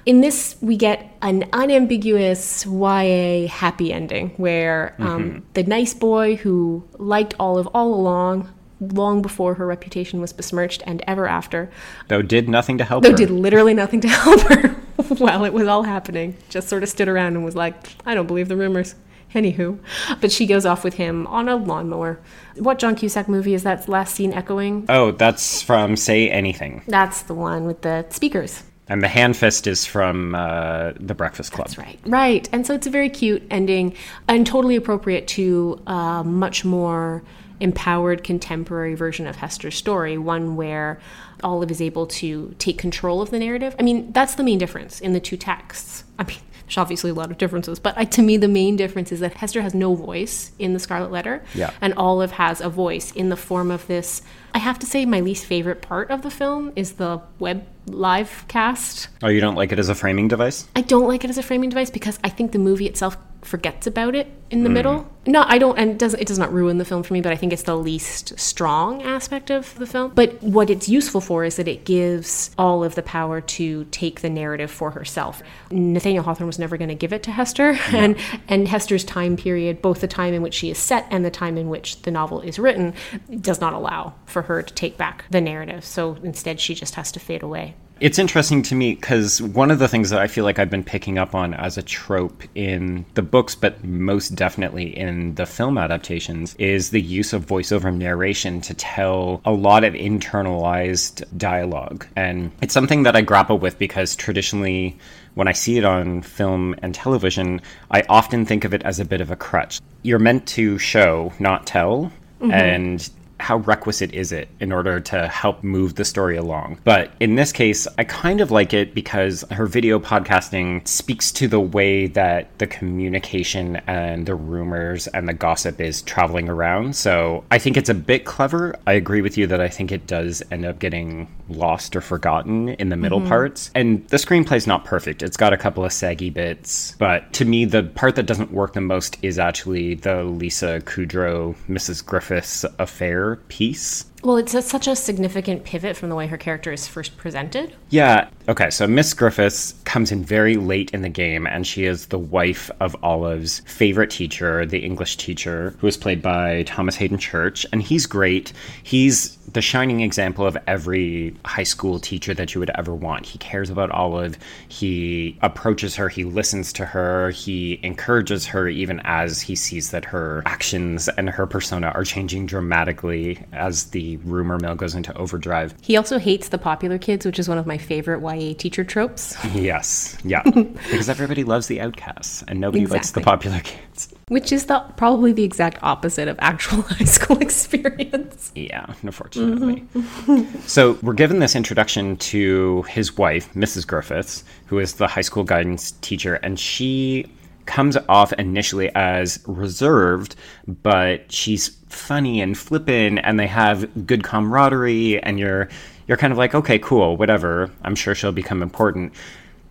In 0.05 0.19
this, 0.19 0.57
we 0.59 0.75
get 0.75 1.09
an 1.21 1.49
unambiguous 1.53 2.65
YA 2.65 3.47
happy 3.47 3.93
ending 3.93 4.31
where 4.37 4.95
um, 4.99 5.45
the 5.53 5.63
nice 5.63 5.93
boy 5.93 6.35
who 6.35 6.87
liked 6.99 7.35
Olive 7.39 7.67
all 7.73 7.93
along, 7.93 8.53
long 8.93 9.21
before 9.21 9.55
her 9.55 9.65
reputation 9.67 10.21
was 10.21 10.33
besmirched 10.33 10.83
and 10.85 11.03
ever 11.07 11.27
after, 11.27 11.69
Though 12.07 12.21
did 12.21 12.47
nothing 12.49 12.77
to 12.79 12.83
help 12.83 13.03
though 13.03 13.11
her. 13.11 13.15
did 13.17 13.29
literally 13.29 13.73
nothing 13.73 14.01
to 14.01 14.07
help 14.09 14.41
her 14.41 14.69
while 15.17 15.43
it 15.45 15.53
was 15.53 15.67
all 15.67 15.83
happening, 15.83 16.35
just 16.49 16.67
sort 16.69 16.83
of 16.83 16.89
stood 16.89 17.07
around 17.07 17.35
and 17.35 17.45
was 17.45 17.55
like, 17.55 17.75
I 18.05 18.13
don't 18.15 18.27
believe 18.27 18.47
the 18.47 18.57
rumors. 18.57 18.95
Anywho, 19.33 19.79
but 20.21 20.31
she 20.31 20.45
goes 20.45 20.65
off 20.65 20.85
with 20.85 20.93
him 20.93 21.27
on 21.27 21.49
a 21.49 21.57
lawnmower. 21.57 22.21
What 22.55 22.79
John 22.79 22.95
Cusack 22.95 23.27
movie 23.27 23.53
is 23.53 23.63
that 23.63 23.89
last 23.89 24.15
scene 24.15 24.31
echoing? 24.31 24.85
Oh, 24.87 25.11
that's 25.11 25.61
from 25.61 25.97
Say 25.97 26.29
Anything. 26.29 26.83
That's 26.87 27.23
the 27.23 27.33
one 27.33 27.65
with 27.65 27.81
the 27.81 28.05
speakers. 28.11 28.63
And 28.87 29.03
the 29.03 29.09
hand 29.09 29.35
fist 29.35 29.67
is 29.67 29.85
from 29.85 30.35
uh, 30.35 30.93
The 31.01 31.15
Breakfast 31.15 31.51
Club. 31.51 31.67
That's 31.67 31.77
right. 31.77 31.99
Right. 32.05 32.47
And 32.53 32.65
so 32.65 32.73
it's 32.75 32.87
a 32.87 32.89
very 32.89 33.09
cute 33.09 33.43
ending 33.51 33.93
and 34.29 34.47
totally 34.47 34.77
appropriate 34.77 35.27
to 35.29 35.81
a 35.85 36.23
much 36.23 36.63
more 36.63 37.21
empowered 37.59 38.23
contemporary 38.23 38.95
version 38.95 39.27
of 39.27 39.35
Hester's 39.37 39.75
story, 39.75 40.17
one 40.17 40.55
where 40.55 40.99
Olive 41.43 41.71
is 41.71 41.81
able 41.81 42.07
to 42.07 42.55
take 42.59 42.77
control 42.77 43.21
of 43.21 43.29
the 43.29 43.39
narrative. 43.39 43.75
I 43.79 43.83
mean, 43.83 44.11
that's 44.11 44.35
the 44.35 44.43
main 44.43 44.57
difference 44.57 44.99
in 44.99 45.13
the 45.13 45.19
two 45.19 45.37
texts. 45.37 46.03
I 46.19 46.23
mean, 46.23 46.37
there's 46.65 46.77
obviously 46.77 47.11
a 47.11 47.13
lot 47.13 47.29
of 47.29 47.37
differences, 47.37 47.77
but 47.77 47.95
I, 47.97 48.05
to 48.05 48.21
me, 48.23 48.37
the 48.37 48.47
main 48.47 48.75
difference 48.75 49.11
is 49.11 49.19
that 49.19 49.35
Hester 49.35 49.61
has 49.61 49.75
no 49.75 49.93
voice 49.93 50.51
in 50.57 50.73
the 50.73 50.79
Scarlet 50.79 51.11
Letter, 51.11 51.43
Yeah. 51.53 51.69
and 51.79 51.93
Olive 51.95 52.31
has 52.31 52.59
a 52.59 52.69
voice 52.69 53.11
in 53.11 53.29
the 53.29 53.37
form 53.37 53.69
of 53.69 53.85
this. 53.85 54.23
I 54.53 54.57
have 54.57 54.79
to 54.79 54.85
say, 54.87 55.05
my 55.05 55.19
least 55.19 55.45
favorite 55.45 55.81
part 55.83 56.09
of 56.09 56.23
the 56.23 56.31
film 56.31 56.71
is 56.75 56.93
the 56.93 57.21
web 57.37 57.67
live 57.87 58.45
cast. 58.47 59.09
Oh, 59.21 59.27
you 59.27 59.41
don't 59.41 59.53
like 59.55 59.71
it 59.73 59.77
as 59.79 59.89
a 59.89 59.95
framing 59.95 60.27
device? 60.27 60.67
I 60.75 60.81
don't 60.81 61.07
like 61.07 61.23
it 61.23 61.29
as 61.29 61.37
a 61.37 61.43
framing 61.43 61.69
device 61.69 61.91
because 61.91 62.17
I 62.23 62.29
think 62.29 62.51
the 62.51 62.57
movie 62.59 62.87
itself 62.87 63.15
forgets 63.45 63.87
about 63.87 64.15
it 64.15 64.27
in 64.49 64.63
the 64.63 64.67
mm-hmm. 64.67 64.73
middle. 64.73 65.11
No, 65.27 65.43
I 65.47 65.57
don't, 65.57 65.77
and 65.77 65.91
it 65.91 65.97
doesn't. 65.97 66.19
It 66.19 66.27
does 66.27 66.37
not 66.37 66.53
ruin 66.53 66.77
the 66.77 66.85
film 66.85 67.03
for 67.03 67.13
me, 67.13 67.21
but 67.21 67.31
I 67.31 67.35
think 67.35 67.51
it's 67.51 67.63
the 67.63 67.77
least 67.77 68.37
strong 68.39 69.01
aspect 69.01 69.49
of 69.49 69.73
the 69.75 69.87
film. 69.87 70.11
But 70.13 70.41
what 70.43 70.69
it's 70.69 70.87
useful 70.87 71.21
for 71.21 71.43
is 71.43 71.55
that 71.55 71.67
it 71.67 71.83
gives 71.83 72.51
all 72.57 72.83
of 72.83 72.95
the 72.95 73.01
power 73.01 73.41
to 73.41 73.85
take 73.85 74.21
the 74.21 74.29
narrative 74.29 74.69
for 74.69 74.91
herself. 74.91 75.41
Nathaniel 75.71 76.23
Hawthorne 76.23 76.47
was 76.47 76.59
never 76.59 76.77
going 76.77 76.89
to 76.89 76.95
give 76.95 77.13
it 77.13 77.23
to 77.23 77.31
Hester, 77.31 77.77
and 77.91 78.17
and 78.47 78.67
Hester's 78.67 79.03
time 79.03 79.35
period, 79.35 79.81
both 79.81 80.01
the 80.01 80.07
time 80.07 80.33
in 80.33 80.41
which 80.41 80.53
she 80.53 80.69
is 80.69 80.77
set 80.77 81.07
and 81.09 81.25
the 81.25 81.31
time 81.31 81.57
in 81.57 81.69
which 81.69 82.01
the 82.03 82.11
novel 82.11 82.41
is 82.41 82.59
written, 82.59 82.93
does 83.41 83.59
not 83.59 83.73
allow 83.73 84.13
for 84.25 84.43
her 84.43 84.61
to 84.61 84.73
take 84.73 84.97
back 84.97 85.25
the 85.31 85.41
narrative. 85.41 85.83
So 85.83 86.17
instead, 86.23 86.59
she 86.59 86.75
just 86.75 86.95
has 86.95 87.11
to 87.13 87.19
fade 87.19 87.43
away. 87.43 87.75
It's 88.01 88.19
interesting 88.19 88.61
to 88.63 88.75
me 88.75 88.95
because 88.95 89.41
one 89.41 89.71
of 89.71 89.79
the 89.79 89.87
things 89.87 90.09
that 90.09 90.19
I 90.19 90.27
feel 90.27 90.43
like 90.43 90.59
I've 90.59 90.69
been 90.69 90.83
picking 90.83 91.17
up 91.17 91.33
on 91.33 91.53
as 91.53 91.77
a 91.77 91.81
trope 91.81 92.43
in 92.53 93.05
the 93.13 93.21
books, 93.21 93.55
but 93.55 93.81
most 93.85 94.35
definitely 94.35 94.95
in 94.97 95.35
the 95.35 95.45
film 95.45 95.77
adaptations, 95.77 96.55
is 96.55 96.89
the 96.89 97.01
use 97.01 97.31
of 97.31 97.45
voiceover 97.45 97.95
narration 97.95 98.59
to 98.61 98.73
tell 98.73 99.41
a 99.45 99.51
lot 99.51 99.85
of 99.85 99.93
internalized 99.93 101.23
dialogue. 101.37 102.05
And 102.17 102.51
it's 102.61 102.73
something 102.73 103.03
that 103.03 103.15
I 103.15 103.21
grapple 103.21 103.59
with 103.59 103.79
because 103.79 104.13
traditionally, 104.15 104.97
when 105.35 105.47
I 105.47 105.53
see 105.53 105.77
it 105.77 105.85
on 105.85 106.21
film 106.21 106.75
and 106.81 106.93
television, 106.93 107.61
I 107.91 108.03
often 108.09 108.45
think 108.45 108.65
of 108.65 108.73
it 108.73 108.83
as 108.83 108.99
a 108.99 109.05
bit 109.05 109.21
of 109.21 109.31
a 109.31 109.37
crutch. 109.37 109.79
You're 110.03 110.19
meant 110.19 110.47
to 110.49 110.77
show, 110.77 111.31
not 111.39 111.65
tell. 111.65 112.11
Mm-hmm. 112.41 112.51
And 112.51 113.09
how 113.39 113.57
requisite 113.57 114.13
is 114.13 114.31
it 114.31 114.49
in 114.59 114.71
order 114.71 114.99
to 114.99 115.27
help 115.27 115.63
move 115.63 115.95
the 115.95 116.05
story 116.05 116.37
along? 116.37 116.79
But 116.83 117.11
in 117.19 117.35
this 117.35 117.51
case, 117.51 117.87
I 117.97 118.03
kind 118.03 118.41
of 118.41 118.51
like 118.51 118.73
it 118.73 118.93
because 118.93 119.43
her 119.51 119.65
video 119.65 119.99
podcasting 119.99 120.87
speaks 120.87 121.31
to 121.33 121.47
the 121.47 121.59
way 121.59 122.07
that 122.07 122.57
the 122.59 122.67
communication 122.67 123.77
and 123.87 124.25
the 124.25 124.35
rumors 124.35 125.07
and 125.07 125.27
the 125.27 125.33
gossip 125.33 125.79
is 125.81 126.01
traveling 126.01 126.49
around. 126.49 126.95
So 126.95 127.43
I 127.51 127.59
think 127.59 127.77
it's 127.77 127.89
a 127.89 127.93
bit 127.93 128.25
clever. 128.25 128.75
I 128.87 128.93
agree 128.93 129.21
with 129.21 129.37
you 129.37 129.47
that 129.47 129.61
I 129.61 129.67
think 129.67 129.91
it 129.91 130.07
does 130.07 130.41
end 130.51 130.65
up 130.65 130.79
getting 130.79 131.27
lost 131.49 131.95
or 131.95 132.01
forgotten 132.01 132.69
in 132.69 132.89
the 132.89 132.95
middle 132.95 133.19
mm-hmm. 133.19 133.29
parts. 133.29 133.71
And 133.75 134.07
the 134.07 134.17
screenplay's 134.17 134.65
not 134.65 134.85
perfect. 134.85 135.21
It's 135.21 135.37
got 135.37 135.53
a 135.53 135.57
couple 135.57 135.85
of 135.85 135.93
saggy 135.93 136.29
bits, 136.29 136.95
but 136.97 137.31
to 137.33 137.45
me, 137.45 137.65
the 137.65 137.83
part 137.83 138.15
that 138.15 138.25
doesn't 138.25 138.51
work 138.51 138.73
the 138.73 138.81
most 138.81 139.17
is 139.21 139.37
actually 139.37 139.95
the 139.95 140.23
Lisa 140.23 140.81
Kudrow, 140.81 141.55
Mrs. 141.69 142.03
Griffiths 142.03 142.65
affair 142.79 143.24
piece. 143.47 144.05
Well, 144.23 144.37
it's 144.37 144.55
a, 144.55 144.61
such 144.61 144.87
a 144.87 144.95
significant 144.95 145.63
pivot 145.63 145.95
from 145.95 146.09
the 146.09 146.15
way 146.15 146.25
her 146.27 146.37
character 146.37 146.73
is 146.73 146.87
first 146.87 147.15
presented. 147.15 147.75
Yeah. 147.89 148.27
Okay. 148.49 148.71
So 148.71 148.87
Miss 148.87 149.13
Griffiths 149.13 149.75
comes 149.83 150.11
in 150.11 150.23
very 150.23 150.55
late 150.55 150.91
in 150.91 151.01
the 151.01 151.09
game, 151.09 151.45
and 151.45 151.65
she 151.67 151.85
is 151.85 152.07
the 152.07 152.17
wife 152.17 152.71
of 152.79 152.95
Olive's 153.03 153.59
favorite 153.67 154.09
teacher, 154.09 154.65
the 154.65 154.79
English 154.79 155.17
teacher, 155.17 155.75
who 155.79 155.87
is 155.87 155.95
played 155.95 156.21
by 156.21 156.63
Thomas 156.63 156.95
Haden 156.95 157.19
Church, 157.19 157.65
and 157.71 157.83
he's 157.83 158.05
great. 158.07 158.51
He's 158.81 159.34
the 159.51 159.61
shining 159.61 160.01
example 160.01 160.45
of 160.45 160.57
every 160.67 161.35
high 161.45 161.63
school 161.63 161.99
teacher 161.99 162.33
that 162.33 162.53
you 162.53 162.59
would 162.59 162.71
ever 162.71 162.93
want. 162.93 163.25
He 163.25 163.37
cares 163.37 163.69
about 163.69 163.91
Olive. 163.91 164.37
He 164.67 165.37
approaches 165.41 165.95
her. 165.95 166.09
He 166.09 166.23
listens 166.23 166.73
to 166.73 166.85
her. 166.85 167.29
He 167.31 167.79
encourages 167.83 168.45
her, 168.47 168.67
even 168.67 169.01
as 169.03 169.41
he 169.41 169.55
sees 169.55 169.91
that 169.91 170.05
her 170.05 170.43
actions 170.45 171.07
and 171.09 171.29
her 171.29 171.45
persona 171.45 171.87
are 171.87 172.03
changing 172.03 172.45
dramatically 172.45 173.39
as 173.51 173.85
the 173.85 174.17
rumor 174.17 174.57
mill 174.59 174.75
goes 174.75 174.95
into 174.95 175.15
overdrive. 175.17 175.73
He 175.81 175.97
also 175.97 176.17
hates 176.17 176.49
the 176.49 176.57
popular 176.57 176.97
kids, 176.97 177.25
which 177.25 177.39
is 177.39 177.47
one 177.47 177.57
of 177.57 177.65
my 177.65 177.77
favorite 177.77 178.21
YA 178.21 178.53
teacher 178.57 178.83
tropes, 178.83 179.37
Yes, 179.53 180.17
yeah, 180.23 180.41
because 180.43 181.09
everybody 181.09 181.43
loves 181.43 181.67
the 181.67 181.81
outcasts 181.81 182.43
and 182.47 182.59
nobody 182.59 182.85
likes 182.85 183.11
the 183.11 183.21
popular 183.21 183.59
kids. 183.59 183.94
Which 184.27 184.51
is 184.51 184.65
the 184.65 184.79
probably 184.97 185.31
the 185.31 185.43
exact 185.43 185.77
opposite 185.81 186.27
of 186.27 186.37
actual 186.39 186.81
high 186.89 187.05
school 187.05 187.39
experience. 187.39 188.51
Yeah, 188.55 188.93
unfortunately. 189.01 189.85
so 190.65 190.97
we're 191.01 191.13
given 191.13 191.39
this 191.39 191.55
introduction 191.55 192.17
to 192.17 192.83
his 192.83 193.17
wife, 193.17 193.53
Mrs. 193.53 193.85
Griffiths, 193.87 194.43
who 194.65 194.79
is 194.79 194.93
the 194.93 195.07
high 195.07 195.21
school 195.21 195.43
guidance 195.43 195.91
teacher, 196.01 196.35
and 196.35 196.59
she 196.59 197.25
comes 197.65 197.97
off 198.09 198.31
initially 198.33 198.93
as 198.95 199.39
reserved, 199.47 200.35
but 200.67 201.31
she's 201.31 201.69
funny 201.89 202.41
and 202.41 202.57
flippant, 202.57 203.19
and 203.23 203.39
they 203.39 203.47
have 203.47 204.07
good 204.07 204.23
camaraderie, 204.23 205.21
and 205.23 205.39
you're 205.39 205.69
you're 206.07 206.17
kind 206.17 206.31
of 206.31 206.37
like, 206.37 206.53
okay, 206.53 206.77
cool, 206.79 207.17
whatever. 207.17 207.71
I'm 207.83 207.95
sure 207.95 208.13
she'll 208.13 208.31
become 208.31 208.61
important. 208.61 209.13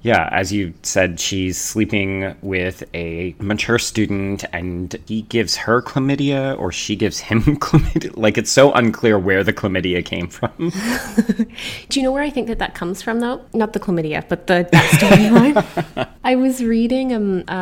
Yeah, 0.04 0.28
as 0.32 0.52
you 0.52 0.74
said, 0.82 1.18
she's 1.18 1.56
sleeping 1.56 2.36
with 2.42 2.84
a 2.92 3.34
mature 3.38 3.78
student 3.78 4.44
and 4.52 4.94
he 5.06 5.22
gives 5.22 5.56
her 5.56 5.80
chlamydia 5.80 6.58
or 6.58 6.70
she 6.70 6.94
gives 6.94 7.20
him 7.20 7.42
chlamydia. 7.42 8.14
Like, 8.14 8.36
it's 8.36 8.50
so 8.50 8.70
unclear 8.74 9.18
where 9.18 9.42
the 9.42 9.54
chlamydia 9.54 10.04
came 10.04 10.28
from. 10.28 10.52
Do 11.88 11.98
you 11.98 12.02
know 12.02 12.12
where 12.12 12.22
I 12.22 12.28
think 12.28 12.48
that 12.48 12.58
that 12.58 12.74
comes 12.74 13.00
from, 13.00 13.20
though? 13.20 13.40
Not 13.54 13.72
the 13.72 13.80
chlamydia, 13.80 14.28
but 14.28 14.46
the 14.46 14.68
storyline. 14.92 16.06
I 16.24 16.36
was 16.36 16.62
reading 16.62 17.14
um, 17.14 17.44
uh, 17.48 17.52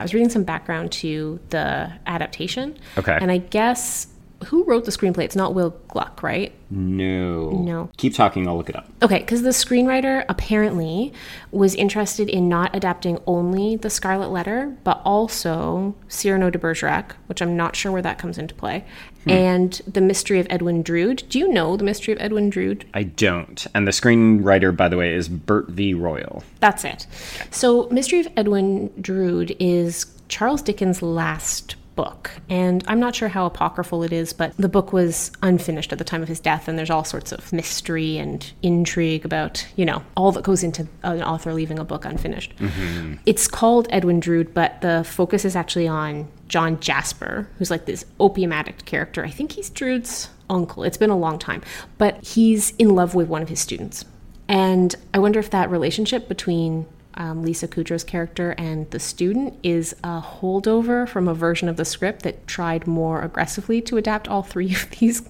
I 0.00 0.02
was 0.02 0.12
reading 0.12 0.28
some 0.28 0.42
background 0.42 0.90
to 0.92 1.38
the 1.50 1.92
adaptation. 2.06 2.76
Okay. 2.98 3.16
and 3.20 3.30
I 3.30 3.38
guess 3.38 4.08
who 4.46 4.64
wrote 4.64 4.84
the 4.84 4.90
screenplay? 4.90 5.24
It's 5.24 5.36
not 5.36 5.54
Will 5.54 5.70
Gluck, 5.88 6.22
right? 6.22 6.52
No. 6.70 7.50
No. 7.50 7.90
Keep 7.96 8.14
talking, 8.14 8.48
I'll 8.48 8.56
look 8.56 8.68
it 8.68 8.76
up. 8.76 8.88
Okay, 9.02 9.18
because 9.18 9.42
the 9.42 9.50
screenwriter 9.50 10.24
apparently 10.28 11.12
was 11.50 11.74
interested 11.74 12.28
in 12.28 12.48
not 12.48 12.74
adapting 12.74 13.18
only 13.26 13.76
The 13.76 13.90
Scarlet 13.90 14.28
Letter, 14.28 14.76
but 14.84 15.02
also 15.04 15.94
Cyrano 16.08 16.50
de 16.50 16.58
Bergerac, 16.58 17.14
which 17.26 17.42
I'm 17.42 17.56
not 17.56 17.76
sure 17.76 17.92
where 17.92 18.02
that 18.02 18.18
comes 18.18 18.38
into 18.38 18.54
play, 18.54 18.84
hmm. 19.24 19.30
and 19.30 19.82
The 19.86 20.00
Mystery 20.00 20.40
of 20.40 20.46
Edwin 20.48 20.82
Drood. 20.82 21.24
Do 21.28 21.38
you 21.38 21.48
know 21.48 21.76
The 21.76 21.84
Mystery 21.84 22.14
of 22.14 22.20
Edwin 22.20 22.48
Drood? 22.48 22.86
I 22.94 23.02
don't. 23.02 23.66
And 23.74 23.86
the 23.86 23.92
screenwriter, 23.92 24.74
by 24.74 24.88
the 24.88 24.96
way, 24.96 25.12
is 25.12 25.28
Bert 25.28 25.68
V. 25.68 25.94
Royal. 25.94 26.42
That's 26.60 26.84
it. 26.84 27.06
So, 27.50 27.88
Mystery 27.90 28.20
of 28.20 28.28
Edwin 28.36 28.90
Drood 29.00 29.54
is 29.60 30.06
Charles 30.28 30.62
Dickens' 30.62 31.02
last 31.02 31.76
book. 31.94 32.30
And 32.48 32.82
I'm 32.86 33.00
not 33.00 33.14
sure 33.14 33.28
how 33.28 33.46
apocryphal 33.46 34.02
it 34.02 34.12
is, 34.12 34.32
but 34.32 34.56
the 34.56 34.68
book 34.68 34.92
was 34.92 35.30
unfinished 35.42 35.92
at 35.92 35.98
the 35.98 36.04
time 36.04 36.22
of 36.22 36.28
his 36.28 36.40
death, 36.40 36.68
and 36.68 36.78
there's 36.78 36.90
all 36.90 37.04
sorts 37.04 37.32
of 37.32 37.52
mystery 37.52 38.18
and 38.18 38.52
intrigue 38.62 39.24
about, 39.24 39.66
you 39.76 39.84
know, 39.84 40.02
all 40.16 40.32
that 40.32 40.44
goes 40.44 40.62
into 40.62 40.86
an 41.02 41.22
author 41.22 41.52
leaving 41.52 41.78
a 41.78 41.84
book 41.84 42.04
unfinished. 42.04 42.56
Mm-hmm. 42.56 43.14
It's 43.26 43.46
called 43.48 43.86
Edwin 43.90 44.20
Drood, 44.20 44.54
but 44.54 44.80
the 44.80 45.04
focus 45.04 45.44
is 45.44 45.56
actually 45.56 45.88
on 45.88 46.28
John 46.48 46.80
Jasper, 46.80 47.48
who's 47.58 47.70
like 47.70 47.86
this 47.86 48.04
opium 48.20 48.52
addict 48.52 48.84
character. 48.84 49.24
I 49.24 49.30
think 49.30 49.52
he's 49.52 49.70
Drood's 49.70 50.28
uncle. 50.50 50.84
It's 50.84 50.98
been 50.98 51.10
a 51.10 51.18
long 51.18 51.38
time, 51.38 51.62
but 51.98 52.22
he's 52.24 52.72
in 52.76 52.94
love 52.94 53.14
with 53.14 53.28
one 53.28 53.42
of 53.42 53.48
his 53.48 53.60
students. 53.60 54.04
And 54.48 54.94
I 55.14 55.18
wonder 55.18 55.38
if 55.38 55.50
that 55.50 55.70
relationship 55.70 56.28
between 56.28 56.86
um, 57.14 57.42
Lisa 57.42 57.68
Kudrow's 57.68 58.04
character 58.04 58.54
and 58.58 58.90
the 58.90 58.98
student 58.98 59.54
is 59.62 59.94
a 60.02 60.20
holdover 60.22 61.08
from 61.08 61.28
a 61.28 61.34
version 61.34 61.68
of 61.68 61.76
the 61.76 61.84
script 61.84 62.22
that 62.22 62.46
tried 62.46 62.86
more 62.86 63.22
aggressively 63.22 63.80
to 63.82 63.96
adapt 63.96 64.28
all 64.28 64.42
three 64.42 64.72
of 64.74 64.88
these 64.98 65.22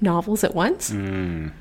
novels 0.00 0.44
at 0.44 0.54
once, 0.54 0.92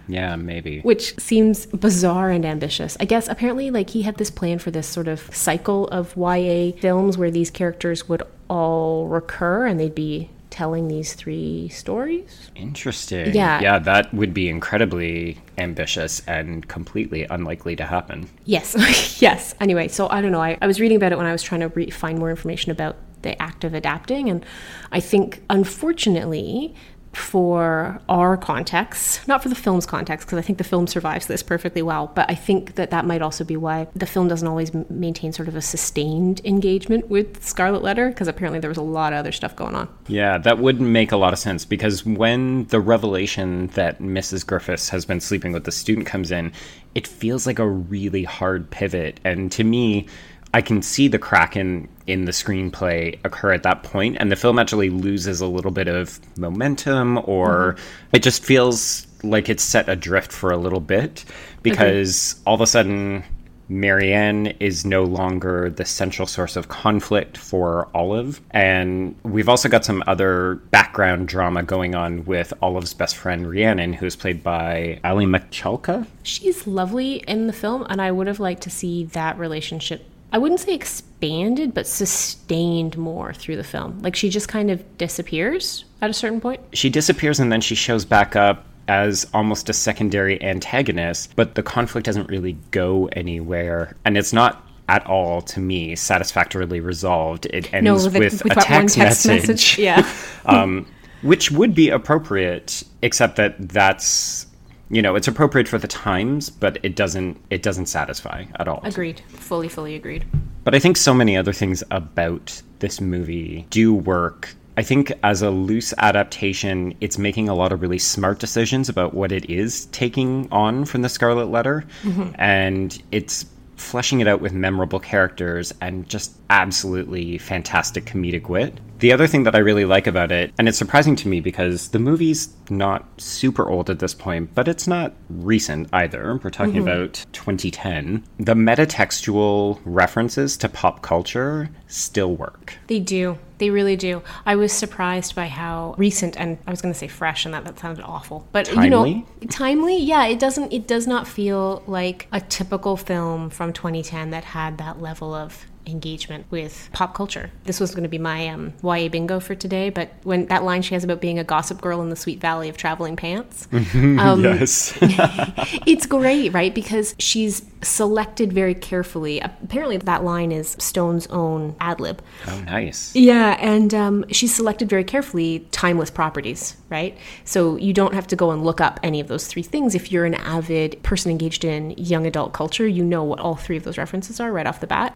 Yeah, 0.08 0.36
maybe. 0.36 0.82
which 0.82 1.18
seems 1.20 1.66
bizarre 1.66 2.30
and 2.30 2.46
ambitious. 2.46 2.96
I 3.00 3.06
guess 3.06 3.28
apparently, 3.28 3.72
like, 3.72 3.90
he 3.92 4.04
had 4.04 4.18
this 4.18 4.30
plan 4.32 4.60
for 4.60 4.72
this 4.72 4.88
sort 4.88 5.08
of 5.08 5.34
cycle 5.36 5.88
of 5.88 6.16
YA 6.16 6.72
films 6.80 7.18
where 7.18 7.32
these 7.32 7.50
characters 7.50 8.08
would 8.10 8.24
all 8.50 9.08
recur 9.08 9.66
and 9.66 9.80
they'd 9.80 9.96
be 9.96 10.30
telling 10.54 10.88
these 10.88 11.16
three 11.16 11.68
stories. 11.70 12.52
Interesting. 12.56 13.34
Yeah. 13.34 13.60
Yeah, 13.60 13.80
that 13.80 14.13
would 14.13 14.36
be 14.36 14.50
incredibly 14.50 15.39
ambitious 15.58 16.22
and 16.28 16.68
completely 16.68 17.24
unlikely 17.24 17.75
to 17.77 17.86
happen. 17.86 18.30
Yes, 18.46 19.19
yes. 19.21 19.56
Anyway, 19.60 19.88
so 19.88 20.08
I 20.12 20.21
don't 20.21 20.32
know. 20.32 20.44
I, 20.44 20.60
I 20.62 20.67
was 20.67 20.80
reading 20.80 20.96
about 20.96 21.12
it 21.12 21.17
when 21.17 21.25
I 21.25 21.32
was 21.32 21.42
trying 21.42 21.62
to 21.62 21.69
re- 21.69 21.90
find 21.90 22.19
more 22.19 22.30
information 22.30 22.71
about 22.71 22.98
the 23.23 23.42
act 23.42 23.63
of 23.63 23.73
adapting. 23.73 24.30
And 24.30 24.46
I 24.92 25.00
think, 25.00 25.42
unfortunately, 25.50 26.75
for 27.14 28.02
our 28.10 28.38
context, 28.38 29.28
not 29.28 29.44
for 29.44 29.50
the 29.50 29.56
film's 29.56 29.86
context, 29.86 30.28
because 30.28 30.40
I 30.40 30.42
think 30.42 30.58
the 30.58 30.64
film 30.64 30.88
survives 30.88 31.28
this 31.28 31.44
perfectly 31.44 31.82
well, 31.82 32.12
but 32.14 32.30
I 32.30 32.36
think 32.36 32.76
that 32.76 32.90
that 32.90 33.06
might 33.06 33.22
also 33.22 33.44
be 33.44 33.56
why 33.56 33.88
the 33.96 34.06
film 34.06 34.28
doesn't 34.28 34.48
always 34.48 34.74
maintain 34.90 35.32
sort 35.32 35.48
of 35.48 35.56
a 35.56 35.62
sustained 35.62 36.42
engagement 36.44 37.10
with 37.10 37.44
Scarlet 37.44 37.84
Letter, 37.84 38.10
because 38.10 38.28
apparently 38.28 38.60
there 38.60 38.70
was 38.70 38.78
a 38.78 38.84
lot 38.84 39.14
of 39.14 39.20
other 39.20 39.32
stuff 39.32 39.56
going 39.56 39.76
on. 39.76 39.88
Yeah, 40.08 40.38
that 40.40 40.58
would 40.60 40.82
make 40.82 41.12
a 41.12 41.18
lot 41.18 41.34
of 41.34 41.40
sense 41.40 41.66
because 41.66 42.06
when 42.06 42.66
the 42.66 42.80
revelation 42.80 43.68
that 43.68 44.00
Mrs. 44.00 44.46
Griffiths 44.46 44.90
has 44.90 45.06
been 45.06 45.20
sleeping 45.20 45.54
with 45.54 45.66
the 45.66 45.72
student 45.72 46.08
comes 46.08 46.32
in, 46.32 46.52
it 46.96 47.08
feels 47.08 47.46
like 47.48 47.60
a 47.60 47.68
really 47.68 48.24
hard 48.24 48.70
pivot. 48.70 49.20
And 49.24 49.52
to 49.54 49.64
me, 49.64 50.08
I 50.54 50.62
can 50.62 50.81
see 50.81 51.08
the 51.08 51.19
crack 51.19 51.56
in, 51.56 51.89
in 52.06 52.25
the 52.25 52.31
screenplay 52.31 53.19
occur 53.23 53.54
at 53.54 53.63
that 53.63 53.83
point, 53.83 54.17
and 54.19 54.31
the 54.31 54.35
film 54.35 54.60
actually 54.60 54.89
loses 54.89 55.41
a 55.41 55.47
little 55.47 55.71
bit 55.71 55.87
of 55.87 56.19
momentum, 56.37 57.17
or 57.23 57.73
mm-hmm. 57.73 58.15
it 58.15 58.23
just 58.23 58.43
feels 58.43 59.08
like 59.23 59.49
it's 59.49 59.63
set 59.63 59.89
adrift 59.89 60.31
for 60.31 60.51
a 60.51 60.58
little 60.58 60.81
bit 60.81 61.23
because 61.62 62.13
mm-hmm. 62.15 62.49
all 62.49 62.56
of 62.56 62.62
a 62.62 62.67
sudden 62.67 63.23
Marianne 63.69 64.47
is 64.60 64.85
no 64.85 65.04
longer 65.04 65.69
the 65.69 65.85
central 65.85 66.27
source 66.27 66.56
of 66.56 66.67
conflict 66.67 67.37
for 67.37 67.87
Olive. 67.93 68.41
And 68.51 69.15
we've 69.23 69.49
also 69.49 69.69
got 69.69 69.85
some 69.85 70.04
other 70.06 70.56
background 70.71 71.27
drama 71.27 71.63
going 71.63 71.95
on 71.95 72.25
with 72.25 72.54
Olive's 72.62 72.93
best 72.93 73.15
friend, 73.15 73.49
Rhiannon, 73.49 73.93
who's 73.93 74.15
played 74.15 74.43
by 74.43 74.99
Aly 75.04 75.25
Michalka. 75.25 76.06
She's 76.21 76.67
lovely 76.67 77.15
in 77.27 77.47
the 77.47 77.54
film, 77.54 77.85
and 77.89 78.01
I 78.01 78.12
would 78.12 78.27
have 78.27 78.39
liked 78.39 78.63
to 78.63 78.69
see 78.69 79.06
that 79.06 79.39
relationship. 79.39 80.06
I 80.34 80.40
wouldn't 80.40 80.60
say 80.60 80.73
expanded, 80.73 81.75
but 81.75 81.86
sustained 81.86 82.98
more 82.98 83.34
through 83.34 83.56
the 83.56 83.63
film. 83.63 84.00
Like 84.02 84.15
she 84.15 84.29
just 84.29 84.50
kind 84.50 84.71
of 84.71 84.98
disappears 84.98 85.86
at 86.02 86.10
a 86.10 86.13
certain 86.13 86.42
point. 86.42 86.60
She 86.73 86.90
disappears 86.90 87.40
and 87.40 87.52
then 87.52 87.62
she 87.62 87.75
shows 87.75 88.04
back 88.04 88.36
up 88.36 88.65
as 88.88 89.27
almost 89.34 89.69
a 89.69 89.73
secondary 89.73 90.42
antagonist, 90.44 91.36
but 91.36 91.54
the 91.54 91.62
conflict 91.63 92.06
doesn't 92.06 92.29
really 92.29 92.58
go 92.71 93.08
anywhere. 93.13 93.96
And 94.06 94.17
it's 94.17 94.34
not 94.34 94.67
at 94.90 95.06
all, 95.06 95.42
to 95.44 95.60
me, 95.60 95.96
satisfactorily 95.96 96.79
resolved. 96.79 97.46
It 97.46 97.71
ends 97.71 98.06
with, 98.06 98.15
a- 98.15 98.19
with, 98.19 98.44
with 98.44 98.54
a 98.54 98.56
one 98.56 98.65
text, 98.65 98.96
text 98.96 99.27
message. 99.27 99.48
message. 99.48 99.79
Yeah. 99.79 100.10
um, 100.48 100.88
which 101.21 101.52
would 101.52 101.73
be 101.73 101.90
appropriate, 101.90 102.84
except 103.02 103.38
that 103.38 103.69
that's 103.69 104.48
you 104.94 105.02
know 105.02 105.15
it's 105.15 105.27
appropriate 105.27 105.67
for 105.67 105.77
the 105.77 105.87
times, 105.87 106.50
but 106.50 106.77
it 106.83 106.96
doesn't 106.96 107.39
it 107.50 107.63
doesn't 107.63 107.87
satisfy 107.87 108.46
at 108.60 108.67
all. 108.67 108.81
agreed. 108.83 109.21
Fully, 109.27 109.67
fully 109.67 109.96
agreed. 109.96 110.25
But 110.63 110.75
I 110.75 110.79
think 110.79 110.98
so 110.98 111.13
many 111.13 111.35
other 111.35 111.52
things 111.52 111.83
about 111.91 112.62
this 112.79 113.02
movie 113.02 113.65
do 113.69 113.94
work. 113.94 114.56
I 114.75 114.81
think 114.81 115.12
as 115.23 115.41
a 115.41 115.52
loose 115.52 115.94
adaptation, 115.98 116.96
it's 117.00 117.17
making 117.17 117.48
a 117.48 117.54
lot 117.54 117.71
of 117.71 117.81
really 117.81 118.00
smart 118.00 118.39
decisions 118.39 118.89
about 118.89 119.13
what 119.13 119.31
it 119.31 119.50
is 119.50 119.85
taking 119.87 120.48
on 120.52 120.85
from 120.85 121.02
the 121.02 121.10
Scarlet 121.10 121.48
Letter, 121.48 121.85
mm-hmm. 122.04 122.31
and 122.35 123.02
it's 123.12 123.46
fleshing 123.84 124.21
it 124.21 124.27
out 124.27 124.42
with 124.42 124.54
memorable 124.54 125.00
characters 125.00 125.73
and 125.81 126.08
just 126.10 126.36
absolutely 126.50 127.38
fantastic 127.38 128.06
comedic 128.06 128.50
wit. 128.50 128.79
The 129.00 129.12
other 129.12 129.27
thing 129.27 129.44
that 129.44 129.56
I 129.56 129.60
really 129.60 129.84
like 129.84 130.08
about 130.08 130.31
it, 130.31 130.54
and 130.58 130.69
it's 130.69 130.77
surprising 130.77 131.15
to 131.17 131.27
me 131.27 131.42
because 131.42 131.90
the 131.90 132.00
movie's 132.00 132.54
not 132.69 133.06
super 133.19 133.69
old 133.69 133.90
at 133.90 134.00
this 134.00 134.13
point, 134.13 134.56
but 134.56 134.67
it's 134.67 134.88
not 134.88 135.13
recent 135.29 135.90
either. 135.92 136.40
We're 136.42 136.50
talking 136.50 136.75
mm-hmm. 136.75 136.88
about 136.88 137.25
2010. 137.34 138.23
The 138.40 138.54
metatextual 138.54 139.81
references 139.84 140.56
to 140.58 140.69
pop 140.69 141.02
culture 141.02 141.69
still 141.88 142.36
work. 142.36 142.77
They 142.88 143.02
do. 143.02 143.38
They 143.58 143.69
really 143.69 143.95
do. 143.95 144.21
I 144.45 144.56
was 144.56 144.73
surprised 144.73 145.35
by 145.35 145.47
how 145.47 145.95
recent 145.97 146.39
and 146.39 146.58
I 146.67 146.71
was 146.71 146.81
going 146.81 146.93
to 146.93 146.99
say 146.99 147.08
fresh, 147.08 147.45
and 147.45 147.54
that 147.54 147.63
that 147.65 147.79
sounded 147.79 148.04
awful. 148.04 148.47
But 148.51 148.67
you 148.69 148.89
know, 148.89 149.04
Timely? 149.04 149.25
timely. 149.49 149.97
Yeah, 149.97 150.25
it 150.25 150.39
doesn't. 150.39 150.73
It 150.73 150.87
does 150.87 151.08
not 151.08 151.27
feel 151.27 151.83
like 151.87 152.27
a 152.31 152.41
typical 152.41 152.97
film 152.97 153.49
from 153.49 153.73
2010 153.73 154.31
that 154.31 154.43
had 154.43 154.77
that 154.79 155.01
level 155.01 155.33
of 155.33 155.65
engagement 155.86 156.46
with 156.50 156.90
pop 156.94 157.13
culture. 157.13 157.52
This 157.65 157.79
was 157.79 157.92
going 157.92 158.04
to 158.04 158.10
be 158.10 158.17
my 158.17 158.48
um, 158.48 158.73
YA 158.84 159.08
bingo 159.10 159.40
for 159.40 159.56
today, 159.56 159.90
but 159.90 160.12
when 160.23 160.46
that 160.48 160.63
line 160.63 160.81
she 160.81 160.94
has 160.94 161.04
about 161.04 161.21
being 161.21 161.40
a 161.40 161.44
gossip 161.44 161.81
girl 161.81 162.02
in 162.02 162.10
the 162.10 162.15
sweet 162.15 162.40
valley 162.40 162.69
of 162.69 162.77
traveling 162.77 163.15
pants, 163.15 163.67
um, 163.73 164.44
yes. 164.44 164.98
it's 165.02 166.06
great, 166.06 166.54
right? 166.54 166.73
Because 166.73 167.15
she's 167.19 167.63
selected 167.81 168.54
very 168.54 168.75
carefully. 168.75 169.40
Apparently, 169.40 169.98
that 169.98 170.23
line 170.23 170.52
is 170.52 170.75
Stone's 170.79 171.27
own 171.27 171.75
ad 171.79 172.00
lib. 172.00 172.21
oh, 172.48 172.60
nice. 172.62 173.15
Yeah, 173.15 173.58
and 173.60 173.94
um, 173.94 174.25
she's 174.29 174.54
selected 174.54 174.90
very 174.90 175.04
carefully 175.04 175.67
timeless 175.71 176.10
properties, 176.10 176.75
right? 176.90 177.17
So 177.44 177.75
you 177.77 177.94
don't 177.94 178.13
have 178.13 178.27
to 178.27 178.36
go 178.36 178.52
and 178.52 178.63
look 178.63 178.81
up 178.81 179.00
any 179.04 179.19
of 179.19 179.27
those 179.27 179.48
three 179.48 179.63
things. 179.63 179.96
If 179.96 180.12
you're 180.12 180.25
an 180.25 180.36
avid 180.36 181.02
person 181.04 181.31
engaged 181.31 181.63
in 181.65 181.92
young 181.92 182.25
adult 182.25 182.54
culture, 182.54 182.88
you 182.88 183.04
know 183.04 183.23
what 183.23 183.40
all 183.40 183.56
three 183.56 183.77
of 183.77 183.84
those 183.84 183.98
references 183.98 184.40
are 184.40 184.52
right 184.52 184.65
off 184.67 184.79
the 184.79 184.88
bat. 184.88 185.15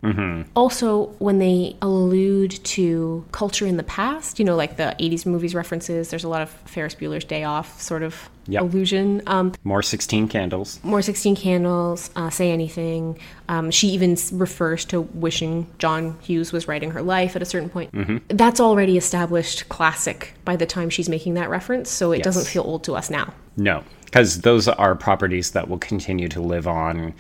Also, 0.58 1.06
when 1.20 1.38
they 1.38 1.76
allude 1.84 2.50
to 2.64 3.24
culture 3.32 3.68
in 3.68 3.78
the 3.78 3.84
past, 3.84 4.40
you 4.40 4.44
know, 4.46 4.56
like 4.56 4.76
the 4.78 4.96
80s 5.00 5.24
movies 5.24 5.54
references, 5.54 6.10
there's 6.10 6.24
a 6.24 6.28
lot 6.28 6.42
of 6.42 6.50
Ferris 6.66 6.96
Bueller's 6.96 7.24
Day 7.26 7.44
Off 7.44 7.80
sort 7.80 8.02
of 8.02 8.28
Yep. 8.50 8.62
allusion. 8.64 9.22
Um, 9.28 9.54
More 9.64 9.84
16 9.84 10.30
candles. 10.30 10.80
more 10.82 11.02
16 11.02 11.36
candles 11.36 12.10
uh, 12.16 12.30
say 12.30 12.50
anything 12.52 13.20
um, 13.50 13.72
she 13.72 13.90
even 13.90 14.16
refers 14.32 14.86
to 14.86 15.02
wishing 15.02 15.68
john 15.80 16.18
hughes 16.22 16.54
was 16.54 16.66
writing 16.66 16.92
her 16.92 17.02
life 17.02 17.36
at 17.36 17.42
a 17.42 17.46
certain 17.46 17.68
point 17.70 17.90
that's 18.30 18.62
already 18.62 18.96
established 18.98 19.68
classic 19.68 20.34
by 20.46 20.56
the 20.56 20.66
time 20.66 20.90
she's 20.90 21.10
making 21.10 21.34
that 21.34 21.50
reference 21.50 21.90
so 21.90 22.14
it 22.14 22.24
doesn't 22.24 22.48
feel 22.48 22.64
old 22.64 22.86
to 22.86 22.96
us 22.96 23.10
now 23.10 23.34
No, 23.58 23.84
because 24.06 24.40
those 24.42 24.70
are 24.70 24.96
properties 24.96 25.52
that 25.52 25.68
will 25.68 25.80
continue 25.80 26.30
to 26.30 26.40
live 26.40 26.70
on 26.70 27.14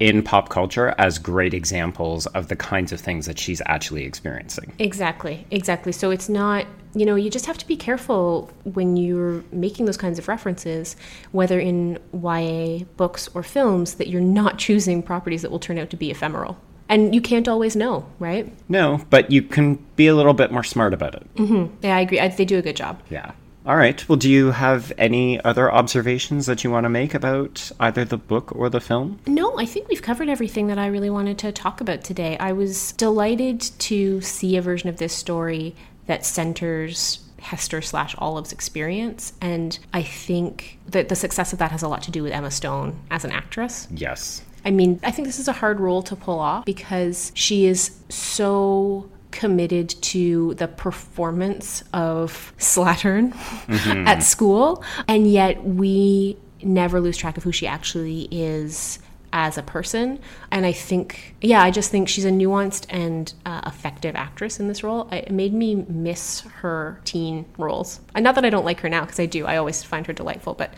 in 0.00 0.22
pop 0.22 0.48
culture 0.48 0.94
as 0.98 1.18
great 1.18 1.54
examples 1.54 2.26
of 2.28 2.48
the 2.48 2.56
kinds 2.56 2.90
of 2.90 2.98
things 3.00 3.26
that 3.26 3.38
she's 3.38 3.60
actually 3.66 4.04
experiencing. 4.04 4.72
exactly 4.78 5.46
exactly 5.50 5.92
so 5.92 6.10
it's 6.10 6.28
not 6.28 6.66
you 6.94 7.06
know 7.06 7.14
you 7.14 7.30
just 7.30 7.46
have 7.46 7.56
to 7.58 7.66
be 7.66 7.76
careful 7.76 8.50
when 8.64 8.96
you're 8.96 9.44
making 9.52 9.84
those 9.86 9.96
kinds 9.98 10.18
of 10.18 10.26
references 10.26 10.96
whether 11.32 11.60
in 11.60 11.98
ya 12.12 12.78
books 12.96 13.28
or 13.34 13.42
films 13.42 13.94
that 13.94 14.08
you're 14.08 14.20
not 14.40 14.58
choosing 14.58 15.02
properties 15.02 15.42
that 15.42 15.50
will 15.50 15.60
turn 15.60 15.78
out 15.78 15.90
to 15.90 15.96
be 15.96 16.10
ephemeral 16.10 16.56
and 16.88 17.14
you 17.14 17.20
can't 17.20 17.46
always 17.46 17.76
know 17.76 18.04
right 18.18 18.50
No, 18.68 19.00
but 19.10 19.30
you 19.30 19.42
can 19.42 19.76
be 19.94 20.08
a 20.08 20.14
little 20.16 20.34
bit 20.34 20.50
more 20.50 20.64
smart 20.64 20.92
about 20.94 21.14
it. 21.14 21.34
Mm-hmm. 21.36 21.72
yeah 21.84 21.96
i 21.96 22.00
agree 22.00 22.18
I, 22.18 22.28
they 22.28 22.44
do 22.44 22.58
a 22.58 22.62
good 22.62 22.76
job 22.76 23.00
Yeah. 23.10 23.32
All 23.66 23.76
right. 23.76 24.08
Well, 24.08 24.16
do 24.16 24.30
you 24.30 24.52
have 24.52 24.90
any 24.96 25.42
other 25.44 25.70
observations 25.70 26.46
that 26.46 26.64
you 26.64 26.70
want 26.70 26.84
to 26.84 26.88
make 26.88 27.12
about 27.12 27.70
either 27.78 28.04
the 28.04 28.16
book 28.16 28.54
or 28.56 28.70
the 28.70 28.80
film? 28.80 29.20
No, 29.26 29.58
I 29.58 29.66
think 29.66 29.88
we've 29.88 30.00
covered 30.00 30.28
everything 30.30 30.68
that 30.68 30.78
I 30.78 30.86
really 30.86 31.10
wanted 31.10 31.36
to 31.38 31.52
talk 31.52 31.80
about 31.80 32.02
today. 32.02 32.38
I 32.38 32.52
was 32.52 32.92
delighted 32.92 33.60
to 33.60 34.22
see 34.22 34.56
a 34.56 34.62
version 34.62 34.88
of 34.88 34.96
this 34.96 35.12
story 35.12 35.74
that 36.06 36.24
centers 36.24 37.20
Hester 37.40 37.82
slash 37.82 38.14
Olive's 38.18 38.52
experience. 38.52 39.34
And 39.40 39.78
I 39.92 40.02
think 40.02 40.78
that 40.88 41.08
the 41.08 41.16
success 41.16 41.52
of 41.52 41.58
that 41.58 41.70
has 41.70 41.82
a 41.82 41.88
lot 41.88 42.02
to 42.04 42.10
do 42.10 42.22
with 42.22 42.32
Emma 42.32 42.50
Stone 42.50 42.98
as 43.10 43.24
an 43.24 43.30
actress. 43.30 43.88
Yes. 43.90 44.42
I 44.64 44.70
mean, 44.70 45.00
I 45.02 45.10
think 45.10 45.26
this 45.26 45.38
is 45.38 45.48
a 45.48 45.52
hard 45.52 45.80
role 45.80 46.02
to 46.04 46.16
pull 46.16 46.38
off 46.38 46.64
because 46.64 47.32
she 47.34 47.66
is 47.66 47.98
so 48.08 49.10
committed 49.30 49.90
to 50.02 50.54
the 50.54 50.68
performance 50.68 51.84
of 51.92 52.52
Slattern 52.58 53.34
at 54.06 54.22
school, 54.22 54.84
and 55.08 55.30
yet 55.30 55.64
we 55.64 56.36
never 56.62 57.00
lose 57.00 57.16
track 57.16 57.36
of 57.36 57.42
who 57.42 57.52
she 57.52 57.66
actually 57.66 58.28
is 58.30 58.98
as 59.32 59.56
a 59.56 59.62
person. 59.62 60.18
And 60.50 60.66
I 60.66 60.72
think, 60.72 61.36
yeah, 61.40 61.62
I 61.62 61.70
just 61.70 61.90
think 61.90 62.08
she's 62.08 62.24
a 62.24 62.30
nuanced 62.30 62.86
and 62.90 63.32
uh, 63.46 63.62
effective 63.66 64.16
actress 64.16 64.58
in 64.58 64.68
this 64.68 64.82
role. 64.82 65.08
It 65.12 65.30
made 65.30 65.52
me 65.52 65.76
miss 65.76 66.40
her 66.40 67.00
teen 67.04 67.46
roles. 67.56 68.00
And 68.14 68.24
not 68.24 68.34
that 68.34 68.44
I 68.44 68.50
don't 68.50 68.64
like 68.64 68.80
her 68.80 68.88
now, 68.88 69.02
because 69.02 69.20
I 69.20 69.26
do. 69.26 69.46
I 69.46 69.56
always 69.56 69.82
find 69.82 70.06
her 70.06 70.12
delightful, 70.12 70.54
but 70.54 70.74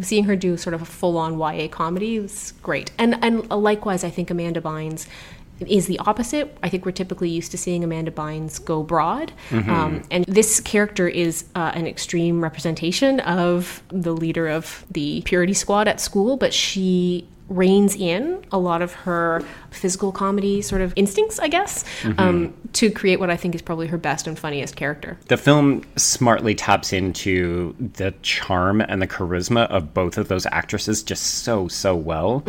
seeing 0.00 0.24
her 0.24 0.36
do 0.36 0.56
sort 0.56 0.72
of 0.72 0.82
a 0.82 0.86
full-on 0.86 1.38
YA 1.38 1.68
comedy 1.68 2.18
was 2.18 2.54
great. 2.62 2.90
And 2.96 3.22
and 3.22 3.48
likewise, 3.50 4.02
I 4.02 4.10
think 4.10 4.30
Amanda 4.30 4.60
Bynes 4.60 5.06
is 5.66 5.86
the 5.86 5.98
opposite. 6.00 6.56
I 6.62 6.68
think 6.68 6.84
we're 6.84 6.92
typically 6.92 7.28
used 7.28 7.50
to 7.52 7.58
seeing 7.58 7.84
Amanda 7.84 8.10
Bynes 8.10 8.64
go 8.64 8.82
broad, 8.82 9.32
um, 9.52 10.02
and 10.10 10.24
this 10.26 10.60
character 10.60 11.08
is 11.08 11.44
uh, 11.54 11.72
an 11.74 11.86
extreme 11.86 12.42
representation 12.42 13.20
of 13.20 13.82
the 13.88 14.12
leader 14.12 14.48
of 14.48 14.84
the 14.90 15.22
purity 15.22 15.54
squad 15.54 15.88
at 15.88 16.00
school, 16.00 16.36
but 16.36 16.54
she 16.54 17.26
reins 17.50 17.96
in 17.96 18.42
a 18.52 18.58
lot 18.58 18.80
of 18.80 18.92
her 18.94 19.42
physical 19.70 20.12
comedy 20.12 20.62
sort 20.62 20.80
of 20.80 20.92
instincts, 20.96 21.38
I 21.40 21.48
guess, 21.48 21.84
um, 22.16 22.54
to 22.74 22.90
create 22.90 23.18
what 23.18 23.28
I 23.28 23.36
think 23.36 23.54
is 23.56 23.60
probably 23.60 23.88
her 23.88 23.98
best 23.98 24.26
and 24.28 24.38
funniest 24.38 24.76
character. 24.76 25.18
The 25.26 25.36
film 25.36 25.84
smartly 25.96 26.54
taps 26.54 26.92
into 26.92 27.74
the 27.78 28.14
charm 28.22 28.80
and 28.80 29.02
the 29.02 29.08
charisma 29.08 29.66
of 29.66 29.92
both 29.92 30.16
of 30.16 30.28
those 30.28 30.46
actresses 30.46 31.02
just 31.02 31.42
so, 31.42 31.66
so 31.66 31.94
well. 31.96 32.44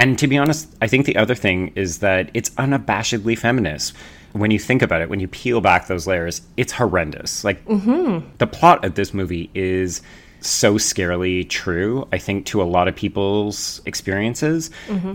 And 0.00 0.18
to 0.18 0.26
be 0.26 0.38
honest, 0.38 0.74
I 0.80 0.88
think 0.88 1.04
the 1.04 1.16
other 1.16 1.34
thing 1.34 1.72
is 1.76 1.98
that 1.98 2.30
it's 2.32 2.50
unabashedly 2.50 3.38
feminist. 3.38 3.94
when 4.32 4.52
you 4.52 4.60
think 4.60 4.80
about 4.80 5.02
it, 5.02 5.10
when 5.10 5.18
you 5.18 5.26
peel 5.26 5.60
back 5.60 5.88
those 5.88 6.06
layers, 6.06 6.40
it's 6.56 6.72
horrendous. 6.72 7.44
Like 7.44 7.64
mm-hmm. 7.66 8.26
the 8.38 8.46
plot 8.46 8.84
of 8.84 8.94
this 8.94 9.12
movie 9.12 9.50
is 9.54 10.02
so 10.40 10.74
scarily 10.74 11.48
true, 11.48 12.06
I 12.12 12.18
think, 12.18 12.46
to 12.46 12.62
a 12.62 12.64
lot 12.64 12.88
of 12.88 12.96
people's 12.96 13.80
experiences, 13.86 14.70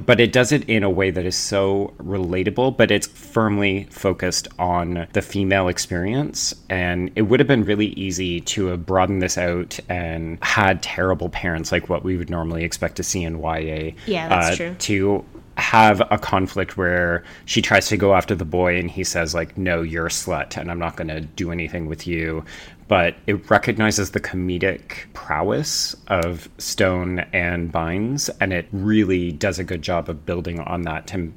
but 0.06 0.20
it 0.20 0.32
does 0.32 0.52
it 0.52 0.68
in 0.70 0.84
a 0.84 0.90
way 0.90 1.12
that 1.12 1.26
is 1.26 1.36
so 1.36 1.94
relatable, 1.98 2.78
but 2.78 2.92
it's 2.92 3.08
firmly 3.08 3.88
focused 3.90 4.48
on 4.60 5.08
the 5.14 5.22
female 5.22 5.68
experience. 5.68 6.54
And 6.70 7.12
it 7.16 7.24
would 7.24 7.40
have 7.40 7.48
been 7.48 7.64
really 7.64 7.88
easy 7.88 8.42
to 8.42 8.68
have 8.68 8.86
broadened 8.86 9.22
this 9.22 9.38
out 9.38 9.80
and 9.90 10.38
had 10.44 10.82
terrible 10.82 11.30
parents 11.30 11.72
like 11.72 11.90
what 11.90 12.04
we 12.04 12.18
would 12.18 12.30
normally 12.30 12.64
expect 12.64 12.96
to 12.98 13.04
see 13.04 13.24
in 13.24 13.40
YA. 13.40 13.92
Yeah, 14.06 14.30
that's 14.30 14.54
uh, 14.54 14.56
true. 14.56 14.76
To 14.76 15.26
have 15.58 16.02
a 16.12 16.18
conflict 16.18 16.76
where 16.76 17.24
she 17.46 17.62
tries 17.62 17.88
to 17.88 17.96
go 17.96 18.14
after 18.14 18.36
the 18.36 18.46
boy 18.46 18.78
and 18.78 18.92
he 18.92 19.04
says 19.04 19.34
like 19.34 19.58
no 19.58 19.82
you're 19.82 20.08
a 20.08 20.10
slut 20.10 20.58
and 20.58 20.70
i'm 20.70 20.80
not 20.80 20.98
going 20.98 21.08
to 21.08 21.22
do 21.22 21.50
anything 21.52 21.86
with 21.86 22.06
you 22.06 22.44
but 22.88 23.16
it 23.26 23.50
recognizes 23.50 24.12
the 24.12 24.20
comedic 24.20 25.12
prowess 25.14 25.96
of 26.08 26.50
stone 26.58 27.20
and 27.34 27.72
bynes 27.72 28.30
and 28.40 28.54
it 28.54 28.68
really 28.72 29.32
does 29.32 29.60
a 29.60 29.64
good 29.64 29.82
job 29.82 30.10
of 30.10 30.26
building 30.26 30.60
on 30.60 30.84
that 30.84 31.08
to 31.08 31.34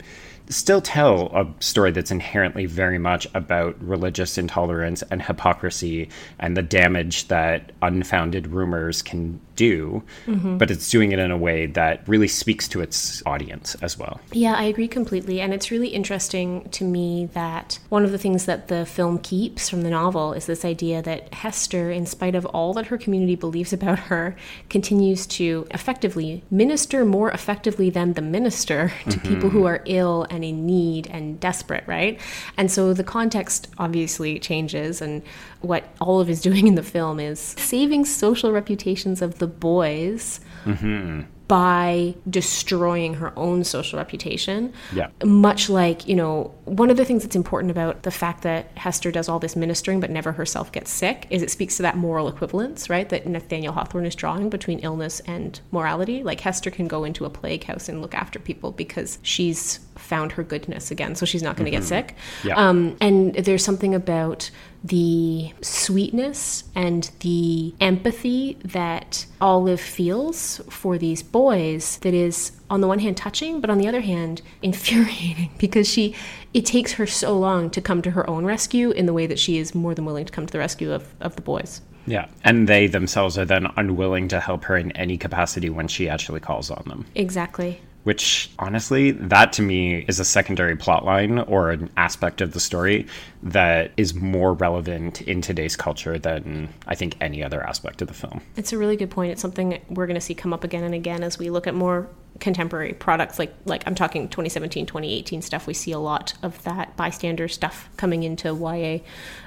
still 0.50 0.80
tell 0.80 1.26
a 1.36 1.46
story 1.62 1.90
that's 1.90 2.10
inherently 2.10 2.66
very 2.66 2.98
much 2.98 3.26
about 3.34 3.80
religious 3.82 4.38
intolerance 4.38 5.02
and 5.10 5.22
hypocrisy 5.22 6.08
and 6.38 6.56
the 6.56 6.62
damage 6.62 7.28
that 7.28 7.72
unfounded 7.82 8.46
rumors 8.46 9.02
can 9.02 9.40
do 9.66 10.02
mm-hmm. 10.26 10.56
but 10.58 10.70
it's 10.70 10.88
doing 10.88 11.12
it 11.12 11.18
in 11.18 11.30
a 11.30 11.36
way 11.36 11.66
that 11.66 12.06
really 12.08 12.28
speaks 12.28 12.68
to 12.68 12.80
its 12.80 13.22
audience 13.26 13.74
as 13.82 13.98
well 13.98 14.20
Yeah, 14.32 14.54
I 14.54 14.64
agree 14.64 14.86
completely. 14.88 15.40
And 15.40 15.52
it's 15.52 15.70
really 15.70 15.88
interesting 15.88 16.68
to 16.70 16.84
me 16.84 17.26
that 17.32 17.78
one 17.88 18.04
of 18.04 18.12
the 18.12 18.18
things 18.18 18.44
that 18.46 18.68
the 18.68 18.86
film 18.86 19.18
keeps 19.18 19.68
from 19.68 19.82
the 19.82 19.90
novel 19.90 20.32
is 20.32 20.46
this 20.46 20.64
idea 20.64 21.02
that 21.02 21.34
Hester, 21.34 21.90
in 21.90 22.06
spite 22.06 22.34
of 22.34 22.46
all 22.46 22.72
that 22.74 22.86
her 22.86 22.98
community 22.98 23.34
believes 23.34 23.72
about 23.72 23.98
her, 23.98 24.36
continues 24.70 25.26
to 25.26 25.66
effectively 25.72 26.44
minister 26.50 27.04
more 27.04 27.30
effectively 27.32 27.90
than 27.90 28.12
the 28.12 28.22
minister 28.22 28.92
to 29.04 29.10
mm-hmm. 29.10 29.28
people 29.28 29.50
who 29.50 29.64
are 29.64 29.82
ill 29.86 30.26
and 30.30 30.44
in 30.44 30.64
need 30.64 31.08
and 31.08 31.40
desperate, 31.40 31.84
right? 31.86 32.20
And 32.56 32.70
so 32.70 32.94
the 32.94 33.04
context 33.04 33.68
obviously 33.78 34.38
changes. 34.38 35.02
And 35.02 35.22
what 35.62 35.84
Olive 36.00 36.30
is 36.30 36.40
doing 36.40 36.68
in 36.68 36.76
the 36.76 36.82
film 36.82 37.18
is 37.18 37.40
saving 37.58 38.04
social 38.04 38.52
reputations 38.52 39.20
of 39.20 39.38
the 39.38 39.47
boys 39.48 40.40
mm-hmm. 40.64 41.22
by 41.48 42.14
destroying 42.28 43.14
her 43.14 43.32
own 43.38 43.64
social 43.64 43.98
reputation. 43.98 44.72
Yeah. 44.92 45.08
Much 45.24 45.68
like, 45.68 46.06
you 46.06 46.14
know, 46.14 46.54
one 46.64 46.90
of 46.90 46.96
the 46.96 47.04
things 47.04 47.22
that's 47.22 47.36
important 47.36 47.70
about 47.70 48.02
the 48.02 48.10
fact 48.10 48.42
that 48.42 48.70
Hester 48.76 49.10
does 49.10 49.28
all 49.28 49.38
this 49.38 49.56
ministering 49.56 50.00
but 50.00 50.10
never 50.10 50.32
herself 50.32 50.70
gets 50.72 50.90
sick 50.90 51.26
is 51.30 51.42
it 51.42 51.50
speaks 51.50 51.76
to 51.76 51.82
that 51.82 51.96
moral 51.96 52.28
equivalence, 52.28 52.90
right? 52.90 53.08
That 53.08 53.26
Nathaniel 53.26 53.72
Hawthorne 53.72 54.06
is 54.06 54.14
drawing 54.14 54.50
between 54.50 54.78
illness 54.80 55.20
and 55.20 55.60
morality. 55.70 56.22
Like 56.22 56.40
Hester 56.40 56.70
can 56.70 56.86
go 56.88 57.04
into 57.04 57.24
a 57.24 57.30
plague 57.30 57.64
house 57.64 57.88
and 57.88 58.02
look 58.02 58.14
after 58.14 58.38
people 58.38 58.72
because 58.72 59.18
she's 59.22 59.80
found 59.98 60.32
her 60.32 60.42
goodness 60.42 60.90
again, 60.90 61.14
so 61.14 61.26
she's 61.26 61.42
not 61.42 61.56
going 61.56 61.64
to 61.66 61.70
get 61.70 61.84
sick. 61.84 62.14
Yeah. 62.44 62.54
Um, 62.56 62.96
and 63.00 63.34
there's 63.34 63.64
something 63.64 63.94
about 63.94 64.50
the 64.84 65.52
sweetness 65.60 66.64
and 66.74 67.10
the 67.20 67.74
empathy 67.80 68.56
that 68.64 69.26
Olive 69.40 69.80
feels 69.80 70.58
for 70.70 70.96
these 70.98 71.22
boys 71.22 71.98
that 71.98 72.14
is 72.14 72.52
on 72.70 72.80
the 72.80 72.86
one 72.86 73.00
hand 73.00 73.16
touching 73.16 73.60
but 73.60 73.70
on 73.70 73.78
the 73.78 73.88
other 73.88 74.00
hand 74.00 74.40
infuriating 74.62 75.50
because 75.58 75.88
she 75.88 76.14
it 76.54 76.64
takes 76.64 76.92
her 76.92 77.06
so 77.08 77.36
long 77.36 77.70
to 77.70 77.80
come 77.80 78.02
to 78.02 78.12
her 78.12 78.28
own 78.30 78.44
rescue 78.44 78.92
in 78.92 79.06
the 79.06 79.12
way 79.12 79.26
that 79.26 79.38
she 79.38 79.58
is 79.58 79.74
more 79.74 79.96
than 79.96 80.04
willing 80.04 80.24
to 80.24 80.32
come 80.32 80.46
to 80.46 80.52
the 80.52 80.58
rescue 80.60 80.92
of, 80.92 81.12
of 81.20 81.34
the 81.34 81.42
boys. 81.42 81.80
yeah 82.06 82.28
and 82.44 82.68
they 82.68 82.86
themselves 82.86 83.36
are 83.36 83.44
then 83.44 83.66
unwilling 83.76 84.28
to 84.28 84.38
help 84.38 84.62
her 84.62 84.76
in 84.76 84.92
any 84.92 85.18
capacity 85.18 85.68
when 85.68 85.88
she 85.88 86.08
actually 86.08 86.40
calls 86.40 86.70
on 86.70 86.84
them 86.86 87.04
Exactly. 87.16 87.80
Which 88.08 88.50
honestly 88.58 89.10
that 89.10 89.52
to 89.52 89.60
me 89.60 90.02
is 90.08 90.18
a 90.18 90.24
secondary 90.24 90.74
plot 90.74 91.04
line 91.04 91.40
or 91.40 91.70
an 91.70 91.90
aspect 91.98 92.40
of 92.40 92.52
the 92.54 92.60
story 92.60 93.06
that 93.42 93.92
is 93.98 94.14
more 94.14 94.54
relevant 94.54 95.20
in 95.20 95.42
today's 95.42 95.76
culture 95.76 96.18
than 96.18 96.72
i 96.86 96.94
think 96.94 97.14
any 97.20 97.42
other 97.42 97.62
aspect 97.62 98.00
of 98.00 98.08
the 98.08 98.14
film 98.14 98.40
It's 98.56 98.72
a 98.72 98.78
really 98.78 98.96
good 98.96 99.10
point. 99.10 99.32
It's 99.32 99.42
something 99.42 99.78
we're 99.90 100.06
going 100.06 100.14
to 100.14 100.22
see 100.22 100.34
come 100.34 100.54
up 100.54 100.64
again 100.64 100.84
and 100.84 100.94
again 100.94 101.22
as 101.22 101.38
we 101.38 101.50
look 101.50 101.66
at 101.66 101.74
more 101.74 102.08
contemporary 102.40 102.92
products 102.92 103.38
like 103.38 103.54
like 103.64 103.82
I'm 103.86 103.94
talking 103.94 104.28
2017 104.28 104.86
2018 104.86 105.42
stuff 105.42 105.66
we 105.66 105.74
see 105.74 105.92
a 105.92 105.98
lot 105.98 106.34
of 106.42 106.62
that 106.64 106.96
bystander 106.96 107.48
stuff 107.48 107.88
coming 107.96 108.22
into 108.22 108.48
YA 108.54 108.98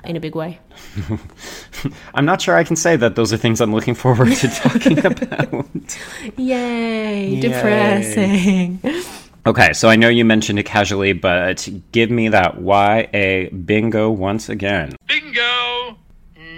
in 0.03 0.15
a 0.15 0.19
big 0.19 0.35
way. 0.35 0.59
i'm 2.15 2.25
not 2.25 2.41
sure 2.41 2.55
i 2.55 2.63
can 2.63 2.75
say 2.75 2.95
that 2.95 3.15
those 3.15 3.31
are 3.33 3.37
things 3.37 3.59
i'm 3.61 3.73
looking 3.73 3.93
forward 3.93 4.31
to 4.33 4.47
talking 4.47 4.97
about 5.05 5.65
Yay, 6.37 7.39
depressing. 7.39 8.79
okay 9.45 9.73
so 9.73 9.89
i 9.89 9.95
know 9.95 10.07
you 10.09 10.23
mentioned 10.25 10.57
it 10.59 10.65
casually 10.65 11.13
but 11.13 11.67
give 11.91 12.09
me 12.09 12.29
that 12.29 12.59
ya 12.61 13.03
bingo 13.65 14.09
once 14.09 14.49
again 14.49 14.95
Bingo! 15.07 15.97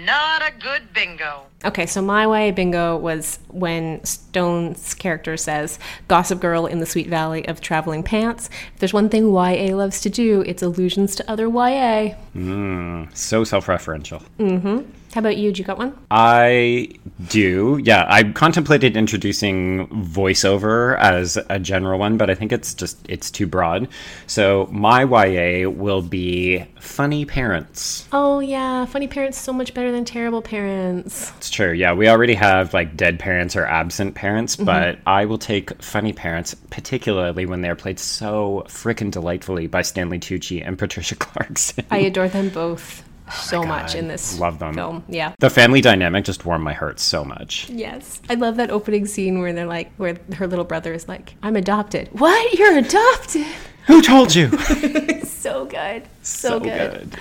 Not 0.04 0.42
a 0.42 0.52
good 0.58 0.92
bingo. 0.92 1.46
Okay, 1.64 1.86
so 1.86 2.02
my 2.02 2.24
YA 2.26 2.52
bingo 2.52 2.96
was 2.96 3.38
when 3.48 4.04
Stone's 4.04 4.92
character 4.94 5.36
says, 5.36 5.78
Gossip 6.08 6.40
Girl 6.40 6.66
in 6.66 6.80
the 6.80 6.86
Sweet 6.86 7.08
Valley 7.08 7.46
of 7.48 7.60
Traveling 7.60 8.02
Pants. 8.02 8.50
If 8.74 8.80
there's 8.80 8.92
one 8.92 9.08
thing 9.08 9.32
YA 9.32 9.74
loves 9.74 10.00
to 10.02 10.10
do, 10.10 10.42
it's 10.42 10.62
allusions 10.62 11.14
to 11.16 11.30
other 11.30 11.48
YA. 11.48 12.14
Hmm, 12.32 13.04
so 13.14 13.44
self-referential 13.44 14.22
mm-hmm. 14.38 14.90
How 15.14 15.20
about 15.20 15.36
you? 15.36 15.50
Did 15.50 15.60
you 15.60 15.64
got 15.64 15.78
one? 15.78 15.96
I 16.10 16.88
do. 17.28 17.80
Yeah, 17.80 18.04
I 18.08 18.24
contemplated 18.24 18.96
introducing 18.96 19.86
voiceover 19.86 20.98
as 20.98 21.38
a 21.48 21.60
general 21.60 22.00
one, 22.00 22.16
but 22.16 22.30
I 22.30 22.34
think 22.34 22.50
it's 22.50 22.74
just 22.74 22.98
it's 23.08 23.30
too 23.30 23.46
broad. 23.46 23.86
So 24.26 24.68
my 24.72 25.04
YA 25.04 25.70
will 25.70 26.02
be 26.02 26.66
funny 26.80 27.24
parents. 27.24 28.08
Oh, 28.10 28.40
yeah. 28.40 28.86
Funny 28.86 29.06
parents 29.06 29.38
so 29.38 29.52
much 29.52 29.72
better 29.72 29.92
than 29.92 30.04
terrible 30.04 30.42
parents. 30.42 31.30
It's 31.36 31.48
true. 31.48 31.70
Yeah, 31.70 31.92
we 31.92 32.08
already 32.08 32.34
have 32.34 32.74
like 32.74 32.96
dead 32.96 33.20
parents 33.20 33.54
or 33.54 33.66
absent 33.66 34.16
parents, 34.16 34.56
mm-hmm. 34.56 34.64
but 34.64 34.98
I 35.06 35.26
will 35.26 35.38
take 35.38 35.80
funny 35.80 36.12
parents, 36.12 36.56
particularly 36.70 37.46
when 37.46 37.60
they're 37.60 37.76
played 37.76 38.00
so 38.00 38.64
frickin' 38.66 39.12
delightfully 39.12 39.68
by 39.68 39.82
Stanley 39.82 40.18
Tucci 40.18 40.66
and 40.66 40.76
Patricia 40.76 41.14
Clarkson. 41.14 41.84
I 41.92 41.98
adore 41.98 42.26
them 42.26 42.48
both 42.48 43.04
so 43.32 43.60
my 43.62 43.66
much 43.82 43.94
in 43.94 44.08
this 44.08 44.38
Love 44.38 44.58
them. 44.58 44.74
film. 44.74 45.04
Yeah. 45.08 45.34
the 45.38 45.50
family 45.50 45.80
dynamic 45.80 46.24
just 46.24 46.44
warmed 46.44 46.64
my 46.64 46.72
heart 46.74 47.00
so 47.00 47.24
much. 47.24 47.68
Yes. 47.70 48.20
I 48.28 48.34
love 48.34 48.56
that 48.56 48.70
opening 48.70 49.06
scene 49.06 49.40
where 49.40 49.52
they're 49.52 49.66
like, 49.66 49.92
where 49.96 50.16
her 50.36 50.46
little 50.46 50.64
brother 50.64 50.92
is 50.92 51.08
like, 51.08 51.34
I'm 51.42 51.56
adopted. 51.56 52.08
What? 52.12 52.58
You're 52.58 52.76
adopted? 52.78 53.46
Who 53.86 54.00
told 54.02 54.34
you? 54.34 54.50
So 55.44 55.66
good. 55.66 56.04
So, 56.22 56.58
good. 56.58 57.18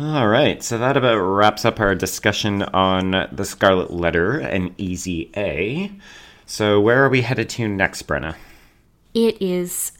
All 0.00 0.26
right, 0.26 0.60
so 0.64 0.78
that 0.78 0.96
about 0.96 1.14
wraps 1.16 1.64
up 1.64 1.78
our 1.78 1.94
discussion 1.94 2.62
on 2.64 3.28
the 3.30 3.44
Scarlet 3.44 3.92
Letter 3.92 4.40
and 4.40 4.74
Easy 4.78 5.30
A. 5.36 5.92
So 6.44 6.80
where 6.80 7.04
are 7.04 7.08
we 7.08 7.22
headed 7.22 7.48
to 7.50 7.68
next, 7.68 8.06
Brenna? 8.08 8.34
It 9.14 9.40
is 9.40 9.92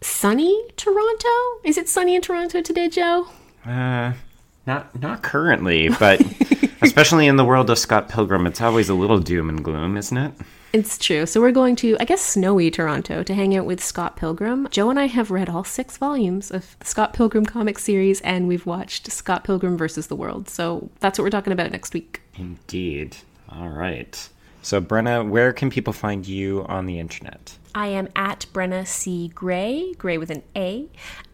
sunny 0.00 0.60
Toronto. 0.76 1.28
Is 1.62 1.78
it 1.78 1.88
sunny 1.88 2.16
in 2.16 2.20
Toronto 2.20 2.60
today, 2.62 2.88
Joe? 2.88 3.28
Uh, 3.64 4.12
not 4.68 5.00
not 5.00 5.24
currently, 5.24 5.88
but 5.88 6.20
especially 6.82 7.26
in 7.26 7.36
the 7.36 7.44
world 7.44 7.70
of 7.70 7.78
Scott 7.78 8.08
Pilgrim, 8.08 8.46
it's 8.46 8.60
always 8.60 8.88
a 8.88 8.94
little 8.94 9.18
doom 9.18 9.48
and 9.48 9.64
gloom, 9.64 9.96
isn't 9.96 10.16
it? 10.16 10.32
It's 10.72 10.98
true. 10.98 11.24
So 11.24 11.40
we're 11.40 11.50
going 11.50 11.76
to, 11.76 11.96
I 11.98 12.04
guess, 12.04 12.20
snowy 12.20 12.70
Toronto 12.70 13.22
to 13.22 13.34
hang 13.34 13.56
out 13.56 13.64
with 13.64 13.82
Scott 13.82 14.16
Pilgrim. 14.16 14.68
Joe 14.70 14.90
and 14.90 15.00
I 15.00 15.06
have 15.06 15.30
read 15.30 15.48
all 15.48 15.64
six 15.64 15.96
volumes 15.96 16.50
of 16.50 16.76
the 16.78 16.84
Scott 16.84 17.14
Pilgrim 17.14 17.46
comic 17.46 17.78
series, 17.78 18.20
and 18.20 18.46
we've 18.46 18.66
watched 18.66 19.10
Scott 19.10 19.44
Pilgrim 19.44 19.78
versus 19.78 20.08
the 20.08 20.16
World. 20.16 20.50
So 20.50 20.90
that's 21.00 21.18
what 21.18 21.24
we're 21.24 21.30
talking 21.30 21.54
about 21.54 21.72
next 21.72 21.94
week. 21.94 22.20
Indeed. 22.36 23.16
All 23.50 23.70
right. 23.70 24.28
So 24.60 24.82
Brenna, 24.82 25.26
where 25.26 25.54
can 25.54 25.70
people 25.70 25.94
find 25.94 26.28
you 26.28 26.66
on 26.68 26.84
the 26.84 26.98
internet? 26.98 27.56
I 27.74 27.86
am 27.86 28.08
at 28.14 28.44
Brenna 28.52 28.86
C. 28.86 29.28
Gray, 29.28 29.94
Gray 29.94 30.18
with 30.18 30.28
an 30.30 30.42
A, 30.54 30.88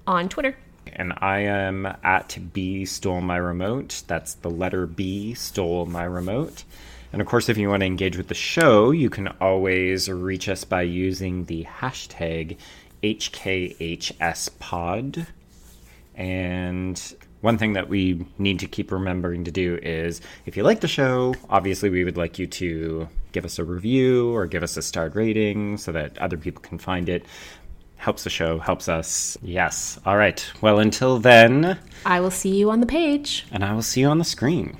on 0.07 0.28
Twitter. 0.28 0.57
And 0.93 1.12
I 1.18 1.41
am 1.41 1.87
at 2.03 2.39
B 2.53 2.85
stole 2.85 3.20
my 3.20 3.37
remote. 3.37 4.03
That's 4.07 4.35
the 4.35 4.51
letter 4.51 4.87
B 4.87 5.35
stole 5.35 5.87
my 5.87 6.05
remote. 6.05 6.64
And 7.12 7.20
of 7.22 7.28
course, 7.28 7.49
if 7.49 7.57
you 7.57 7.68
want 7.68 7.82
to 7.82 7.87
engage 7.87 8.16
with 8.16 8.28
the 8.28 8.35
show, 8.35 8.91
you 8.91 9.09
can 9.09 9.28
always 9.41 10.09
reach 10.09 10.49
us 10.49 10.64
by 10.64 10.82
using 10.82 11.45
the 11.45 11.64
hashtag 11.64 12.57
HKHSPod. 13.03 14.16
And 16.16 17.14
one 17.41 17.59
thing 17.59 17.74
that 17.74 17.89
we 17.89 18.24
need 18.39 18.59
to 18.61 18.66
keep 18.66 18.91
remembering 18.91 19.45
to 19.45 19.51
do 19.51 19.78
is 19.82 20.22
if 20.47 20.57
you 20.57 20.62
like 20.62 20.80
the 20.80 20.89
show, 20.89 21.35
obviously 21.51 21.91
we 21.91 22.03
would 22.03 22.16
like 22.16 22.39
you 22.39 22.47
to 22.47 23.07
give 23.32 23.45
us 23.45 23.59
a 23.59 23.64
review 23.64 24.35
or 24.35 24.47
give 24.47 24.62
us 24.62 24.76
a 24.78 24.82
starred 24.82 25.14
rating 25.14 25.76
so 25.76 25.93
that 25.93 26.16
other 26.18 26.39
people 26.39 26.62
can 26.62 26.78
find 26.78 27.09
it. 27.09 27.26
Helps 27.97 28.24
the 28.24 28.30
show, 28.30 28.59
helps 28.59 28.88
us. 28.88 29.36
Yes. 29.42 29.99
All 30.05 30.16
right. 30.16 30.45
Well, 30.61 30.78
until 30.78 31.18
then, 31.18 31.78
I 32.05 32.20
will 32.20 32.30
see 32.30 32.55
you 32.57 32.70
on 32.70 32.80
the 32.80 32.86
page. 32.86 33.47
and 33.51 33.64
I 33.64 33.72
will 33.74 33.82
see 33.82 34.01
you 34.01 34.09
on 34.09 34.18
the 34.18 34.24
screen. 34.24 34.76